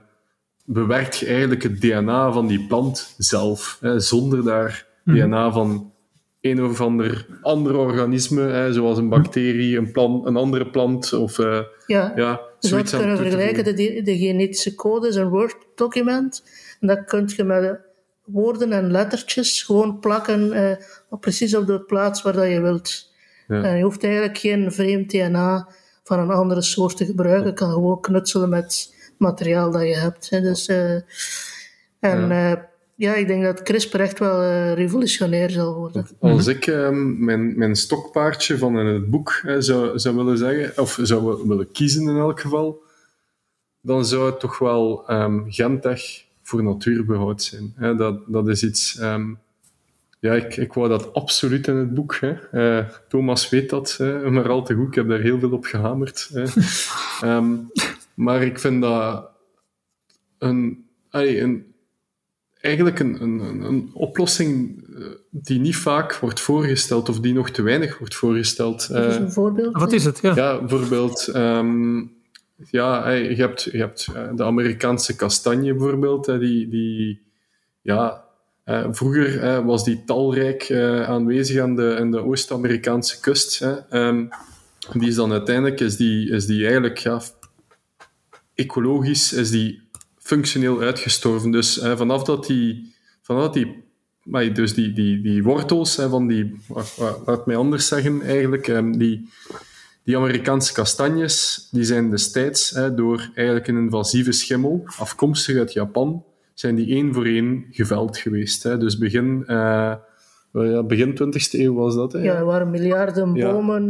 bewerkt 0.70 1.18
je 1.18 1.26
eigenlijk 1.26 1.64
het 1.64 1.82
DNA 1.82 2.32
van 2.32 2.48
die 2.48 2.68
plant 2.68 3.14
zelf, 3.18 3.78
hè, 3.82 4.00
zonder 4.00 4.44
daar 4.44 4.88
mhm. 5.04 5.18
DNA 5.18 5.52
van 5.52 5.92
een 6.42 6.64
of 6.64 6.82
ander 6.82 7.28
ander 7.42 7.78
organisme, 7.78 8.42
hè, 8.42 8.74
zoals 8.74 8.98
een 8.98 9.10
bacterie, 9.10 9.78
een, 9.78 9.92
plant, 9.92 10.26
een 10.26 10.36
andere 10.36 10.70
plant 10.70 11.14
of 11.14 11.38
uh, 11.38 11.60
ja, 11.86 12.14
ja 12.16 12.42
dus 12.60 12.72
dat 12.72 12.90
kunnen 12.90 13.18
vergelijken. 13.18 13.64
De, 13.64 14.02
de 14.04 14.18
genetische 14.18 14.76
code 14.76 15.08
is 15.08 15.16
een 15.16 15.30
Word-document 15.30 16.44
en 16.80 16.88
dat 16.88 17.06
kun 17.06 17.32
je 17.36 17.44
met 17.44 17.80
woorden 18.26 18.72
en 18.72 18.92
lettertjes 18.92 19.64
gewoon 19.64 20.00
plakken 20.00 20.54
uh, 20.54 21.20
precies 21.20 21.56
op 21.56 21.68
de 21.68 21.82
plaats 21.82 22.22
waar 22.22 22.34
dat 22.34 22.50
je 22.50 22.62
wilt. 22.62 23.16
Ja. 23.48 23.74
je 23.74 23.84
hoeft 23.84 24.04
eigenlijk 24.04 24.38
geen 24.38 24.72
vreemd 24.72 25.10
DNA 25.10 25.68
van 26.04 26.20
een 26.20 26.30
andere 26.30 26.62
soort 26.62 26.98
te 26.98 27.06
gebruiken. 27.06 27.48
Je 27.48 27.54
kan 27.54 27.72
gewoon 27.72 28.02
knutselen 28.02 28.50
met 28.50 28.96
materiaal 29.18 29.72
dat 29.72 29.82
je 29.82 29.96
hebt. 29.96 30.30
Hè. 30.30 30.42
Dus, 30.42 30.70
uh, 30.70 30.94
en 32.00 32.28
ja. 32.28 32.52
Uh, 32.52 32.58
ja. 32.96 33.14
ik 33.14 33.28
denk 33.28 33.44
dat 33.44 33.62
CRISPR 33.62 34.00
echt 34.00 34.20
wel 34.20 34.44
uh, 34.44 34.74
revolutionair 34.74 35.50
zal 35.50 35.74
worden. 35.76 36.08
Als 36.20 36.48
ik 36.48 36.68
ehm, 36.68 37.26
mijn, 37.26 37.58
mijn 37.58 37.76
stokpaardje 37.76 38.58
van 38.58 38.80
in 38.80 38.86
het 38.86 39.10
boek 39.10 39.44
zou, 39.60 40.00
zou 40.00 40.16
willen 40.16 40.38
zeggen, 40.38 40.82
of 40.82 41.00
zou 41.02 41.48
willen 41.48 41.72
kiezen 41.72 42.08
in 42.08 42.18
elk 42.18 42.40
geval, 42.40 42.82
dan 43.82 44.06
zou 44.06 44.26
het 44.26 44.40
toch 44.40 44.58
wel 44.58 45.12
um, 45.12 45.46
Gentech 45.48 46.24
voor 46.44 46.64
natuurbehoud 46.64 47.44
zijn. 47.44 47.98
Dat, 47.98 48.20
dat 48.28 48.48
is 48.48 48.64
iets... 48.64 49.00
Um, 49.02 49.40
ja, 50.20 50.34
ik, 50.34 50.58
ik 50.58 50.74
wou 50.74 50.90
dat 50.90 51.14
absoluut 51.14 51.68
in 51.68 51.76
het 51.76 51.94
boek. 51.94 52.18
Hè. 52.20 52.36
Uh, 52.54 52.86
Thomas 53.10 53.50
weet 53.50 53.70
dat, 53.70 53.96
hè, 53.98 54.30
maar 54.30 54.50
al 54.50 54.64
te 54.64 54.74
goed. 54.74 54.88
Ik 54.88 54.96
heb 54.96 55.08
daar 55.08 55.20
heel 55.20 55.40
veel 55.40 55.52
op 55.52 55.66
gehamerd. 55.66 56.30
Hè. 56.34 56.44
um, 57.36 57.70
maar 58.18 58.44
ik 58.44 58.60
vind 58.60 58.82
dat 58.82 59.30
een, 60.38 60.86
een, 61.10 61.74
eigenlijk 62.62 63.00
een, 63.00 63.22
een, 63.22 63.62
een 63.62 63.90
oplossing 63.94 64.84
eh, 64.96 65.06
die 65.30 65.60
niet 65.60 65.76
vaak 65.76 66.16
wordt 66.16 66.40
voorgesteld 66.40 67.10
of 67.10 67.20
die 67.20 67.34
nog 67.34 67.50
te 67.50 67.62
weinig 67.62 67.98
wordt 67.98 68.16
voorgesteld. 68.16 68.88
Uh, 68.92 69.16
een 69.16 69.32
voorbeeld? 69.32 69.78
Wat 69.78 69.92
is 69.92 70.06
het? 70.06 70.20
Ja, 70.22 70.36
ja 70.36 70.60
bijvoorbeeld... 70.60 71.32
Um, 71.36 72.16
ja, 72.70 73.10
je 73.10 73.36
hebt, 73.36 73.64
je 73.64 73.78
hebt 73.78 74.10
de 74.36 74.44
Amerikaanse 74.44 75.16
kastanje 75.16 75.74
bijvoorbeeld, 75.74 76.26
die, 76.26 76.68
die 76.68 77.22
ja, 77.82 78.24
uh, 78.66 78.88
vroeger 78.90 79.44
uh, 79.44 79.66
was 79.66 79.84
die 79.84 80.04
talrijk 80.06 80.70
uh, 80.70 81.04
aanwezig 81.04 81.62
aan 81.62 81.76
de, 81.76 81.96
aan 82.00 82.12
de 82.12 82.24
Oost-Amerikaanse 82.24 83.20
kust. 83.20 83.66
Um, 83.92 84.30
die 84.94 85.08
is 85.08 85.16
dan 85.16 85.32
uiteindelijk 85.32 85.80
is 85.80 85.96
die, 85.96 86.30
is 86.30 86.46
die 86.46 86.64
eigenlijk 86.64 86.98
ja, 86.98 87.22
ecologisch 88.58 89.34
is 89.34 89.50
die 89.50 89.82
functioneel 90.18 90.82
uitgestorven. 90.82 91.52
Dus 91.52 91.80
vanaf 91.82 92.24
dat 92.24 92.46
die, 92.46 92.94
vanaf 93.22 93.42
dat 93.42 93.54
die 93.54 93.86
maar 94.28 94.54
dus 94.54 94.74
die, 94.74 94.94
die, 94.94 95.22
die 95.22 95.44
wortels 95.44 95.96
van 95.96 96.28
die, 96.28 96.56
laat 97.26 97.46
mij 97.46 97.56
anders 97.56 97.88
zeggen 97.88 98.22
eigenlijk, 98.22 98.68
um, 98.68 98.98
die, 98.98 99.30
die 100.04 100.18
Amerikaanse 100.18 100.74
kastanjes, 100.74 101.68
die 101.72 101.84
zijn 101.84 102.10
destijds 102.10 102.80
door 102.96 103.30
eigenlijk 103.36 103.68
een 103.68 103.78
invasieve 103.78 104.32
schimmel, 104.32 104.84
afkomstig 104.98 105.58
uit 105.58 105.74
Japan, 105.74 106.24
zijn 106.54 106.76
die 106.76 106.96
één 106.96 107.14
voor 107.14 107.26
één 107.26 107.66
geveld 107.72 108.18
geweest. 108.18 108.64
Hè. 108.64 108.78
Dus 108.78 108.98
begin, 108.98 109.44
uh, 109.48 109.94
ja, 110.52 110.84
begin 110.84 111.12
20e 111.12 111.52
eeuw 111.52 111.74
was 111.74 111.96
dat. 111.96 112.14
Hè. 112.14 112.20
Ja, 112.20 112.36
er 112.36 112.46
waren 112.46 112.70
miljarden 112.70 113.34
bomen 113.34 113.88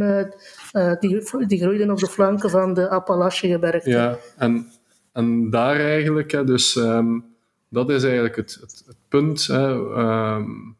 die, 1.00 1.46
die 1.46 1.60
groeiden 1.60 1.90
op 1.90 1.98
de 1.98 2.06
flanken 2.06 2.50
van 2.50 2.74
de 2.74 2.88
Appalachiëngebergte. 2.88 3.90
Ja, 3.90 4.16
en, 4.36 4.66
en 5.12 5.50
daar 5.50 5.76
eigenlijk, 5.76 6.30
hè, 6.30 6.44
dus 6.44 6.76
um, 6.76 7.24
dat 7.68 7.90
is 7.90 8.02
eigenlijk 8.04 8.36
het, 8.36 8.58
het, 8.60 8.82
het 8.86 8.96
punt. 9.08 9.46
Hè, 9.46 9.68
um, 10.36 10.76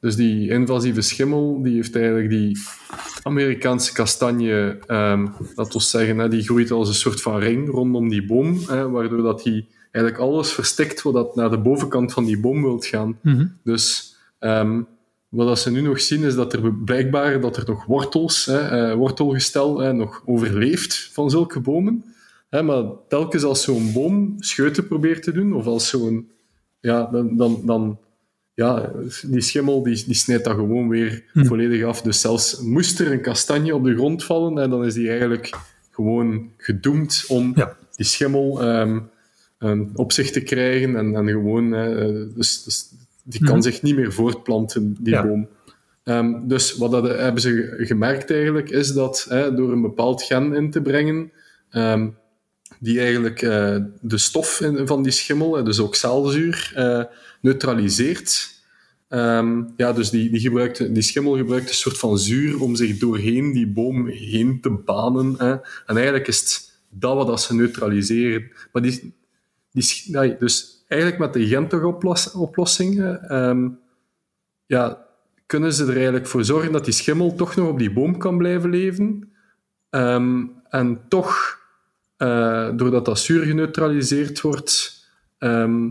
dus 0.00 0.16
die 0.16 0.50
invasieve 0.50 1.00
schimmel, 1.00 1.62
die 1.62 1.74
heeft 1.74 1.96
eigenlijk 1.96 2.30
die 2.30 2.58
Amerikaanse 3.22 3.92
kastanje, 3.92 4.78
um, 4.88 5.32
dat 5.54 5.72
wil 5.72 5.80
zeggen, 5.80 6.18
hè, 6.18 6.28
die 6.28 6.42
groeit 6.42 6.70
als 6.70 6.88
een 6.88 6.94
soort 6.94 7.22
van 7.22 7.38
ring 7.38 7.70
rondom 7.70 8.08
die 8.08 8.26
boom, 8.26 8.58
hè, 8.66 8.90
waardoor 8.90 9.22
dat 9.22 9.42
die 9.42 9.68
eigenlijk 9.90 10.24
alles 10.24 10.52
verstikt 10.52 11.02
wat 11.02 11.36
naar 11.36 11.50
de 11.50 11.58
bovenkant 11.58 12.12
van 12.12 12.24
die 12.24 12.40
boom 12.40 12.62
wilt 12.62 12.86
gaan. 12.86 13.18
Mhm. 13.22 13.46
Dus 13.62 14.14
um, 14.40 14.86
wat 15.44 15.58
ze 15.58 15.70
nu 15.70 15.80
nog 15.80 16.00
zien 16.00 16.22
is 16.22 16.34
dat 16.34 16.52
er 16.52 16.74
blijkbaar 16.74 17.40
dat 17.40 17.56
er 17.56 17.64
nog 17.66 17.84
wortels, 17.84 18.46
hè, 18.46 18.90
uh, 18.90 18.94
wortelgestel 18.94 19.78
hè, 19.78 19.92
nog 19.92 20.22
overleeft 20.24 21.10
van 21.12 21.30
zulke 21.30 21.60
bomen. 21.60 22.04
Hè, 22.48 22.62
maar 22.62 22.84
telkens 23.08 23.42
als 23.42 23.62
zo'n 23.62 23.92
boom 23.92 24.34
scheuten 24.38 24.86
probeert 24.86 25.22
te 25.22 25.32
doen, 25.32 25.54
of 25.54 25.66
als 25.66 25.88
zo'n... 25.88 26.30
Ja, 26.80 27.08
dan, 27.12 27.36
dan, 27.36 27.60
dan 27.64 27.98
ja, 28.54 28.92
die 29.26 29.40
schimmel 29.40 29.82
die, 29.82 30.04
die 30.06 30.14
snijdt 30.14 30.44
dat 30.44 30.54
gewoon 30.54 30.88
weer 30.88 31.24
mhm. 31.32 31.46
volledig 31.46 31.84
af. 31.84 32.02
Dus 32.02 32.20
zelfs 32.20 32.60
moest 32.60 33.00
er 33.00 33.12
een 33.12 33.20
kastanje 33.20 33.74
op 33.74 33.84
de 33.84 33.94
grond 33.94 34.24
vallen, 34.24 34.58
en 34.58 34.70
dan 34.70 34.84
is 34.84 34.94
die 34.94 35.08
eigenlijk 35.08 35.50
gewoon 35.90 36.50
gedoemd 36.56 37.24
om 37.28 37.54
die 37.96 38.06
schimmel 38.06 38.64
um, 38.64 39.10
um, 39.58 39.90
op 39.94 40.12
zich 40.12 40.30
te 40.30 40.40
krijgen 40.40 40.96
en, 40.96 41.16
en 41.16 41.28
gewoon, 41.28 41.74
uh, 41.74 42.34
dus, 42.34 42.62
dus, 42.62 42.90
die 43.28 43.40
kan 43.40 43.54
mhm. 43.54 43.62
zich 43.62 43.82
niet 43.82 43.96
meer 43.96 44.12
voortplanten, 44.12 44.96
die 45.00 45.22
boom. 45.22 45.48
Um, 46.04 46.48
dus 46.48 46.76
wat 46.76 46.90
dat, 46.90 47.18
hebben 47.18 47.40
ze 47.40 47.74
gemerkt 47.78 48.30
eigenlijk, 48.30 48.70
is 48.70 48.92
dat 48.92 49.26
door 49.28 49.72
een 49.72 49.82
bepaald 49.82 50.22
gen 50.22 50.54
in 50.54 50.70
te 50.70 50.82
brengen, 50.82 51.32
um, 51.70 52.16
die 52.80 53.00
eigenlijk 53.00 53.42
uh, 53.42 53.76
de 54.00 54.18
stof 54.18 54.60
in, 54.60 54.86
van 54.86 55.02
die 55.02 55.12
schimmel, 55.12 55.64
dus 55.64 55.80
ook 55.80 55.94
zaalzuur, 55.94 56.72
uh, 56.76 57.04
neutraliseert. 57.40 58.54
Um, 59.08 59.72
ja, 59.76 59.92
dus 59.92 60.10
die, 60.10 60.30
die, 60.30 60.40
gebruikt, 60.40 60.94
die 60.94 61.02
schimmel 61.02 61.36
gebruikt 61.36 61.68
een 61.68 61.74
soort 61.74 61.98
van 61.98 62.18
zuur 62.18 62.60
om 62.62 62.76
zich 62.76 62.98
doorheen 62.98 63.52
die 63.52 63.66
boom 63.66 64.08
heen 64.08 64.60
te 64.60 64.70
banen. 64.70 65.34
Hè. 65.38 65.50
En 65.86 65.96
eigenlijk 65.96 66.28
is 66.28 66.40
het 66.40 66.72
dat 66.90 67.26
wat 67.26 67.40
ze 67.40 67.54
neutraliseren. 67.54 68.50
Maar 68.72 68.82
die, 68.82 69.14
die, 69.72 70.36
dus 70.38 70.75
eigenlijk 70.86 71.20
met 71.20 71.32
de 71.32 71.46
Gentig-oplossingen 71.46 73.28
ehm, 73.28 73.68
ja, 74.66 75.06
kunnen 75.46 75.72
ze 75.72 75.84
er 75.84 75.94
eigenlijk 75.94 76.26
voor 76.26 76.44
zorgen 76.44 76.72
dat 76.72 76.84
die 76.84 76.94
schimmel 76.94 77.34
toch 77.34 77.56
nog 77.56 77.68
op 77.68 77.78
die 77.78 77.92
boom 77.92 78.18
kan 78.18 78.38
blijven 78.38 78.70
leven. 78.70 79.32
Ehm, 79.90 80.44
en 80.68 81.00
toch, 81.08 81.58
uh, 82.18 82.68
doordat 82.76 83.04
dat 83.04 83.18
zuur 83.18 83.44
geneutraliseerd 83.44 84.40
wordt, 84.40 85.04
ehm, 85.38 85.88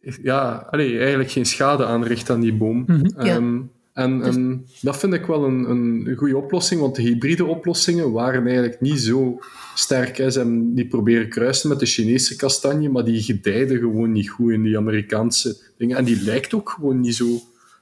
ja, 0.00 0.66
allee, 0.70 0.98
eigenlijk 0.98 1.30
geen 1.30 1.46
schade 1.46 1.84
aanricht 1.84 2.30
aan 2.30 2.40
die 2.40 2.54
boom. 2.54 2.84
Mm 2.86 3.70
en, 3.96 4.18
dus- 4.18 4.34
en, 4.34 4.66
dat 4.80 4.96
vind 4.96 5.14
ik 5.14 5.26
wel 5.26 5.44
een, 5.44 5.70
een 5.70 6.14
goede 6.16 6.36
oplossing, 6.36 6.80
want 6.80 6.94
de 6.94 7.02
hybride 7.02 7.44
oplossingen 7.44 8.12
waren 8.12 8.46
eigenlijk 8.46 8.80
niet 8.80 9.00
zo 9.00 9.38
sterk. 9.74 10.16
Hè. 10.16 10.30
Ze 10.30 10.70
die 10.74 10.86
proberen 10.86 11.28
kruisen 11.28 11.68
met 11.68 11.78
de 11.78 11.86
Chinese 11.86 12.36
kastanje, 12.36 12.90
maar 12.90 13.04
die 13.04 13.22
gedijden 13.22 13.78
gewoon 13.78 14.12
niet 14.12 14.30
goed 14.30 14.52
in 14.52 14.62
die 14.62 14.76
Amerikaanse 14.76 15.56
dingen. 15.76 15.96
En 15.96 16.04
die 16.04 16.22
lijkt 16.22 16.54
ook 16.54 16.70
gewoon 16.70 17.00
niet 17.00 17.14
zo 17.14 17.26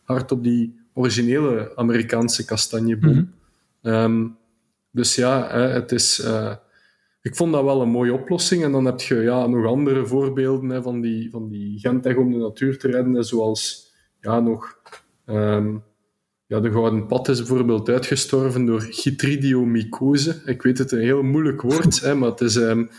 hard 0.03 0.33
op 0.33 0.43
die 0.43 0.75
originele 0.93 1.73
Amerikaanse 1.77 2.45
kastanjeboom. 2.45 3.33
Mm 3.83 4.37
dus 4.91 5.15
ja, 5.15 5.49
hè, 5.51 5.69
het 5.69 5.93
is... 5.93 6.21
Uh, 6.25 6.55
ik 7.23 7.37
vond 7.37 7.53
dat 7.53 7.65
wel 7.65 7.83
een 7.83 7.89
mooie 7.89 8.13
oplossing. 8.13 8.65
En 8.65 8.73
dan 8.73 8.85
heb 8.85 9.01
je 9.01 9.15
ja, 9.15 9.47
nog 9.47 9.67
andere 9.67 10.07
voorbeelden 10.07 10.69
hè, 10.69 10.83
van 10.83 11.01
die, 11.01 11.31
van 11.31 11.49
die 11.49 11.79
Gentech 11.79 12.17
om 12.17 12.33
de 12.33 12.39
natuur 12.39 12.79
te 12.79 12.89
redden, 12.89 13.25
zoals 13.25 13.93
ja, 14.21 14.41
nog 14.41 14.77
Ehm, 15.25 15.77
ja, 16.55 16.61
de 16.61 16.71
gouden 16.71 17.07
pad 17.07 17.29
is 17.29 17.39
bijvoorbeeld 17.39 17.89
uitgestorven 17.89 18.65
door 18.65 18.81
chytridiomycose. 18.81 20.43
Ik 20.45 20.63
weet 20.63 20.79
het, 20.79 20.93
een 20.93 21.01
heel 21.01 21.23
moeilijk 21.23 21.63
woord, 21.63 22.01
hè, 22.01 22.15
maar 22.15 22.31
het 22.31 22.41
is, 22.41 22.55
um, 22.57 22.91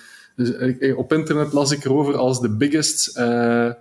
op 0.95 1.13
internet 1.13 1.53
las 1.53 1.71
ik 1.71 1.85
erover 1.85 2.15
als 2.15 2.41
de 2.41 2.49
biggest 2.49 3.17
uh, 3.17 3.71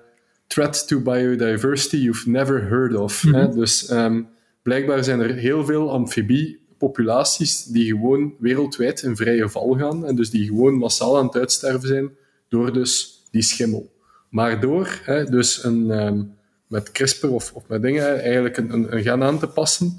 threat 0.46 0.88
to 0.88 1.00
biodiversity 1.00 1.96
you've 1.96 2.30
never 2.30 2.62
heard 2.68 2.94
of. 2.94 3.22
hè. 3.22 3.46
Mhm. 3.46 3.58
Dus 3.58 3.90
um, 3.90 4.28
blijkbaar 4.62 5.04
zijn 5.04 5.20
er 5.20 5.34
heel 5.34 5.64
veel 5.64 5.92
amfibiepopulaties 5.92 7.64
die 7.64 7.86
gewoon 7.86 8.34
wereldwijd 8.38 9.02
in 9.02 9.16
vrije 9.16 9.48
val 9.48 9.76
gaan 9.78 10.06
en 10.06 10.16
dus 10.16 10.30
die 10.30 10.46
gewoon 10.46 10.74
massaal 10.74 11.18
aan 11.18 11.26
het 11.26 11.36
uitsterven 11.36 11.88
zijn 11.88 12.10
door 12.48 12.72
dus 12.72 13.22
die 13.30 13.42
schimmel. 13.42 13.92
Maar 14.30 14.60
door 14.60 15.00
hè, 15.02 15.24
dus 15.24 15.64
een, 15.64 15.90
um, 15.90 16.34
met 16.74 16.92
CRISPR 16.92 17.26
of, 17.26 17.52
of 17.52 17.68
met 17.68 17.82
dingen 17.82 18.22
eigenlijk 18.22 18.56
een, 18.56 18.72
een, 18.72 18.96
een 18.96 19.02
gen 19.02 19.22
aan 19.22 19.38
te 19.38 19.46
passen, 19.46 19.98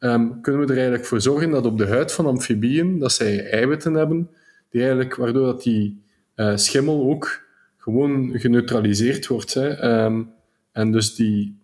um, 0.00 0.40
kunnen 0.40 0.60
we 0.60 0.66
er 0.66 0.76
eigenlijk 0.78 1.06
voor 1.06 1.20
zorgen 1.20 1.50
dat 1.50 1.66
op 1.66 1.78
de 1.78 1.86
huid 1.86 2.12
van 2.12 2.26
amfibieën 2.26 2.98
dat 2.98 3.12
zij 3.12 3.50
eiwitten 3.50 3.94
hebben, 3.94 4.30
die 4.70 4.80
eigenlijk, 4.80 5.14
waardoor 5.14 5.46
dat 5.46 5.62
die 5.62 6.02
uh, 6.36 6.56
schimmel 6.56 7.10
ook 7.10 7.42
gewoon 7.76 8.38
geneutraliseerd 8.38 9.26
wordt. 9.26 9.54
Hè, 9.54 10.04
um, 10.04 10.30
en 10.72 10.92
dus 10.92 11.14
die, 11.14 11.58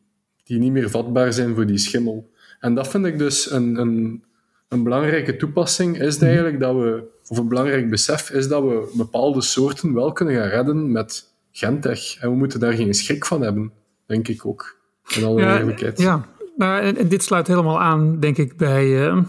die 0.45 0.59
niet 0.59 0.73
meer 0.73 0.91
vatbaar 0.91 1.33
zijn 1.33 1.55
voor 1.55 1.67
die 1.67 1.79
schimmel. 1.79 2.31
En 2.61 2.75
dat 2.75 2.89
vind 2.89 3.07
ik 3.07 3.19
dus 3.19 3.51
een, 3.51 3.77
een, 3.77 4.25
een 4.69 4.83
belangrijke 4.83 5.37
toepassing, 5.37 6.01
is 6.01 6.19
eigenlijk 6.19 6.61
dat 6.61 6.75
we, 6.75 7.03
of 7.29 7.39
een 7.39 7.49
belangrijk 7.49 7.91
besef, 7.91 8.31
is 8.31 8.49
dat 8.49 8.63
we 8.63 8.93
bepaalde 8.97 9.41
soorten 9.43 9.95
wel 9.95 10.13
kunnen 10.13 10.35
gaan 10.35 10.49
redden 10.49 10.93
met 10.93 11.33
gentech. 11.53 12.17
En 12.21 12.31
we 12.31 12.37
moeten 12.37 12.61
daar 12.61 12.73
geen 12.73 12.95
schrik 12.95 13.25
van 13.25 13.43
hebben, 13.43 13.73
denk 14.07 14.29
ik 14.29 14.47
ook. 14.47 14.83
In 15.17 15.25
alle 15.25 15.41
ja, 15.41 15.59
eerlijkheid. 15.59 15.99
Ja, 15.99 16.25
nou, 16.57 16.81
en, 16.81 17.09
dit 17.09 17.23
sluit 17.23 17.47
helemaal 17.47 17.81
aan, 17.81 18.21
denk 18.21 18.39
ik, 18.39 18.57
bij 18.57 18.87
uh, 18.87 19.23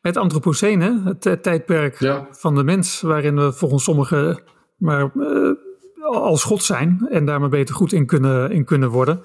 het 0.00 0.16
Anthropocene, 0.16 1.16
het, 1.20 1.42
tijdperk 1.42 2.24
van 2.30 2.54
de 2.54 2.64
mens, 2.64 3.00
waarin 3.00 3.36
we 3.36 3.52
volgens 3.52 3.84
sommigen 3.84 4.42
maar 4.76 5.10
uh, 5.14 5.52
als 6.10 6.42
God 6.42 6.62
zijn 6.62 7.06
en 7.10 7.24
daar 7.24 7.40
maar 7.40 7.48
beter 7.48 7.74
goed 7.74 7.92
in 7.92 8.06
kunnen, 8.06 8.50
in 8.50 8.64
kunnen 8.64 8.90
worden. 8.90 9.20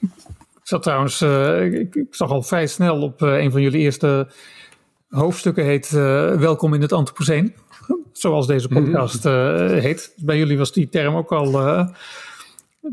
Ik 0.00 0.74
zat 0.74 0.82
trouwens, 0.82 1.22
uh, 1.22 1.64
ik, 1.64 1.94
ik, 1.94 2.14
zag 2.14 2.30
al 2.30 2.42
vrij 2.42 2.66
snel 2.66 3.02
op 3.02 3.20
een 3.20 3.50
van 3.50 3.62
jullie 3.62 3.80
eerste 3.80 4.28
hoofdstukken 5.08 5.64
heet 5.64 5.90
Welkom 5.90 6.74
in 6.74 6.80
het 6.80 6.92
Anthropocene 6.92 7.52
zoals 8.12 8.46
deze 8.46 8.68
mhm. 8.70 8.84
podcast 8.84 9.24
heet. 9.82 10.14
Bij 10.16 10.38
jullie 10.38 10.58
was 10.58 10.72
die 10.72 10.88
term 10.88 11.14
ook 11.14 11.32
al 11.32 11.50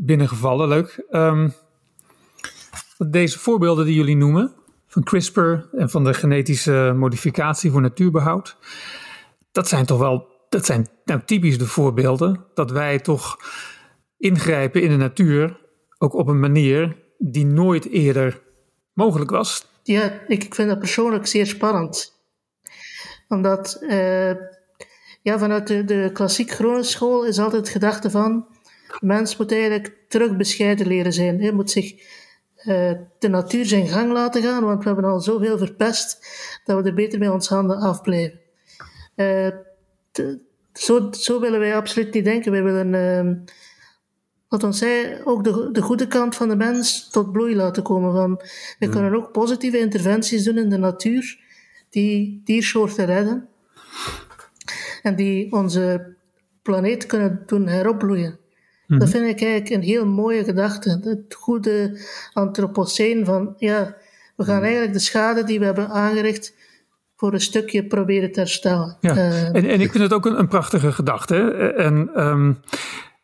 binnengevallen. 0.00 0.68
Leuk. 0.68 1.06
Um, 1.10 1.52
deze 2.98 3.38
voorbeelden 3.38 3.84
die 3.84 3.94
jullie 3.94 4.16
noemen, 4.16 4.52
van 4.86 5.02
CRISPR 5.02 5.54
en 5.72 5.90
van 5.90 6.04
de 6.04 6.14
genetische 6.14 6.92
modificatie 6.96 7.70
voor 7.70 7.80
natuurbehoud, 7.80 8.56
dat 9.52 9.68
zijn 9.68 9.86
toch 9.86 9.98
wel, 9.98 10.26
dat 10.48 10.66
zijn 10.66 10.88
nou 11.04 11.20
typisch 11.24 11.58
de 11.58 11.66
voorbeelden 11.66 12.44
dat 12.54 12.70
wij 12.70 12.98
toch 12.98 13.38
ingrijpen 14.18 14.82
in 14.82 14.90
de 14.90 14.96
natuur, 14.96 15.60
ook 15.98 16.14
op 16.14 16.28
een 16.28 16.40
manier 16.40 16.96
die 17.18 17.46
nooit 17.46 17.88
eerder 17.88 18.42
mogelijk 18.92 19.30
was. 19.30 19.66
Ja, 19.82 20.20
ik 20.26 20.54
vind 20.54 20.68
dat 20.68 20.78
persoonlijk 20.78 21.26
zeer 21.26 21.46
spannend. 21.46 22.14
Omdat 23.28 23.78
uh, 23.80 24.30
ja, 25.22 25.38
vanuit 25.38 25.66
de, 25.66 25.84
de 25.84 26.10
klassiek 26.12 26.50
school 26.80 27.24
is 27.24 27.38
altijd 27.38 27.68
gedachte 27.68 28.10
van... 28.10 28.46
Mens 29.00 29.36
moet 29.36 29.52
eigenlijk 29.52 29.94
terug 30.08 30.36
bescheiden 30.36 30.86
leren 30.86 31.12
zijn. 31.12 31.40
Hij 31.40 31.52
moet 31.52 31.70
zich 31.70 31.92
uh, 32.64 32.92
de 33.18 33.28
natuur 33.28 33.66
zijn 33.66 33.88
gang 33.88 34.12
laten 34.12 34.42
gaan, 34.42 34.64
want 34.64 34.82
we 34.82 34.90
hebben 34.90 35.10
al 35.10 35.20
zoveel 35.20 35.58
verpest 35.58 36.28
dat 36.64 36.82
we 36.82 36.88
er 36.88 36.94
beter 36.94 37.18
bij 37.18 37.28
ons 37.28 37.48
handen 37.48 37.76
afblijven. 37.76 38.40
Uh, 39.16 39.48
zo, 40.72 41.08
zo 41.12 41.40
willen 41.40 41.60
wij 41.60 41.76
absoluut 41.76 42.14
niet 42.14 42.24
denken. 42.24 42.52
Wij 42.52 42.62
willen, 42.62 42.92
uh, 42.94 43.44
wat 44.48 44.62
ons 44.62 44.78
zei, 44.78 45.20
ook 45.24 45.44
de, 45.44 45.68
de 45.72 45.82
goede 45.82 46.06
kant 46.06 46.36
van 46.36 46.48
de 46.48 46.56
mens 46.56 47.10
tot 47.10 47.32
bloei 47.32 47.56
laten 47.56 47.82
komen. 47.82 48.12
Van, 48.12 48.40
we 48.78 48.88
kunnen 48.88 49.14
ook 49.14 49.32
positieve 49.32 49.78
interventies 49.78 50.44
doen 50.44 50.58
in 50.58 50.68
de 50.68 50.78
natuur 50.78 51.40
die 51.90 52.40
diersoorten 52.44 53.06
redden 53.06 53.48
en 55.02 55.16
die 55.16 55.52
onze 55.52 56.14
planeet 56.62 57.06
kunnen 57.06 57.42
doen 57.46 57.66
heropbloeien. 57.66 58.38
Dat 58.86 58.98
mhm. 58.98 59.08
vind 59.08 59.24
ik 59.24 59.42
eigenlijk 59.42 59.70
een 59.70 59.88
heel 59.88 60.06
mooie 60.06 60.44
gedachte. 60.44 61.00
Het 61.02 61.34
goede 61.34 62.00
antropoceen 62.32 63.24
van, 63.24 63.54
ja, 63.56 63.96
we 64.36 64.44
gaan 64.44 64.54
mhm. 64.54 64.64
eigenlijk 64.64 64.92
de 64.92 64.98
schade 64.98 65.44
die 65.44 65.58
we 65.58 65.64
hebben 65.64 65.88
aangericht 65.88 66.54
voor 67.16 67.32
een 67.32 67.40
stukje 67.40 67.86
proberen 67.86 68.32
te 68.32 68.40
herstellen. 68.40 68.96
Ja. 69.00 69.14
Uh, 69.14 69.44
en, 69.44 69.54
en, 69.54 69.80
ik 69.80 69.90
vind 69.90 70.02
het 70.02 70.12
ook 70.12 70.26
een, 70.26 70.38
een 70.38 70.48
prachtige 70.48 70.92
gedachte. 70.92 71.50
En, 71.76 72.26
um, 72.26 72.60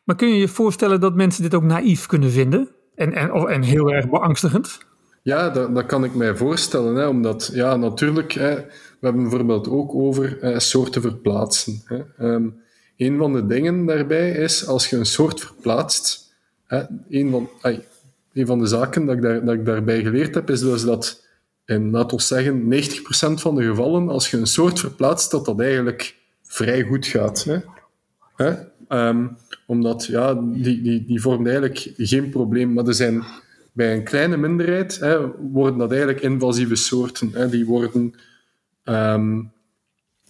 maar 0.05 0.17
kun 0.17 0.29
je 0.29 0.39
je 0.39 0.49
voorstellen 0.49 1.01
dat 1.01 1.15
mensen 1.15 1.43
dit 1.43 1.55
ook 1.55 1.63
naïef 1.63 2.07
kunnen 2.07 2.31
vinden? 2.31 2.69
En, 2.95 3.13
en, 3.13 3.31
en 3.31 3.63
heel 3.63 3.93
erg 3.93 4.09
beangstigend? 4.09 4.79
Ja, 5.23 5.51
dat, 5.51 5.75
dat 5.75 5.87
kan 5.87 6.05
ik 6.05 6.15
mij 6.15 6.37
voorstellen. 6.37 6.95
Hè, 6.95 7.07
omdat, 7.07 7.51
ja, 7.53 7.77
natuurlijk... 7.77 8.33
Hè, 8.33 8.55
we 9.01 9.09
hebben 9.09 9.23
bijvoorbeeld 9.23 9.69
ook 9.69 9.95
over 9.95 10.45
uh, 10.45 10.59
soorten 10.59 11.03
verplaatsen. 11.03 11.83
Hè. 11.85 12.27
Um, 12.35 12.62
een 13.07 13.19
van 13.19 13.33
de 13.33 13.47
dingen 13.47 13.87
daarbij 13.87 14.31
is, 14.31 14.67
als 14.67 14.91
je 14.91 14.97
een 14.97 15.07
soort 15.07 15.41
verplaatst, 15.41 16.35
hè, 16.67 16.83
een, 17.09 17.31
van, 17.31 17.51
een 18.33 18.47
van 18.47 18.59
de 18.59 18.67
zaken 18.67 19.05
dat 19.05 19.17
ik, 19.17 19.23
daar, 19.23 19.45
dat 19.45 19.55
ik 19.55 19.65
daarbij 19.65 20.03
geleerd 20.03 20.35
heb, 20.35 20.51
is 20.51 20.61
dus 20.61 20.83
dat 20.83 21.27
in, 21.65 21.91
laten 21.91 22.17
we 22.17 22.23
zeggen, 22.23 22.63
90% 22.63 23.41
van 23.41 23.55
de 23.55 23.65
gevallen, 23.65 24.09
als 24.09 24.31
je 24.31 24.37
een 24.37 24.47
soort 24.47 24.81
verplaatst, 24.81 25.31
dat 25.31 25.45
dat 25.45 25.61
eigenlijk 25.61 26.17
vrij 26.43 26.83
goed 26.83 27.07
gaat. 27.07 27.45
Hè. 27.45 27.59
Hè? 28.37 28.55
Um, 29.09 29.37
omdat, 29.67 30.07
ja, 30.07 30.35
die, 30.35 30.83
die, 30.83 31.05
die 31.05 31.21
vormt 31.21 31.47
eigenlijk 31.47 31.93
geen 31.97 32.31
probleem, 32.31 32.73
maar 32.73 32.87
er 32.87 32.95
zijn 32.95 33.23
bij 33.73 33.97
een 33.97 34.05
kleine 34.05 34.37
minderheid 34.37 34.99
hè, 34.99 35.31
worden 35.53 35.79
dat 35.79 35.91
eigenlijk 35.91 36.21
invasieve 36.21 36.75
soorten. 36.77 37.31
Hè, 37.33 37.49
die 37.49 37.67
worden 37.67 38.15
Um, 38.85 39.52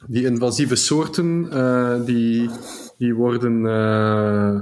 die 0.06 0.24
invasieve 0.24 0.74
soorten, 0.74 1.48
uh, 1.52 2.04
die, 2.04 2.50
die 2.98 3.14
worden, 3.14 3.64
uh, 3.64 4.60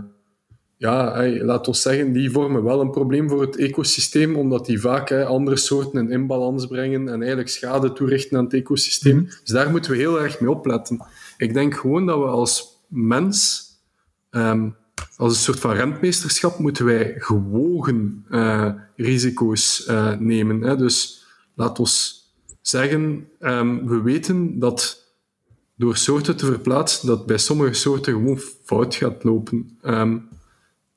ja, 0.76 1.12
hey, 1.12 1.44
laat 1.44 1.68
ons 1.68 1.82
zeggen, 1.82 2.12
die 2.12 2.30
vormen 2.30 2.64
wel 2.64 2.80
een 2.80 2.90
probleem 2.90 3.28
voor 3.28 3.40
het 3.40 3.56
ecosysteem, 3.56 4.36
omdat 4.36 4.66
die 4.66 4.80
vaak 4.80 5.08
hey, 5.08 5.24
andere 5.24 5.56
soorten 5.56 6.00
in 6.00 6.10
inbalans 6.10 6.66
brengen 6.66 7.08
en 7.08 7.18
eigenlijk 7.18 7.48
schade 7.48 7.92
toerichten 7.92 8.38
aan 8.38 8.44
het 8.44 8.54
ecosysteem. 8.54 9.14
Mm 9.14 9.20
-hmm. 9.20 9.28
Dus 9.28 9.52
daar 9.52 9.70
moeten 9.70 9.90
we 9.90 9.96
heel 9.96 10.20
erg 10.20 10.40
mee 10.40 10.50
opletten. 10.50 11.04
Ik 11.36 11.54
denk 11.54 11.74
gewoon 11.74 12.06
dat 12.06 12.18
we 12.18 12.24
als 12.24 12.84
mens, 12.86 13.64
um, 14.30 14.76
als 15.16 15.32
een 15.32 15.42
soort 15.42 15.60
van 15.60 15.72
rentmeesterschap, 15.72 16.58
moeten 16.58 16.84
wij 16.84 17.14
gewogen 17.18 18.24
uh, 18.30 18.70
risico's 18.96 19.90
nemen. 20.18 20.62
Hè. 20.62 20.76
Dus 20.76 21.24
laat 21.54 21.78
ons 21.78 22.24
zeggen, 22.60 23.28
um, 23.40 23.88
we 23.88 24.02
weten 24.02 24.58
dat 24.58 24.99
door 25.80 25.96
soorten 25.96 26.36
te 26.36 26.46
verplaatsen, 26.46 27.06
dat 27.06 27.26
bij 27.26 27.38
sommige 27.38 27.72
soorten 27.72 28.12
gewoon 28.12 28.38
fout 28.64 28.94
gaat 28.94 29.24
lopen. 29.24 29.78
Um, 29.82 30.28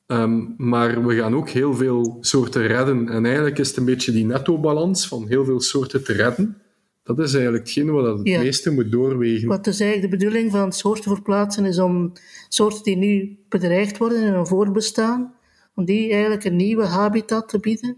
um, 0.06 0.54
maar 0.56 1.06
we 1.06 1.14
gaan 1.14 1.34
ook 1.34 1.48
heel 1.48 1.74
veel 1.74 2.16
soorten 2.20 2.66
redden. 2.66 3.08
En 3.08 3.24
eigenlijk 3.24 3.58
is 3.58 3.68
het 3.68 3.76
een 3.76 3.84
beetje 3.84 4.12
die 4.12 4.24
netto-balans 4.24 5.08
van 5.08 5.28
heel 5.28 5.44
veel 5.44 5.60
soorten 5.60 6.04
te 6.04 6.12
redden. 6.12 6.56
Dat 7.02 7.18
is 7.18 7.34
eigenlijk 7.34 7.64
hetgeen 7.64 7.90
wat 7.90 8.18
het 8.18 8.26
ja. 8.26 8.40
meeste 8.40 8.70
moet 8.70 8.92
doorwegen. 8.92 9.48
Wat 9.48 9.66
is 9.66 9.80
eigenlijk 9.80 10.10
de 10.10 10.16
bedoeling 10.18 10.50
van 10.50 10.72
soorten 10.72 11.14
verplaatsen 11.14 11.64
is 11.64 11.78
om 11.78 12.12
soorten 12.48 12.82
die 12.82 12.96
nu 12.96 13.38
bedreigd 13.48 13.98
worden 13.98 14.22
in 14.22 14.32
een 14.32 14.46
voorbestaan, 14.46 15.34
om 15.74 15.84
die 15.84 16.10
eigenlijk 16.10 16.44
een 16.44 16.56
nieuwe 16.56 16.84
habitat 16.84 17.48
te 17.48 17.58
bieden, 17.58 17.96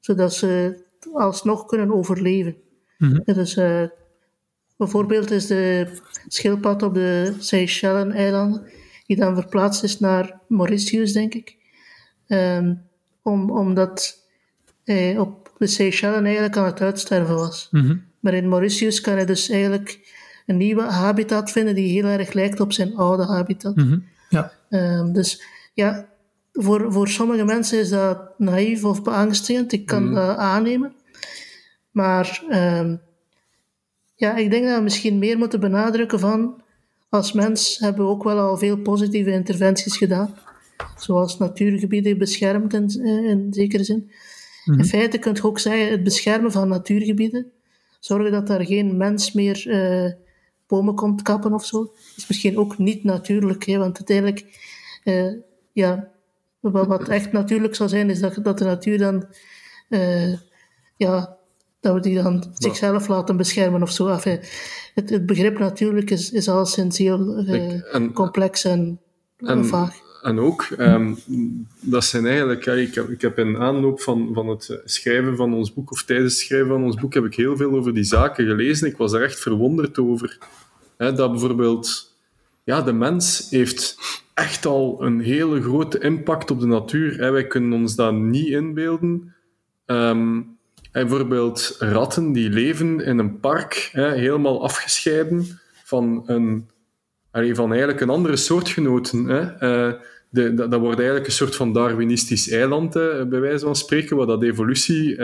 zodat 0.00 0.34
ze 0.34 0.82
alsnog 1.12 1.66
kunnen 1.66 1.92
overleven. 1.92 2.56
Mm 2.98 3.22
Dus, 3.24 3.56
uh, 3.56 3.82
bijvoorbeeld 4.76 5.30
is 5.30 5.46
de 5.46 5.88
schildpad 6.28 6.82
op 6.82 6.94
de 6.94 7.34
Seychellen-eilanden, 7.38 8.66
die 9.06 9.16
dan 9.16 9.34
verplaatst 9.34 9.82
is 9.82 10.00
naar 10.00 10.40
Mauritius, 10.48 11.12
denk 11.12 11.34
ik. 11.34 11.56
Um, 12.28 12.82
om, 13.22 13.50
omdat 13.50 14.24
hij 14.84 15.18
op 15.18 15.52
de 15.58 15.66
Seychellen 15.66 16.24
eigenlijk 16.24 16.56
aan 16.56 16.64
het 16.64 16.80
uitsterven 16.80 17.34
was. 17.34 17.68
Mm 17.70 17.86
-hmm. 17.86 18.04
Maar 18.20 18.34
in 18.34 18.48
Mauritius 18.48 19.00
kan 19.00 19.14
hij 19.14 19.26
dus 19.26 19.48
eigenlijk 19.48 20.14
een 20.46 20.56
nieuwe 20.56 20.82
habitat 20.82 21.50
vinden 21.50 21.74
die 21.74 21.92
heel 21.92 22.10
erg 22.10 22.32
lijkt 22.32 22.60
op 22.60 22.72
zijn 22.72 22.96
oude 22.96 23.24
habitat. 23.24 23.76
Mm 23.76 23.88
-hmm. 23.88 24.04
ja. 24.28 24.52
Um, 24.70 25.12
dus 25.12 25.42
ja, 25.74 26.08
voor, 26.52 26.92
voor 26.92 27.08
sommige 27.08 27.44
mensen 27.44 27.78
is 27.78 27.88
dat 27.88 28.38
naïef 28.38 28.84
of 28.84 29.02
beangstigend. 29.02 29.72
Ik 29.72 29.86
kan 29.86 30.02
mm 30.02 30.06
-hmm. 30.06 30.14
dat 30.14 30.36
aannemen. 30.36 30.94
Maar 31.90 32.42
um, 32.50 33.00
ja, 34.16 34.36
ik 34.36 34.50
denk 34.50 34.66
dat 34.66 34.76
we 34.76 34.82
misschien 34.82 35.18
meer 35.18 35.38
moeten 35.38 35.60
benadrukken 35.60 36.20
van 36.20 36.62
als 37.08 37.32
mens 37.32 37.78
hebben 37.78 38.04
we 38.04 38.10
ook 38.10 38.24
wel 38.24 38.38
al 38.38 38.56
veel 38.56 38.76
positieve 38.78 39.30
interventies 39.30 39.96
gedaan. 39.96 40.34
Zoals 40.96 41.38
natuurgebieden 41.38 42.18
beschermd 42.18 42.74
in, 42.74 43.04
in 43.04 43.46
zekere 43.50 43.84
zin. 43.84 44.10
In 44.64 44.84
feite 44.84 45.18
kun 45.18 45.34
je 45.34 45.42
ook 45.42 45.58
zeggen, 45.58 45.90
het 45.90 46.02
beschermen 46.02 46.52
van 46.52 46.68
natuurgebieden, 46.68 47.52
zorgen 48.00 48.32
dat 48.32 48.46
daar 48.46 48.64
geen 48.64 48.96
mens 48.96 49.32
meer 49.32 49.66
uh, 49.66 50.12
bomen 50.66 50.94
komt 50.94 51.22
kappen 51.22 51.52
of 51.52 51.64
zo, 51.64 51.92
is 52.16 52.26
misschien 52.26 52.58
ook 52.58 52.78
niet 52.78 53.04
natuurlijk, 53.04 53.66
hè, 53.66 53.78
want 53.78 53.96
uiteindelijk, 53.96 54.44
uh, 55.04 55.32
ja, 55.72 56.08
wat, 56.60 56.86
wat, 56.86 57.08
echt 57.08 57.32
natuurlijk 57.32 57.74
zou 57.74 57.88
zijn, 57.88 58.10
is 58.10 58.20
dat, 58.20 58.38
dat 58.42 58.58
de 58.58 58.64
natuur 58.64 58.98
dan, 58.98 59.26
uh, 59.88 60.38
ja, 60.96 61.35
dat 61.86 61.94
we 61.94 62.08
die 62.08 62.22
dan 62.22 62.44
zichzelf 62.54 63.08
laten 63.08 63.36
beschermen 63.36 63.82
of 63.82 63.90
zo. 63.90 64.06
Enfin, 64.06 64.40
het, 64.94 65.10
het, 65.10 65.26
begrip 65.26 65.58
natuurlijk 65.58 66.10
is, 66.10 66.32
is 66.32 66.48
alleszins 66.48 66.98
heel 66.98 67.36
en, 67.92 68.12
complex 68.12 68.64
en, 68.64 69.00
en 69.36 69.64
vaag 69.64 70.04
en 70.26 70.38
ook, 70.38 70.68
um, 70.78 71.16
dat 71.80 72.04
zijn 72.04 72.26
eigenlijk, 72.26 72.64
ja, 72.64 72.72
ik, 72.72 72.94
heb, 72.94 73.08
ik 73.08 73.20
heb 73.20 73.38
in 73.38 73.56
aanloop 73.56 74.00
van, 74.00 74.30
van 74.32 74.48
het 74.48 74.80
schrijven 74.84 75.36
van 75.36 75.54
ons 75.54 75.72
boek, 75.72 75.90
of 75.90 76.04
tijdens 76.04 76.32
het 76.32 76.42
schrijven 76.42 76.68
van 76.68 76.84
ons 76.84 76.96
boek, 76.96 77.14
heb 77.14 77.24
ik 77.24 77.34
heel 77.34 77.56
veel 77.56 77.74
over 77.74 77.94
die 77.94 78.04
zaken 78.04 78.46
gelezen. 78.46 78.88
Ik 78.88 78.96
was 78.96 79.12
er 79.12 79.22
echt 79.22 79.40
verwonderd 79.40 79.98
over. 79.98 80.38
Hè, 80.96 81.12
dat 81.12 81.30
bijvoorbeeld, 81.30 82.16
ja, 82.64 82.82
de 82.82 82.92
mens 82.92 83.46
heeft 83.50 83.96
echt 84.34 84.66
al 84.66 85.02
een 85.02 85.20
hele 85.20 85.62
grote 85.62 85.98
impact 85.98 86.50
op 86.50 86.60
de 86.60 86.66
natuur. 86.66 87.18
Hè. 87.18 87.30
Wij 87.30 87.46
kunnen 87.46 87.72
ons 87.72 87.94
dat 87.94 88.14
niet 88.14 88.48
inbeelden. 88.48 89.34
Um, 89.86 90.55
bijvoorbeeld 91.04 91.76
ratten 91.78 92.32
die 92.32 92.50
leven 92.50 93.00
in 93.00 93.18
een 93.18 93.40
park, 93.40 93.88
hè, 93.92 94.12
helemaal 94.12 94.62
afgescheiden 94.62 95.60
van 95.84 96.22
een 96.26 96.66
van 97.32 97.70
eigenlijk 97.70 98.00
een 98.00 98.10
andere 98.10 98.36
soortgenoten. 98.36 99.26
Hè. 99.26 99.40
Uh, 99.42 99.94
de, 100.28 100.54
dat, 100.54 100.80
wordt 100.80 100.98
eigenlijk 100.98 101.26
een 101.26 101.32
soort 101.32 101.56
van 101.56 101.72
Darwinistisch 101.72 102.50
eiland, 102.50 102.92
bij 103.28 103.40
wijze 103.40 103.64
van 103.64 103.76
spreken, 103.76 104.16
waar 104.16 104.26
dat 104.26 104.42
evolutie 104.42 105.18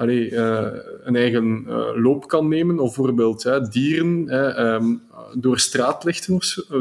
allee, 0.00 0.30
uh, 0.30 0.66
een 1.02 1.16
eigen 1.16 1.64
uh, 1.68 2.02
loop 2.02 2.28
kan 2.28 2.48
nemen. 2.48 2.78
Of 2.78 2.96
bijvoorbeeld 2.96 3.42
hè, 3.42 3.68
dieren 3.68 4.28
hè, 4.28 4.74
um, 4.74 5.02
door 5.34 5.58
straatlicht, 5.58 6.28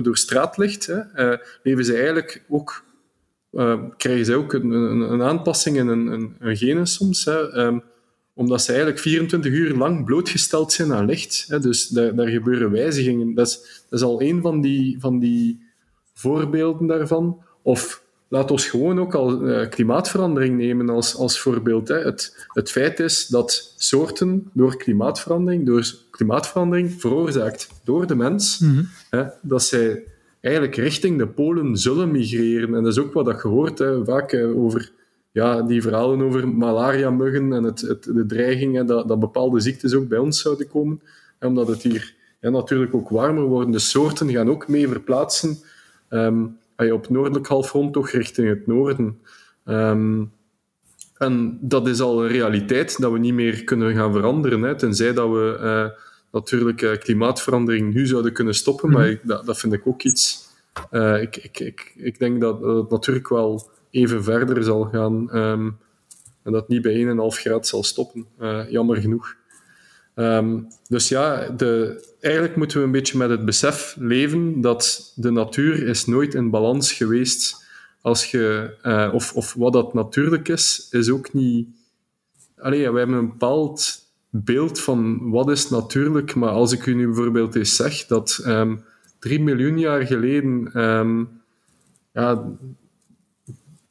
door 0.04 0.18
straatlicht 0.18 0.94
leven 1.64 1.86
ze 1.86 1.94
eigenlijk 1.96 2.44
ook, 2.50 2.84
krijgen 3.98 4.26
ze 4.26 4.36
ook 4.36 4.54
een, 4.54 4.72
een, 4.72 5.00
een 5.00 5.22
aanpassing 5.22 5.78
in 5.78 5.88
een, 5.88 6.34
een, 6.40 6.58
genen 6.58 6.88
soms. 6.88 7.26
Hè, 7.26 7.66
um, 7.66 7.84
omdat 8.34 8.62
ze 8.62 8.70
eigenlijk 8.70 9.02
24 9.02 9.52
uur 9.52 9.76
lang 9.76 10.06
blootgesteld 10.06 10.72
zijn 10.72 10.94
aan 10.94 11.06
licht. 11.06 11.46
Hè, 11.48 11.60
dus 11.60 11.88
daar, 11.88 12.16
daar 12.16 12.28
gebeuren 12.28 12.72
wijzigingen. 12.72 13.34
Dat 13.34 13.48
is, 13.48 13.84
dat 13.90 14.00
is 14.00 14.06
al 14.06 14.22
een 14.22 14.42
van 14.42 14.62
die, 14.62 14.98
van 15.00 15.20
die 15.20 15.62
voorbeelden 16.14 16.88
daarvan. 16.88 17.44
Of 17.62 18.04
laat 18.28 18.52
ons 18.52 18.66
gewoon 18.66 19.00
ook 19.00 19.14
al 19.14 19.48
uh, 19.48 19.70
klimaatverandering 19.70 20.58
nemen 20.58 20.90
als, 20.90 21.16
als 21.16 21.40
voorbeeld. 21.40 21.88
Hè. 21.88 21.98
Het, 21.98 22.48
het 22.48 22.72
feit 22.72 23.00
is 23.00 23.28
dat 23.28 23.74
soorten 23.78 24.50
door 24.54 24.78
klimaatverandering, 24.78 25.66
door 25.66 25.96
klimaatverandering 26.12 27.02
veroorzaakt 27.02 27.70
door 27.84 28.08
de 28.08 28.16
mens, 28.16 28.60
mm 28.60 28.74
-hmm. 28.74 28.90
hè, 29.10 29.26
dat 29.42 29.64
zij 29.64 30.04
eigenlijk 30.42 30.76
richting 30.76 31.18
de 31.18 31.28
polen 31.28 31.78
zullen 31.78 32.12
migreren. 32.12 32.76
En 32.76 32.84
dat 32.84 32.92
is 32.92 33.00
ook 33.00 33.14
wat 33.14 33.26
dat 33.26 33.40
gehoord, 33.40 33.80
hè, 33.80 34.06
vaak 34.06 34.34
over 34.56 34.92
ja, 35.32 35.62
die 35.62 35.82
verhalen 35.82 36.22
over 36.22 36.48
malaria-muggen 36.48 37.54
en 37.54 37.64
het, 37.64 37.82
het, 37.82 38.04
de 38.04 38.26
dreigingen 38.26 38.86
dat, 38.86 39.08
dat 39.08 39.20
bepaalde 39.20 39.60
ziektes 39.60 39.94
ook 39.94 40.08
bij 40.08 40.18
ons 40.18 40.42
zouden 40.42 40.68
komen. 40.68 41.02
Omdat 41.40 41.68
het 41.68 41.82
hier 41.82 42.16
ja, 42.42 42.50
natuurlijk 42.50 42.94
ook 42.94 43.10
warmer 43.10 43.44
wordt. 43.44 43.72
De 43.72 43.80
soorten 43.80 44.30
gaan 44.30 44.50
ook 44.50 44.68
mee 44.68 44.88
verplaatsen 44.88 45.58
um, 46.10 46.58
op 46.78 47.10
noordelijk 47.10 47.48
halfrond 47.48 47.94
toch 47.94 48.10
richting 48.10 48.48
het 48.48 48.68
noorden. 48.68 49.20
Um, 49.66 50.32
en 51.18 51.58
dat 51.62 51.88
is 51.88 52.00
al 52.00 52.24
een 52.24 52.30
realiteit 52.30 53.02
dat 53.02 53.12
we 53.12 53.20
niet 53.20 53.34
meer 53.34 53.64
kunnen 53.64 53.96
gaan 53.96 54.14
veranderen. 54.14 54.62
Hè, 54.62 54.76
tenzij 54.76 55.14
dat 55.14 55.30
we 55.30 55.58
uh, 55.62 56.02
natuurlijk 56.32 56.82
uh, 56.82 56.98
klimaatverandering 56.98 57.94
nu 57.94 58.06
zouden 58.06 58.34
kunnen 58.34 58.54
stoppen. 58.54 58.90
Maar 58.90 59.04
mhm. 59.04 59.12
ik, 59.12 59.20
dat, 59.24 59.46
dat, 59.46 59.60
vind 59.60 59.74
ik 59.74 59.88
ook 59.88 60.04
iets. 60.04 60.48
Uh, 60.92 61.22
ik, 61.22 61.36
ik, 61.36 61.60
ik, 61.60 61.94
ik 61.96 62.20
denk 62.20 62.42
dat 62.42 62.62
het 62.62 62.90
natuurlijk 62.90 63.30
wel 63.30 63.70
even 63.92 64.24
verder 64.24 64.64
zal 64.64 64.84
gaan. 64.84 65.36
Um, 65.36 65.78
en 66.44 66.52
dat 66.52 66.68
niet 66.68 66.82
bij 66.82 67.06
1,5 67.06 67.16
graad 67.40 67.68
zal 67.68 67.84
stoppen. 67.84 68.26
jammer 68.70 68.98
genoeg. 68.98 69.38
Um, 70.20 70.68
dus 70.88 71.08
ja, 71.08 71.50
de, 71.50 72.02
eigenlijk 72.20 72.56
moeten 72.56 72.78
we 72.78 72.84
een 72.84 72.92
beetje 72.92 73.18
met 73.18 73.30
het 73.30 73.46
besef 73.46 73.96
leven 74.00 74.62
dat 74.62 75.12
de 75.16 75.32
natuur 75.32 75.88
is 75.88 76.06
nooit 76.06 76.34
in 76.34 76.50
balans 76.50 76.92
geweest. 76.92 77.68
Als 78.02 78.32
je, 78.32 78.76
uh, 78.84 79.14
of, 79.14 79.34
of 79.34 79.54
wat 79.54 79.74
dat 79.74 79.94
natuurlijk 79.94 80.48
is, 80.48 80.88
is 80.92 81.10
ook 81.10 81.34
niet... 81.34 81.68
Allee, 82.58 82.92
wij 82.92 83.00
hebben 83.00 83.18
een 83.18 83.30
bepaald 83.30 84.00
beeld 84.30 84.80
van 84.80 85.30
wat 85.30 85.50
is 85.50 85.70
natuurlijk, 85.70 86.36
maar 86.36 86.50
als 86.50 86.72
ik 86.72 86.86
u 86.86 86.94
nu 86.94 87.06
bijvoorbeeld 87.06 87.56
eens 87.56 87.76
zeg 87.76 88.06
dat 88.06 88.44
um, 88.46 88.84
drie 89.20 89.42
miljoen 89.42 89.80
jaar 89.80 90.06
geleden 90.06 90.82
um, 90.82 91.30
ja, 92.14 92.44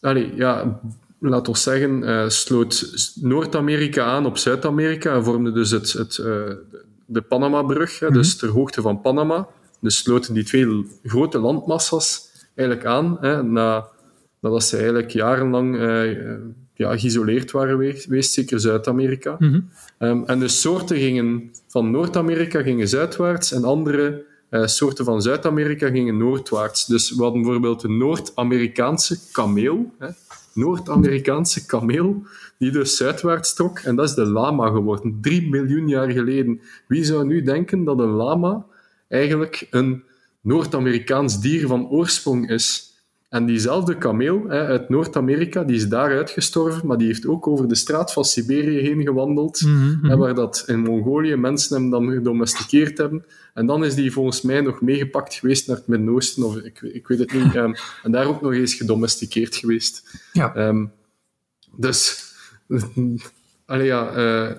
allee, 0.01 0.34
ja, 0.34 0.80
laat 1.18 1.49
ons 1.49 1.62
zeggen, 1.62 2.03
uh, 2.03 2.28
sloot 2.28 2.93
Noord-Amerika 3.20 4.05
aan 4.05 4.26
op 4.26 4.39
Zuid-Amerika 4.39 5.14
en 5.14 5.24
vormde 5.24 5.53
dus 5.53 5.70
het, 5.70 5.93
het, 5.93 6.16
uh, 6.16 6.51
de 7.07 7.20
Panama-brug, 7.20 8.01
mm 8.01 8.12
dus 8.12 8.36
ter 8.36 8.49
hoogte 8.49 8.82
van 8.82 9.01
Panama. 9.01 9.49
Dus 9.80 9.99
sloten 9.99 10.34
die 10.34 10.45
twee 10.45 10.86
grote 11.03 11.39
landmassa's 11.39 12.30
eigenlijk 12.55 12.89
aan, 12.89 13.18
hè, 13.20 13.43
na, 13.43 13.89
nadat 14.41 14.64
ze 14.64 14.76
eigenlijk 14.76 15.11
jarenlang 15.11 15.74
uh, 15.74 16.34
ja, 16.79 16.99
geïsoleerd 16.99 17.51
waren 17.51 17.97
geweest, 17.97 18.33
zeker 18.33 18.61
Zuid-Amerika. 18.61 19.37
Mm 19.39 19.53
-hmm. 19.53 19.68
um, 20.09 20.24
en 20.26 20.39
de 20.39 20.49
soorten 20.49 20.97
gingen 20.97 21.51
van 21.66 21.91
Noord-Amerika 21.91 22.62
gingen 22.62 22.89
zuidwaarts 22.89 23.53
en 23.53 23.64
andere 23.64 24.24
uh, 24.51 24.66
soorten 24.66 25.05
van 25.05 25.22
Zuid-Amerika 25.22 25.89
gingen 25.89 26.16
noordwaarts. 26.16 26.87
Dus 26.87 27.14
we 27.14 27.22
hadden 27.22 27.43
bijvoorbeeld 27.43 27.81
de 27.81 27.89
Noord-Amerikaanse 27.89 29.18
kameel, 29.33 29.93
Noord-Amerikaanse 30.55 31.66
kameel, 31.66 32.22
die 32.59 32.70
dus 32.70 32.97
zuidwaarts 32.97 33.55
trok. 33.55 33.79
En 33.79 33.97
dat 33.97 34.09
is 34.09 34.14
de 34.14 34.26
lama 34.26 34.70
geworden, 34.70 35.18
drie 35.20 35.49
miljoen 35.49 35.89
jaar 35.89 36.11
geleden. 36.11 36.61
Wie 36.89 37.05
zou 37.05 37.26
nu 37.26 37.43
denken 37.43 37.85
dat 37.85 37.99
een 37.99 38.14
lama 38.14 38.66
eigenlijk 39.09 39.66
een 39.70 40.03
Noord-Amerikaans 40.41 41.41
dier 41.41 41.66
van 41.66 41.89
oorsprong 41.89 42.51
is? 42.51 42.93
En 43.29 43.47
diezelfde 43.47 43.99
kameel 43.99 44.45
hè, 44.49 44.66
uit 44.66 44.89
Noord-Amerika, 44.89 45.64
die 45.64 45.76
is 45.76 45.89
daar 45.89 46.16
uitgestorven, 46.16 46.87
maar 46.87 46.99
die 46.99 47.07
heeft 47.07 47.26
ook 47.26 47.47
over 47.47 47.68
de 47.68 47.74
straat 47.74 48.12
van 48.12 48.24
Siberië 48.24 48.79
heen 48.79 49.03
gewandeld, 49.03 49.62
mm 49.62 49.99
hè, 50.03 50.16
waar 50.16 50.35
dat 50.35 50.64
in 50.66 50.81
Mongolië 50.81 51.37
mensen 51.37 51.76
hem 51.76 51.91
dan 51.91 52.11
gedomesticeerd 52.11 52.99
hebben. 52.99 53.24
En 53.55 53.66
dan 53.66 53.85
is 53.85 53.95
die 53.95 54.12
volgens 54.12 54.43
mij 54.43 54.61
nog 54.61 54.81
meegepakt 54.81 55.35
geweest 55.35 55.66
naar 55.66 55.76
het 55.76 55.87
Midden-Oosten, 55.87 56.43
of 56.43 56.57
ik, 56.57 56.81
ik 56.81 57.09
weet 57.09 57.18
het 57.18 57.33
niet, 57.33 57.55
um, 57.55 57.74
en 58.03 58.12
daar 58.12 58.26
ook 58.26 58.41
nog 58.41 58.53
eens 58.53 58.74
gedomesticeerd 58.74 59.57
geweest. 59.57 60.22
Ja. 60.33 60.68
Um, 60.68 60.93
dus... 61.76 62.26
Allee, 63.66 63.87
ja, 63.87 64.16
uh, 64.16 64.51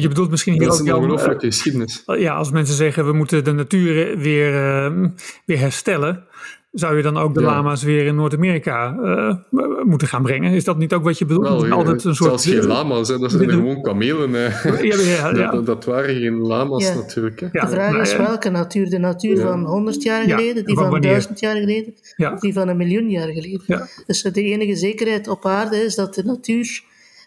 je 0.00 0.08
bedoelt 0.08 0.30
misschien 0.30 0.58
dat 0.58 0.74
is 0.74 0.80
een 0.80 0.94
ongelooflijke 0.94 1.46
uh, 1.46 1.52
geschiedenis. 1.52 2.02
Ja, 2.06 2.34
als 2.34 2.50
mensen 2.50 2.74
zeggen 2.74 3.06
we 3.06 3.12
moeten 3.12 3.44
de 3.44 3.52
natuur 3.52 4.18
weer, 4.18 4.52
uh, 4.52 5.08
weer 5.46 5.58
herstellen, 5.58 6.24
zou 6.72 6.96
je 6.96 7.02
dan 7.02 7.16
ook 7.16 7.34
de 7.34 7.42
lama's 7.42 7.82
weer 7.82 8.06
in 8.06 8.14
Noord-Amerika 8.14 8.96
uh, 9.00 9.34
moeten 9.82 10.08
gaan 10.08 10.22
brengen? 10.22 10.52
Is 10.52 10.64
dat 10.64 10.78
niet 10.78 10.92
ook 10.92 11.04
wat 11.04 11.18
je 11.18 11.24
bedoelt? 11.24 11.62
Wel, 11.62 11.70
altijd 11.70 12.04
een 12.04 12.14
soort... 12.14 12.28
Zelfs 12.28 12.46
geen 12.46 12.66
lama's, 12.76 13.08
hè. 13.08 13.18
dat 13.18 13.30
zijn 13.30 13.50
gewoon 13.50 13.82
kamelen. 13.82 14.30
Ja, 14.30 14.50
ja, 14.82 15.30
ja. 15.30 15.50
Dat, 15.50 15.66
dat, 15.66 15.84
waren 15.84 16.14
geen 16.14 16.40
lama's 16.40 16.94
natuurlijk. 16.94 17.40
Hè. 17.40 17.48
de 17.50 17.68
vraag 17.68 18.00
is 18.00 18.16
welke 18.16 18.50
natuur? 18.50 18.90
De 18.90 18.98
natuur 18.98 19.40
van 19.40 19.64
100 19.64 20.02
jaar 20.02 20.22
geleden, 20.22 20.64
die 20.64 20.74
van, 20.74 20.90
van 20.90 21.00
1000 21.00 21.40
jaar 21.40 21.56
geleden, 21.56 21.94
of 22.32 22.40
die 22.40 22.52
van 22.52 22.68
een 22.68 22.76
miljoen 22.76 23.10
jaar 23.10 23.28
geleden. 23.28 23.88
Dus 24.06 24.22
de 24.22 24.42
enige 24.42 24.76
zekerheid 24.76 25.28
op 25.28 25.46
aarde 25.46 25.76
is 25.76 25.94
dat 25.94 26.14
de 26.14 26.24
natuur 26.24 26.82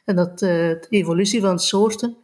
en 0.05 0.15
dat 0.15 0.41
uh, 0.41 0.49
de 0.49 0.87
evolutie 0.89 1.41
van 1.41 1.59
soorten 1.59 2.15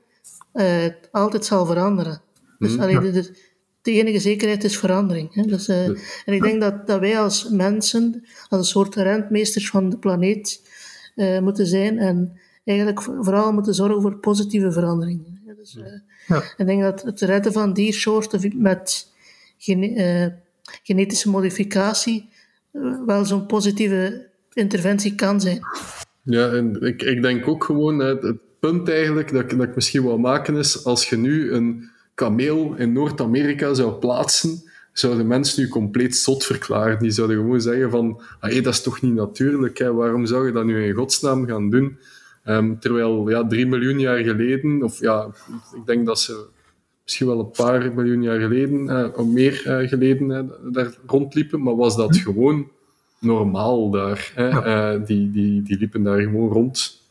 uh, 0.54 0.66
altijd 1.12 1.46
zal 1.46 1.66
veranderen. 1.66 2.22
Dus 2.60 2.76
mm. 2.76 2.82
alleen 2.82 3.00
de, 3.00 3.12
de 3.12 3.51
enige 3.84 4.20
zekerheid 4.20 4.64
is 4.64 4.78
verandering. 4.78 5.34
Hè? 5.34 5.44
Dus, 5.44 5.68
uh, 5.68 5.86
en 6.26 6.34
ik 6.34 6.42
denk 6.42 6.62
dat, 6.62 6.88
dat 6.88 7.00
wij 7.00 7.20
als 7.20 7.50
mensen, 7.50 8.26
als 8.50 8.60
een 8.60 8.66
soort 8.66 8.96
rentmeesters 8.96 9.70
van 9.70 9.90
de 9.90 9.98
planeet, 9.98 10.62
uh, 11.16 11.40
moeten 11.40 11.66
zijn 11.66 11.98
en 11.98 12.40
eigenlijk 12.64 13.02
vooral 13.02 13.54
moeten 13.54 13.74
zorgen 13.74 14.02
voor 14.02 14.16
positieve 14.16 14.72
veranderingen. 14.72 15.40
Dus, 15.58 15.76
uh, 15.76 15.84
ja. 16.28 16.44
Ik 16.58 16.66
denk 16.66 16.82
dat 16.82 17.02
het 17.02 17.22
redden 17.22 17.54
van 17.54 17.74
diersoorten 17.74 18.62
met 18.62 19.08
gene 19.58 20.40
genetische 20.84 21.30
modificatie 21.30 22.30
wel 23.06 23.26
zo'n 23.26 23.46
positieve 23.46 24.28
interventie 24.54 25.16
kan 25.16 25.42
zijn. 25.42 25.60
Ja, 26.24 26.50
en 26.50 26.82
ik, 26.82 27.02
ik 27.02 27.22
denk 27.22 27.48
ook 27.48 27.64
gewoon, 27.64 28.00
het, 28.00 28.24
het 28.24 28.38
punt 28.60 28.90
eigenlijk 28.90 29.32
dat, 29.32 29.50
dat 29.50 29.62
ik 29.62 29.76
misschien 29.76 30.04
wil 30.04 30.18
maken 30.18 30.56
is, 30.56 30.86
als 30.86 31.10
je 31.10 31.18
nu 31.18 31.52
een 31.52 31.90
kameel 32.14 32.76
in 32.78 32.94
Noord-Amerika 32.94 33.74
zou 33.74 33.92
plaatsen, 33.92 34.64
zouden 34.94 35.28
mensen 35.28 35.64
nu 35.64 35.70
compleet 35.70 36.16
zot 36.16 36.46
verklaren. 36.46 37.00
Die 37.00 37.12
zouden 37.12 37.38
gewoon 37.38 37.62
zeggen 37.62 37.90
van, 37.90 38.22
hey, 38.40 38.62
dat 38.62 38.74
is 38.74 38.82
toch 38.82 39.02
niet 39.02 39.14
natuurlijk, 39.14 39.78
hè? 39.78 39.94
waarom 39.94 40.26
zou 40.26 40.46
je 40.46 40.52
dat 40.52 40.66
nu 40.66 40.86
in 40.86 40.94
godsnaam 40.94 41.48
gaan 41.48 41.70
doen? 41.70 41.98
Ehm, 42.44 42.76
terwijl 42.80 43.30
ja, 43.30 43.48
drie 43.48 43.68
miljoen 43.68 44.00
jaar 44.00 44.18
geleden, 44.18 44.84
of 44.84 45.00
ja, 45.00 45.28
ik 45.76 45.86
denk 45.86 46.06
dat 46.06 46.20
ze 46.20 46.46
misschien 47.04 47.28
wel 47.28 47.40
een 47.40 47.52
paar 47.52 47.94
miljoen 47.94 48.22
jaar 48.22 48.40
geleden, 48.40 48.84
uh, 48.84 49.08
of 49.16 49.26
meer 49.26 49.82
uh, 49.82 49.90
geleden, 49.90 50.52
daar 50.72 50.94
rondliepen, 51.08 51.62
maar 51.62 51.76
was 51.76 51.96
dat 51.96 52.12
mhm. 52.12 52.22
gewoon 52.22 52.68
normaal 53.20 53.90
daar. 53.90 54.32
Hè? 54.36 55.04
die, 55.04 55.32
die, 55.32 55.62
die 55.62 55.78
liepen 55.78 56.04
daar 56.04 56.22
gewoon 56.22 56.52
rond. 56.52 57.02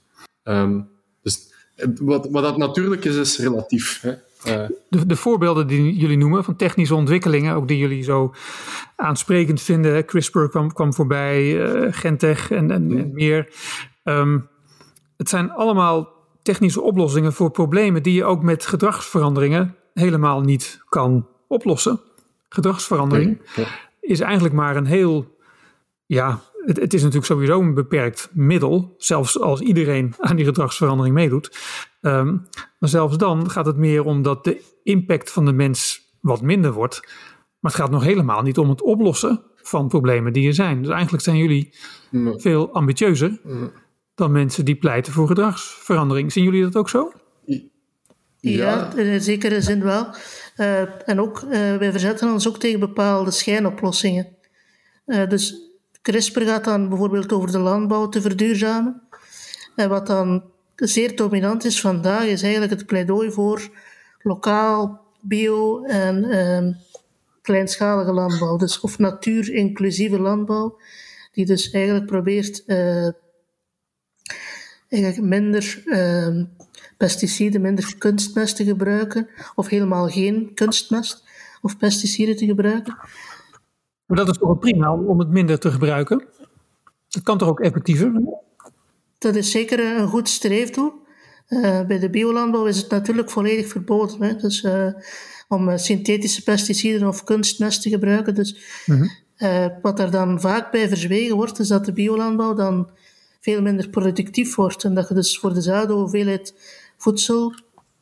Um, 0.44 0.88
dus 1.22 1.52
wat, 2.00 2.28
wat 2.30 2.42
dat 2.42 2.56
natuurlijk 2.56 3.04
is, 3.04 3.16
is 3.16 3.38
relatief. 3.38 4.00
Hè? 4.00 4.12
De, 4.42 5.06
de, 5.06 5.16
voorbeelden 5.16 5.66
die 5.66 5.96
jullie 5.96 6.16
noemen 6.16 6.44
van 6.44 6.56
technische 6.56 6.94
ontwikkelingen, 6.94 7.54
ook 7.54 7.68
die 7.68 7.78
jullie 7.78 8.02
zo 8.02 8.34
aansprekend 8.96 9.60
vinden. 9.60 10.04
CRISPR 10.04 10.44
kwam, 10.44 10.72
kwam 10.72 10.94
voorbij, 10.94 11.42
uh, 11.42 11.92
Gentech 11.92 12.50
en, 12.50 12.70
en, 12.70 12.98
en 12.98 13.12
meer. 13.12 13.48
Um, 14.04 14.48
het 15.16 15.28
zijn 15.28 15.50
allemaal 15.50 16.08
technische 16.42 16.80
oplossingen 16.80 17.32
voor 17.32 17.50
problemen 17.50 18.02
die 18.02 18.14
je 18.14 18.24
ook 18.24 18.42
met 18.42 18.66
gedragsveranderingen 18.66 19.76
helemaal 19.94 20.40
niet 20.40 20.82
kan 20.88 21.28
oplossen. 21.48 22.00
Gedragsverandering 22.48 23.40
is 24.00 24.20
eigenlijk 24.20 24.54
maar 24.54 24.76
een 24.76 24.86
heel, 24.86 25.36
ja, 26.06 26.40
het, 26.64 26.80
het, 26.80 26.94
is 26.94 27.00
natuurlijk 27.00 27.26
sowieso 27.26 27.60
een 27.60 27.74
beperkt 27.74 28.30
middel, 28.32 28.94
zelfs 28.98 29.40
als 29.40 29.60
iedereen 29.60 30.14
aan 30.18 30.36
die 30.36 30.44
gedragsverandering 30.44 31.14
meedoet. 31.14 31.58
Ehm, 32.00 32.36
maar 32.78 32.88
zelfs 32.88 33.16
dan 33.16 33.50
gaat 33.50 33.66
het 33.66 33.76
meer 33.76 34.04
om 34.04 34.22
dat 34.22 34.44
de 34.44 34.62
impact 34.82 35.30
van 35.30 35.44
de 35.44 35.52
mens 35.52 36.08
wat 36.20 36.42
minder 36.42 36.72
wordt. 36.72 37.00
Maar 37.60 37.72
het 37.72 37.80
gaat 37.80 37.90
nog 37.90 38.04
helemaal 38.04 38.42
niet 38.42 38.58
om 38.58 38.68
het 38.68 38.82
oplossen 38.82 39.42
van 39.56 39.88
problemen 39.88 40.32
die 40.32 40.46
er 40.46 40.54
zijn. 40.54 40.82
Dus 40.82 40.92
eigenlijk 40.92 41.22
zijn 41.22 41.36
jullie 41.36 41.74
veel 42.36 42.72
ambitieuzer 42.72 43.40
dan 44.14 44.32
mensen 44.32 44.64
die 44.64 44.76
pleiten 44.76 45.12
voor 45.12 45.26
gedragsverandering. 45.26 46.32
Zien 46.32 46.44
jullie 46.44 46.62
dat 46.62 46.76
ook 46.76 46.88
zo? 46.88 47.12
Ja, 48.40 48.94
in 48.94 49.20
zekere 49.20 49.60
zin 49.60 49.82
wel. 49.82 50.06
Uh, 50.56 51.08
en 51.08 51.20
ook, 51.20 51.42
uh, 51.42 51.50
wij 51.76 51.90
verzetten 51.90 52.32
ons 52.32 52.48
ook 52.48 52.58
tegen 52.58 52.80
bepaalde 52.80 53.30
schijnoplossingen. 53.30 54.28
Uh, 55.06 55.28
dus 55.28 55.69
CRISPR 56.02 56.40
gaat 56.40 56.64
dan 56.64 56.88
bijvoorbeeld 56.88 57.32
over 57.32 57.52
de 57.52 57.58
landbouw 57.58 58.08
te 58.08 58.20
verduurzamen. 58.20 59.02
En 59.76 59.88
wat 59.88 60.06
dan 60.06 60.42
zeer 60.76 61.16
dominant 61.16 61.64
is 61.64 61.80
vandaag, 61.80 62.24
is 62.24 62.42
eigenlijk 62.42 62.72
het 62.72 62.86
pleidooi 62.86 63.30
voor 63.30 63.70
lokaal, 64.22 65.00
bio 65.20 65.84
en 65.84 66.24
ehm, 66.24 66.72
kleinschalige 67.42 68.12
landbouw. 68.12 68.56
Dus 68.56 68.80
of 68.80 68.98
natuurinclusieve 68.98 70.18
landbouw, 70.18 70.78
die 71.32 71.46
dus 71.46 71.70
eigenlijk 71.70 72.06
probeert 72.06 72.64
eigenlijk 74.90 75.22
minder 75.22 75.82
uh, 75.84 76.44
pesticiden, 76.96 77.60
minder 77.60 77.94
kunstmest 77.98 78.56
te 78.56 78.64
gebruiken, 78.64 79.28
of 79.54 79.68
helemaal 79.68 80.08
geen 80.08 80.54
kunstmest 80.54 81.24
of 81.62 81.76
pesticiden 81.76 82.36
te 82.36 82.46
gebruiken. 82.46 82.96
Maar 84.10 84.18
dat 84.18 84.28
is 84.28 84.38
toch 84.38 84.58
prima 84.58 84.94
om 84.94 85.18
het 85.18 85.28
minder 85.28 85.58
te 85.58 85.70
gebruiken? 85.70 86.24
Dat 87.08 87.22
kan 87.22 87.38
toch 87.38 87.48
ook 87.48 87.60
effectiever? 87.60 88.12
Dat 89.18 89.34
is 89.34 89.50
zeker 89.50 89.98
een 89.98 90.08
goed 90.08 90.28
streefdoel. 90.28 90.92
Uh, 91.48 91.86
bij 91.86 91.98
de 91.98 92.10
biolandbouw 92.10 92.66
is 92.66 92.76
het 92.76 92.90
natuurlijk 92.90 93.30
volledig 93.30 93.68
verboden. 93.68 94.22
Hè? 94.22 94.36
Dus 94.36 94.62
uh, 94.62 94.86
om 95.48 95.68
eh, 95.68 95.76
synthetische 95.76 96.42
pesticiden 96.42 97.08
of 97.08 97.24
kunstmest 97.24 97.82
te 97.82 97.88
gebruiken. 97.88 98.34
Dus 98.34 98.56
mm 98.86 99.10
wat 99.82 100.00
er 100.00 100.10
dan 100.10 100.40
vaak 100.40 100.70
bij 100.70 100.88
verzwegen 100.88 101.36
wordt, 101.36 101.58
is 101.58 101.68
dat 101.68 101.84
de 101.84 101.92
biolandbouw 101.92 102.54
dan 102.54 102.90
veel 103.40 103.62
minder 103.62 103.88
productief 103.88 104.54
wordt. 104.54 104.84
En 104.84 104.94
dat 104.94 105.08
je 105.08 105.14
dus 105.14 105.38
voor 105.38 105.54
dezelfde 105.54 105.92
hoeveelheid 105.92 106.54
voedsel 106.96 107.54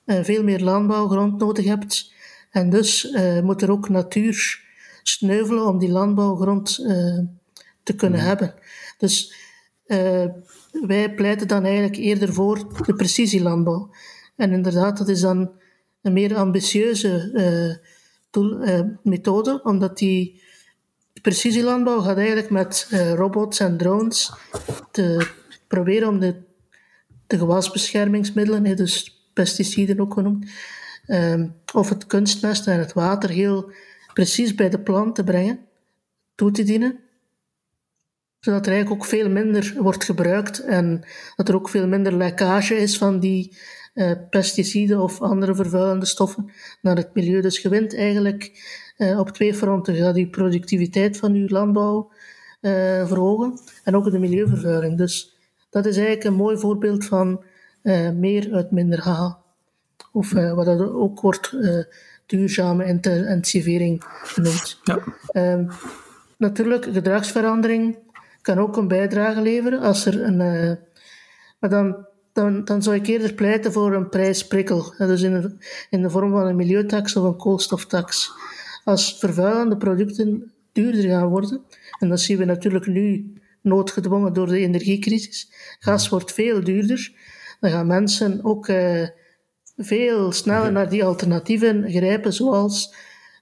veel 0.07 0.43
meer 0.43 0.61
landbouwgrond 0.61 1.39
nodig 1.39 1.65
hebt. 1.65 2.13
En 2.51 2.71
dus 2.71 3.17
moet 3.43 3.63
er 3.63 3.71
ook 3.71 3.89
natuur 3.89 4.68
sneuvelen 5.09 5.67
om 5.67 5.79
die 5.79 5.91
landbouwgrond 5.91 6.79
uh, 6.79 7.19
te 7.83 7.95
kunnen 7.95 8.21
hebben. 8.21 8.55
Dus 8.99 9.35
wij 10.87 11.15
pleiten 11.15 11.49
dan 11.49 11.65
eigenlijk 11.65 11.97
eerder 11.97 12.33
voor 12.33 12.83
de 12.87 12.95
precisielandbouw. 12.95 13.91
En 14.37 14.53
inderdaad, 14.53 14.99
dat 14.99 15.09
is 15.09 15.21
dan 15.21 15.53
een 16.03 16.13
meer 16.13 16.37
ambitieuze 16.37 17.81
doel, 18.31 18.59
methode, 19.03 19.61
omdat 19.63 19.99
die 19.99 20.43
precisielandbouw 21.23 22.01
gaat 22.01 22.17
eigenlijk 22.17 22.51
met 22.51 22.89
robots 23.15 23.61
en 23.61 23.77
drones 23.77 24.33
te 24.91 25.27
proberen 25.69 26.09
om 26.09 26.19
de, 26.19 26.35
de 27.27 27.39
gewasbeschermingsmiddelen, 27.39 28.77
dus 28.77 29.23
pesticiden 29.33 30.01
ook 30.01 30.13
genoemd, 30.13 30.51
um, 31.07 31.55
of 31.75 31.89
het 31.89 32.07
kunstmest 32.07 32.67
en 32.67 32.79
het 32.79 32.93
water 32.93 33.31
heel 33.31 33.73
precies 34.19 34.55
bij 34.55 34.69
de 34.69 34.81
plant 34.81 35.15
te 35.15 35.25
brengen, 35.25 35.59
toe 36.35 36.51
te 36.51 36.63
dienen, 36.63 36.99
zodat 38.39 38.67
er 38.67 38.73
eigenlijk 38.73 39.03
ook 39.03 39.09
veel 39.09 39.31
minder 39.31 39.75
wordt 39.79 40.05
gebruikt 40.05 40.65
en 40.65 41.05
dat 41.37 41.49
er 41.49 41.55
ook 41.55 41.69
veel 41.69 41.87
minder 41.87 42.17
lekkage 42.17 42.75
is 42.75 42.99
van 42.99 43.21
die 43.21 43.57
uh, 43.95 44.13
pesticiden 44.31 45.01
of 45.01 45.21
andere 45.21 45.55
vervuilende 45.55 46.07
stoffen 46.07 46.51
naar 46.83 46.97
het 46.97 47.15
milieu. 47.15 47.41
Dus 47.41 47.59
je 47.59 47.69
wint 47.69 47.95
eigenlijk 47.95 48.53
uh, 48.97 49.19
op 49.19 49.31
twee 49.31 49.55
fronten. 49.55 49.95
Je 49.95 50.03
gaat 50.03 50.17
je 50.17 50.29
productiviteit 50.29 51.17
van 51.17 51.35
je 51.35 51.51
landbouw 51.51 52.11
uh, 52.61 53.07
verhogen 53.07 53.59
en 53.85 53.97
ook 53.97 54.11
de 54.11 54.19
milieuvervuiling. 54.19 54.99
Dus 54.99 55.37
dat 55.71 55.87
is 55.87 55.97
eigenlijk 55.97 56.27
een 56.27 56.35
mooi 56.35 56.59
voorbeeld 56.59 57.05
van 57.05 57.45
meer 58.15 58.53
uit 58.53 58.71
minder 58.71 59.01
halen. 59.01 59.37
Of 60.13 60.33
wat 60.33 60.65
dat 60.65 60.81
ook 60.81 61.21
wordt 61.21 61.57
duurzame 62.29 62.85
intensivering 62.85 64.05
genoemd. 64.23 64.81
Ja. 64.83 64.99
Ehm, 65.31 65.67
natuurlijk, 66.37 66.85
gedragsverandering 66.85 67.99
kan 68.43 68.59
ook 68.59 68.77
een 68.77 68.89
bijdrage 68.89 69.41
leveren 69.41 69.81
als 69.81 70.07
er 70.07 70.23
een. 70.23 70.37
maar 71.59 71.71
dan 71.71 72.07
dan, 72.39 72.65
dan 72.65 72.83
zou 72.83 72.97
ik 72.97 73.07
eerder 73.07 73.35
pleiten 73.35 73.73
voor 73.73 73.95
een 73.95 74.09
prijsprikkel. 74.09 74.95
Dus 74.99 75.23
in 75.23 75.41
de, 75.41 75.57
in 75.91 76.03
de 76.03 76.11
vorm 76.11 76.31
van 76.31 76.47
een 76.47 76.57
milieutax 76.57 77.17
of 77.17 77.25
een 77.25 77.37
koolstoftax 77.37 78.31
als 78.85 79.19
vervuilende 79.19 79.77
producten 79.77 80.53
duurder 80.73 81.11
gaan 81.11 81.29
worden. 81.29 81.63
En 81.99 82.09
dat 82.09 82.21
zien 82.21 82.39
we 82.39 82.45
natuurlijk 82.45 82.87
nu 82.87 83.33
noodgedwongen 83.61 84.33
door 84.33 84.47
de 84.47 84.59
energiecrisis. 84.59 85.53
Gas 85.79 86.09
wordt 86.09 86.33
veel 86.33 86.65
duurder. 86.65 87.13
Dan 87.61 87.71
gaan 87.71 87.87
mensen 87.87 88.45
ook 88.45 88.69
uh, 88.69 89.09
veel 89.79 90.33
sneller 90.33 90.73
naar 90.73 90.89
die 90.89 91.05
alternatieven 91.05 91.91
grijpen, 91.91 92.33
zoals 92.33 92.95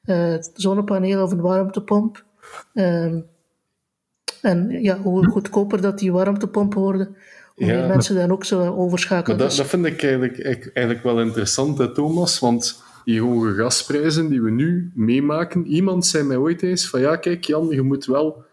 uh, 0.07 0.37
zonnepanelen 0.55 1.23
of 1.23 1.33
een 1.33 1.41
warmtepomp. 1.41 2.25
Uh, 2.75 3.15
en 4.43 4.83
ja, 4.83 4.99
hoe 4.99 5.27
goedkoper 5.27 5.81
dat 5.81 5.99
die 5.99 6.13
warmtepompen 6.13 6.81
worden, 6.81 7.17
hoe 7.55 7.67
meer 7.67 7.87
mensen 7.87 8.15
dan 8.15 8.31
ook 8.31 8.45
zo 8.45 8.75
overschakelen. 8.75 9.39
dat, 9.39 9.57
dat, 9.57 9.67
vind 9.67 9.87
ik 9.87 10.03
eigenlijk, 10.03 10.39
eigenlijk 10.73 11.03
wel 11.03 11.21
interessant, 11.21 11.95
Thomas, 11.95 12.39
want 12.39 12.83
die 13.05 13.21
hoge 13.21 13.55
gasprijzen 13.55 14.29
die 14.29 14.43
we 14.43 14.51
nu 14.51 14.93
meemaken. 14.95 15.67
Iemand 15.67 16.07
zei 16.07 16.25
mij 16.25 16.37
ooit 16.37 16.63
eens 16.63 16.89
van 16.89 17.01
ja, 17.01 17.17
kijk 17.17 17.45
Jan, 17.45 17.69
je 17.69 17.83
moet 17.83 18.05
wel 18.05 18.45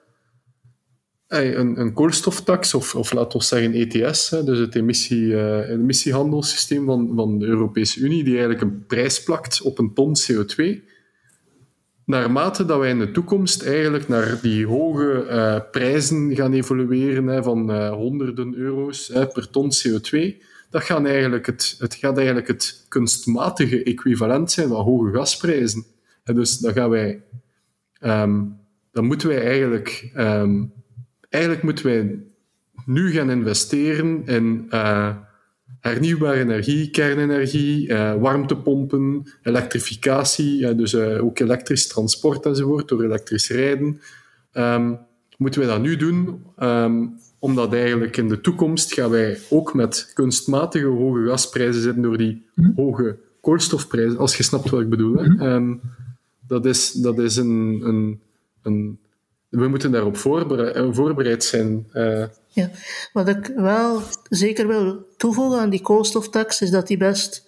een, 1.34 1.80
een 1.80 1.94
koolstoftax, 1.94 2.74
of, 2.74 2.96
of 2.96 3.14
laten 3.14 3.40
we 3.40 3.46
zeggen 3.46 3.74
ETS, 3.74 4.30
dus 4.30 4.60
het 4.60 4.76
emissie, 4.76 5.26
uh, 5.26 5.70
emissiehandelssysteem 5.70 6.86
van, 6.86 7.12
van 7.16 7.40
de 7.40 7.46
Europese 7.46 8.00
Unie, 8.00 8.24
die 8.24 8.34
eigenlijk 8.34 8.62
een 8.62 8.86
prijs 8.86 9.24
plakt 9.24 9.62
op 9.62 9.80
een 9.80 9.94
ton 9.94 10.16
CO2. 10.32 10.92
Naarmate 12.06 12.66
dat 12.66 12.80
wij 12.80 12.90
in 12.90 13.00
de 13.00 13.12
toekomst 13.12 13.64
eigenlijk 13.64 14.08
naar 14.08 14.40
die 14.42 14.68
hoge 14.68 15.26
uh, 15.30 15.72
prijzen 15.72 16.36
gaan 16.36 16.54
evolueren 16.54 17.28
hè, 17.28 17.44
van 17.44 17.72
uh, 17.72 17.92
honderden 17.92 18.56
euro's 18.56 19.08
hè, 19.08 19.28
per 19.28 19.50
ton 19.50 19.72
CO2, 19.72 20.44
dat 20.70 20.84
gaat 20.84 21.06
eigenlijk 21.06 21.46
het, 21.46 21.76
het 21.80 21.96
gaat 21.96 22.18
eigenlijk 22.18 22.48
het 22.48 22.86
kunstmatige 22.88 23.84
equivalent 23.84 24.52
zijn 24.52 24.68
van 24.68 24.84
hoge 24.84 25.12
gasprijzen. 25.12 25.86
En 26.24 26.36
dus 26.36 26.58
dan 26.58 26.74
gaan 26.74 26.90
wij, 26.90 27.22
um, 28.02 28.58
dan 28.92 29.06
moeten 29.06 29.28
wij 29.28 29.46
eigenlijk, 29.46 30.12
um, 30.18 30.74
eigenlijk 31.34 31.64
moeten 31.64 31.86
wij 31.86 32.20
nu 32.86 33.12
gaan 33.12 33.30
investeren 33.30 34.26
in 34.26 34.68
uh, 34.70 35.16
hernieuwbare 35.80 36.40
energie, 36.40 36.90
kernenergie, 36.90 37.88
uh, 37.88 38.16
warmtepompen, 38.16 39.24
elektrificatie, 39.42 40.60
uh, 40.60 40.78
dus 40.78 40.96
ook 40.96 41.40
elektrisch 41.40 41.88
transport 41.88 42.46
enzovoort, 42.46 42.88
door 42.88 43.04
elektrisch 43.04 43.50
rijden. 43.50 44.02
Um, 44.54 45.00
moeten 45.38 45.60
wij 45.62 45.70
dat 45.70 45.82
nu 45.82 45.96
doen? 45.96 46.42
omdat 47.44 47.74
eigenlijk 47.74 48.18
in 48.18 48.28
de 48.28 48.42
toekomst 48.42 48.94
gaan 48.94 49.10
wij 49.10 49.38
ook 49.50 49.74
met 49.74 50.12
kunstmatige 50.14 50.86
hoge 50.86 51.26
gasprijzen 51.28 51.82
zitten 51.82 52.02
door 52.02 52.18
die 52.18 52.46
mhm. 52.56 52.72
hoge 52.76 53.18
koolstofprijzen, 53.42 54.18
als 54.18 54.38
je 54.38 54.44
snapt 54.44 54.70
wat 54.70 54.82
ik 54.82 54.90
bedoel. 54.90 55.16
Hè. 55.16 55.28
Mhm. 55.28 55.42
Ehm, 55.42 55.76
dat 56.48 56.66
is, 56.66 56.92
dat 56.92 57.20
is 57.20 57.36
een, 57.36 57.82
een, 57.84 58.20
een, 58.62 59.00
we 59.54 59.68
moeten 59.68 59.92
daarop 59.92 60.18
voorbereid 60.92 61.44
zijn. 61.44 61.88
Ja, 62.48 62.70
wat 63.14 63.28
ik 63.28 63.52
wel 63.56 64.02
zeker 64.30 64.68
wil 64.68 65.06
toevoegen 65.18 65.60
aan 65.60 65.70
die 65.70 65.82
koolstoftax 65.82 66.62
is 66.62 66.70
dat 66.70 66.88
die 66.88 66.98
best 66.98 67.46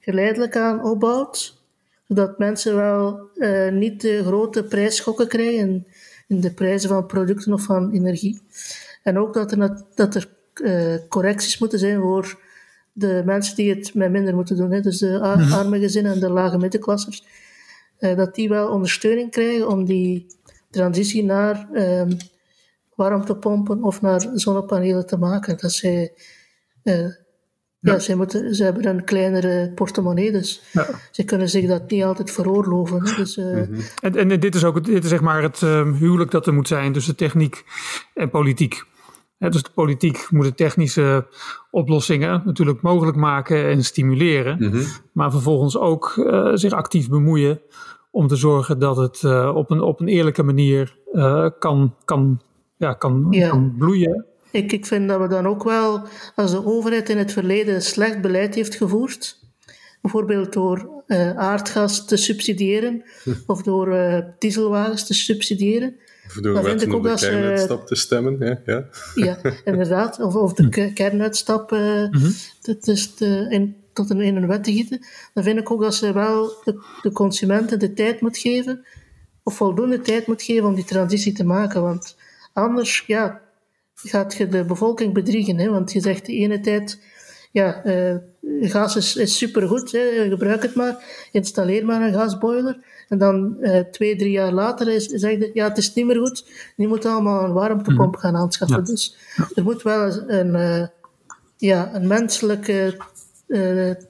geleidelijk 0.00 0.56
aan 0.56 0.84
opbouwt, 0.84 1.62
zodat 2.08 2.38
mensen 2.38 2.76
wel 2.76 3.20
uh, 3.36 3.72
niet 3.72 4.00
de 4.00 4.24
grote 4.24 4.64
prijsschokken 4.64 5.28
krijgen 5.28 5.86
in 6.26 6.40
de 6.40 6.52
prijzen 6.52 6.88
van 6.88 7.06
producten 7.06 7.52
of 7.52 7.62
van 7.62 7.90
energie. 7.90 8.40
En 9.02 9.18
ook 9.18 9.34
dat 9.34 9.52
er, 9.52 9.82
dat 9.94 10.14
er 10.14 10.28
uh, 10.62 10.94
correcties 11.08 11.58
moeten 11.58 11.78
zijn 11.78 12.00
voor 12.00 12.38
de 12.92 13.22
mensen 13.24 13.56
die 13.56 13.74
het 13.74 13.94
met 13.94 14.10
minder 14.10 14.34
moeten 14.34 14.56
doen, 14.56 14.70
hè, 14.70 14.80
dus 14.80 14.98
de 14.98 15.18
mhm. 15.18 15.52
arme 15.52 15.78
gezinnen 15.78 16.12
en 16.12 16.20
de 16.20 16.30
lage 16.30 16.58
middenklassers, 16.58 17.24
uh, 18.00 18.16
dat 18.16 18.34
die 18.34 18.48
wel 18.48 18.68
ondersteuning 18.68 19.30
krijgen 19.30 19.68
om 19.68 19.84
die 19.84 20.26
transitie 20.74 21.24
naar 21.24 21.68
um, 21.72 22.16
warmtepompen 22.94 23.82
of 23.82 24.00
naar 24.00 24.26
zonnepanelen 24.34 25.06
te 25.06 25.18
maken. 25.18 25.58
Dat 25.58 25.72
zij, 25.72 26.12
uh, 26.84 27.06
ja, 27.78 27.98
zij, 27.98 28.14
moeten, 28.14 28.54
ze 28.54 28.64
hebben 28.64 28.86
een 28.86 29.04
kleinere 29.04 29.72
portemonnee, 29.74 30.32
dus 30.32 30.62
ja. 30.72 30.86
ze 31.10 31.24
kunnen 31.24 31.48
zich 31.48 31.66
dat 31.66 31.90
niet 31.90 32.04
altijd 32.04 32.30
veroorloven. 32.30 33.04
Dus, 33.16 33.36
uh, 33.36 33.58
en, 34.00 34.16
en 34.16 34.40
dit 34.40 34.54
is 34.54 34.64
ook 34.64 34.84
dit 34.84 35.04
is 35.04 35.10
zeg 35.10 35.20
maar 35.20 35.42
het 35.42 35.60
uh, 35.60 35.92
huwelijk 35.92 36.30
dat 36.30 36.46
er 36.46 36.54
moet 36.54 36.68
zijn 36.68 36.92
tussen 36.92 37.16
techniek 37.16 37.64
en 38.14 38.30
politiek. 38.30 38.82
dus 39.38 39.62
de 39.62 39.70
politiek 39.74 40.26
moet 40.30 40.44
de 40.44 40.54
technische 40.54 41.26
oplossingen 41.70 42.42
natuurlijk 42.44 42.82
mogelijk 42.82 43.16
maken 43.16 43.68
en 43.68 43.84
stimuleren, 43.84 44.56
mm 44.60 44.70
-hmm. 44.70 44.86
maar 45.12 45.30
vervolgens 45.30 45.78
ook 45.78 46.14
uh, 46.16 46.50
zich 46.54 46.72
actief 46.72 47.08
bemoeien 47.08 47.60
om 48.14 48.26
te 48.26 48.36
zorgen 48.36 48.78
dat 48.78 48.96
het 48.96 49.22
uh, 49.22 49.52
op, 49.54 49.70
een, 49.70 49.80
op 49.80 50.00
een 50.00 50.08
eerlijke 50.08 50.42
manier 50.42 50.96
uh, 51.12 51.48
kan, 51.58 51.94
kan 52.04 52.40
ja, 52.76 52.92
kan, 52.92 53.26
ja. 53.30 53.48
kan 53.48 53.74
bloeien. 53.78 54.24
Ik, 54.50 54.72
ik 54.72 54.86
vind 54.86 55.08
dat 55.08 55.20
we 55.20 55.28
dan 55.28 55.46
ook 55.46 55.64
wel, 55.64 56.00
als 56.34 56.50
de 56.50 56.64
overheid 56.66 57.08
in 57.08 57.18
het 57.18 57.32
verleden 57.32 57.82
slecht 57.82 58.20
beleid 58.20 58.54
heeft 58.54 58.74
gevoerd, 58.74 59.38
bijvoorbeeld 60.02 60.52
door 60.52 61.02
uh, 61.06 61.36
aardgas 61.36 62.06
te 62.06 62.16
subsidiëren 62.16 63.02
hm. 63.22 63.32
of 63.52 63.62
door 63.62 63.96
dieselwagens 64.38 65.06
te 65.06 65.14
subsidiëren. 65.14 65.96
Door 66.40 66.54
dan 66.54 66.64
vind 66.64 66.82
ik 66.82 66.94
ook 66.94 67.02
de 67.02 67.14
kernuitstap 67.14 67.86
te 67.86 67.94
stemmen. 67.94 68.36
Ja, 68.38 68.60
ja. 68.64 68.88
ja 69.14 69.38
inderdaad. 69.64 70.20
Of, 70.20 70.34
of 70.34 70.52
de 70.52 70.62
hm. 70.62 70.92
kernuitstap 70.92 71.72
uh, 71.72 71.80
mm 71.80 72.08
-hmm. 72.10 72.32
te, 72.60 72.78
te, 72.78 73.46
in, 73.48 73.76
tot 73.92 74.10
een, 74.10 74.20
in 74.20 74.36
een 74.36 74.46
wet 74.46 74.64
te 74.64 74.72
gieten. 74.72 75.06
Dan 75.34 75.44
vind 75.44 75.58
ik 75.58 75.70
ook 75.70 75.82
dat 75.82 75.94
ze 75.94 76.12
wel 76.12 76.52
de, 76.64 76.84
de 77.02 77.12
consumenten 77.12 77.78
de 77.78 77.92
tijd 77.92 78.20
moet 78.20 78.38
geven, 78.38 78.84
of 79.42 79.56
voldoende 79.56 80.00
tijd 80.00 80.26
moet 80.26 80.42
geven 80.42 80.64
om 80.64 80.74
die 80.74 80.84
transitie 80.84 81.32
te 81.32 81.44
maken. 81.44 81.82
Want 81.82 82.16
Anders 82.54 83.04
ja, 83.06 83.40
gaat 83.94 84.34
je 84.34 84.48
de 84.48 84.64
bevolking 84.64 85.14
bedriegen. 85.14 85.58
Hè? 85.58 85.70
Want 85.70 85.92
je 85.92 86.00
zegt 86.00 86.26
de 86.26 86.32
ene 86.32 86.60
tijd, 86.60 87.02
ja, 87.52 87.86
uh, 87.86 88.16
gas 88.60 88.96
is, 88.96 89.16
is 89.16 89.36
supergoed, 89.36 89.92
hè? 89.92 90.28
gebruik 90.28 90.62
het 90.62 90.74
maar, 90.74 91.28
installeer 91.32 91.84
maar 91.84 92.02
een 92.02 92.14
gasboiler. 92.14 92.78
En 93.08 93.18
dan 93.18 93.56
uh, 93.60 93.78
twee, 93.78 94.16
drie 94.16 94.30
jaar 94.30 94.52
later 94.52 94.88
is, 94.88 95.06
zeg 95.06 95.30
je, 95.30 95.50
ja, 95.54 95.68
het 95.68 95.78
is 95.78 95.94
niet 95.94 96.06
meer 96.06 96.18
goed, 96.18 96.46
je 96.76 96.88
moet 96.88 97.04
allemaal 97.04 97.44
een 97.44 97.52
warmtepomp 97.52 98.14
mhm. 98.14 98.20
gaan 98.20 98.36
aanschaffen. 98.36 98.84
Dus 98.84 99.16
er 99.54 99.62
moet 99.62 99.82
wel 99.82 100.28
een, 100.28 100.54
uh, 100.54 100.86
ja, 101.56 101.94
een 101.94 102.06
menselijke 102.06 102.96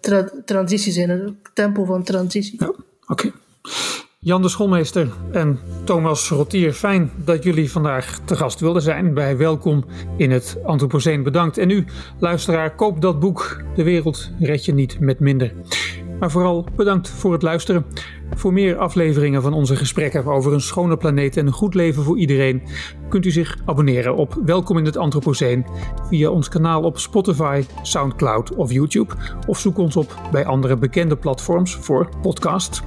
tra 0.00 0.30
transitie 0.44 0.92
zijn, 0.92 1.10
een 1.10 1.38
tempo 1.54 1.84
van 1.84 2.02
transitie. 2.02 2.56
Ja, 2.58 2.72
oké. 3.06 3.32
Jan 4.24 4.42
de 4.42 4.48
Schoolmeester 4.48 5.08
en 5.32 5.58
Thomas 5.84 6.28
Rotier, 6.28 6.72
fijn 6.72 7.10
dat 7.24 7.42
jullie 7.42 7.70
vandaag 7.70 8.18
te 8.24 8.36
gast 8.36 8.60
wilden 8.60 8.82
zijn 8.82 9.14
bij 9.14 9.36
Welkom 9.36 9.84
in 10.16 10.30
het 10.30 10.58
Anthropoceen. 10.64 11.22
Bedankt. 11.22 11.58
En 11.58 11.70
u, 11.70 11.84
luisteraar, 12.18 12.74
koop 12.74 13.00
dat 13.00 13.20
boek 13.20 13.62
De 13.74 13.82
wereld 13.82 14.30
red 14.38 14.64
je 14.64 14.74
niet 14.74 15.00
met 15.00 15.20
minder. 15.20 15.52
Maar 16.18 16.30
vooral 16.30 16.66
bedankt 16.76 17.08
voor 17.08 17.32
het 17.32 17.42
luisteren. 17.42 17.86
Voor 18.34 18.52
meer 18.52 18.76
afleveringen 18.76 19.42
van 19.42 19.52
onze 19.52 19.76
gesprekken 19.76 20.24
over 20.24 20.52
een 20.52 20.60
schone 20.60 20.96
planeet 20.96 21.36
en 21.36 21.46
een 21.46 21.52
goed 21.52 21.74
leven 21.74 22.02
voor 22.02 22.18
iedereen 22.18 22.62
kunt 23.08 23.26
u 23.26 23.30
zich 23.30 23.56
abonneren 23.64 24.16
op 24.16 24.40
Welkom 24.44 24.78
in 24.78 24.84
het 24.84 24.96
Anthropoceen 24.96 25.66
via 26.08 26.30
ons 26.30 26.48
kanaal 26.48 26.82
op 26.82 26.98
Spotify, 26.98 27.64
SoundCloud 27.82 28.54
of 28.54 28.72
YouTube 28.72 29.14
of 29.46 29.58
zoek 29.58 29.78
ons 29.78 29.96
op 29.96 30.20
bij 30.32 30.46
andere 30.46 30.76
bekende 30.76 31.16
platforms 31.16 31.76
voor 31.76 32.08
podcast. 32.22 32.82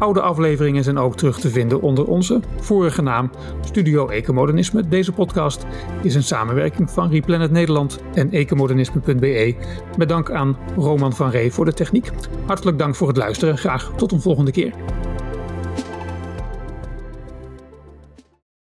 Oude 0.00 0.20
afleveringen 0.20 0.84
zijn 0.84 0.98
ook 0.98 1.16
terug 1.16 1.40
te 1.40 1.48
vinden 1.48 1.80
onder 1.80 2.06
onze 2.06 2.40
vorige 2.60 3.02
naam 3.02 3.30
Studio 3.64 4.08
Ecomodernisme. 4.08 4.88
Deze 4.88 5.12
podcast 5.12 5.66
is 6.02 6.14
een 6.14 6.22
samenwerking 6.22 6.90
van 6.90 7.10
Replanet 7.10 7.50
Nederland 7.50 7.98
en 8.14 8.30
ecomodernisme.be. 8.30 9.54
Met 9.96 10.08
dank 10.08 10.30
aan 10.30 10.56
Roman 10.76 11.12
van 11.12 11.30
Ree 11.30 11.52
voor 11.52 11.64
de 11.64 11.72
techniek. 11.72 12.10
Hartelijk 12.46 12.78
dank 12.78 12.94
voor 12.94 13.08
het 13.08 13.16
luisteren. 13.16 13.58
Graag 13.58 13.92
tot 13.96 14.12
een 14.12 14.20
volgende 14.20 14.50
keer. 14.50 14.72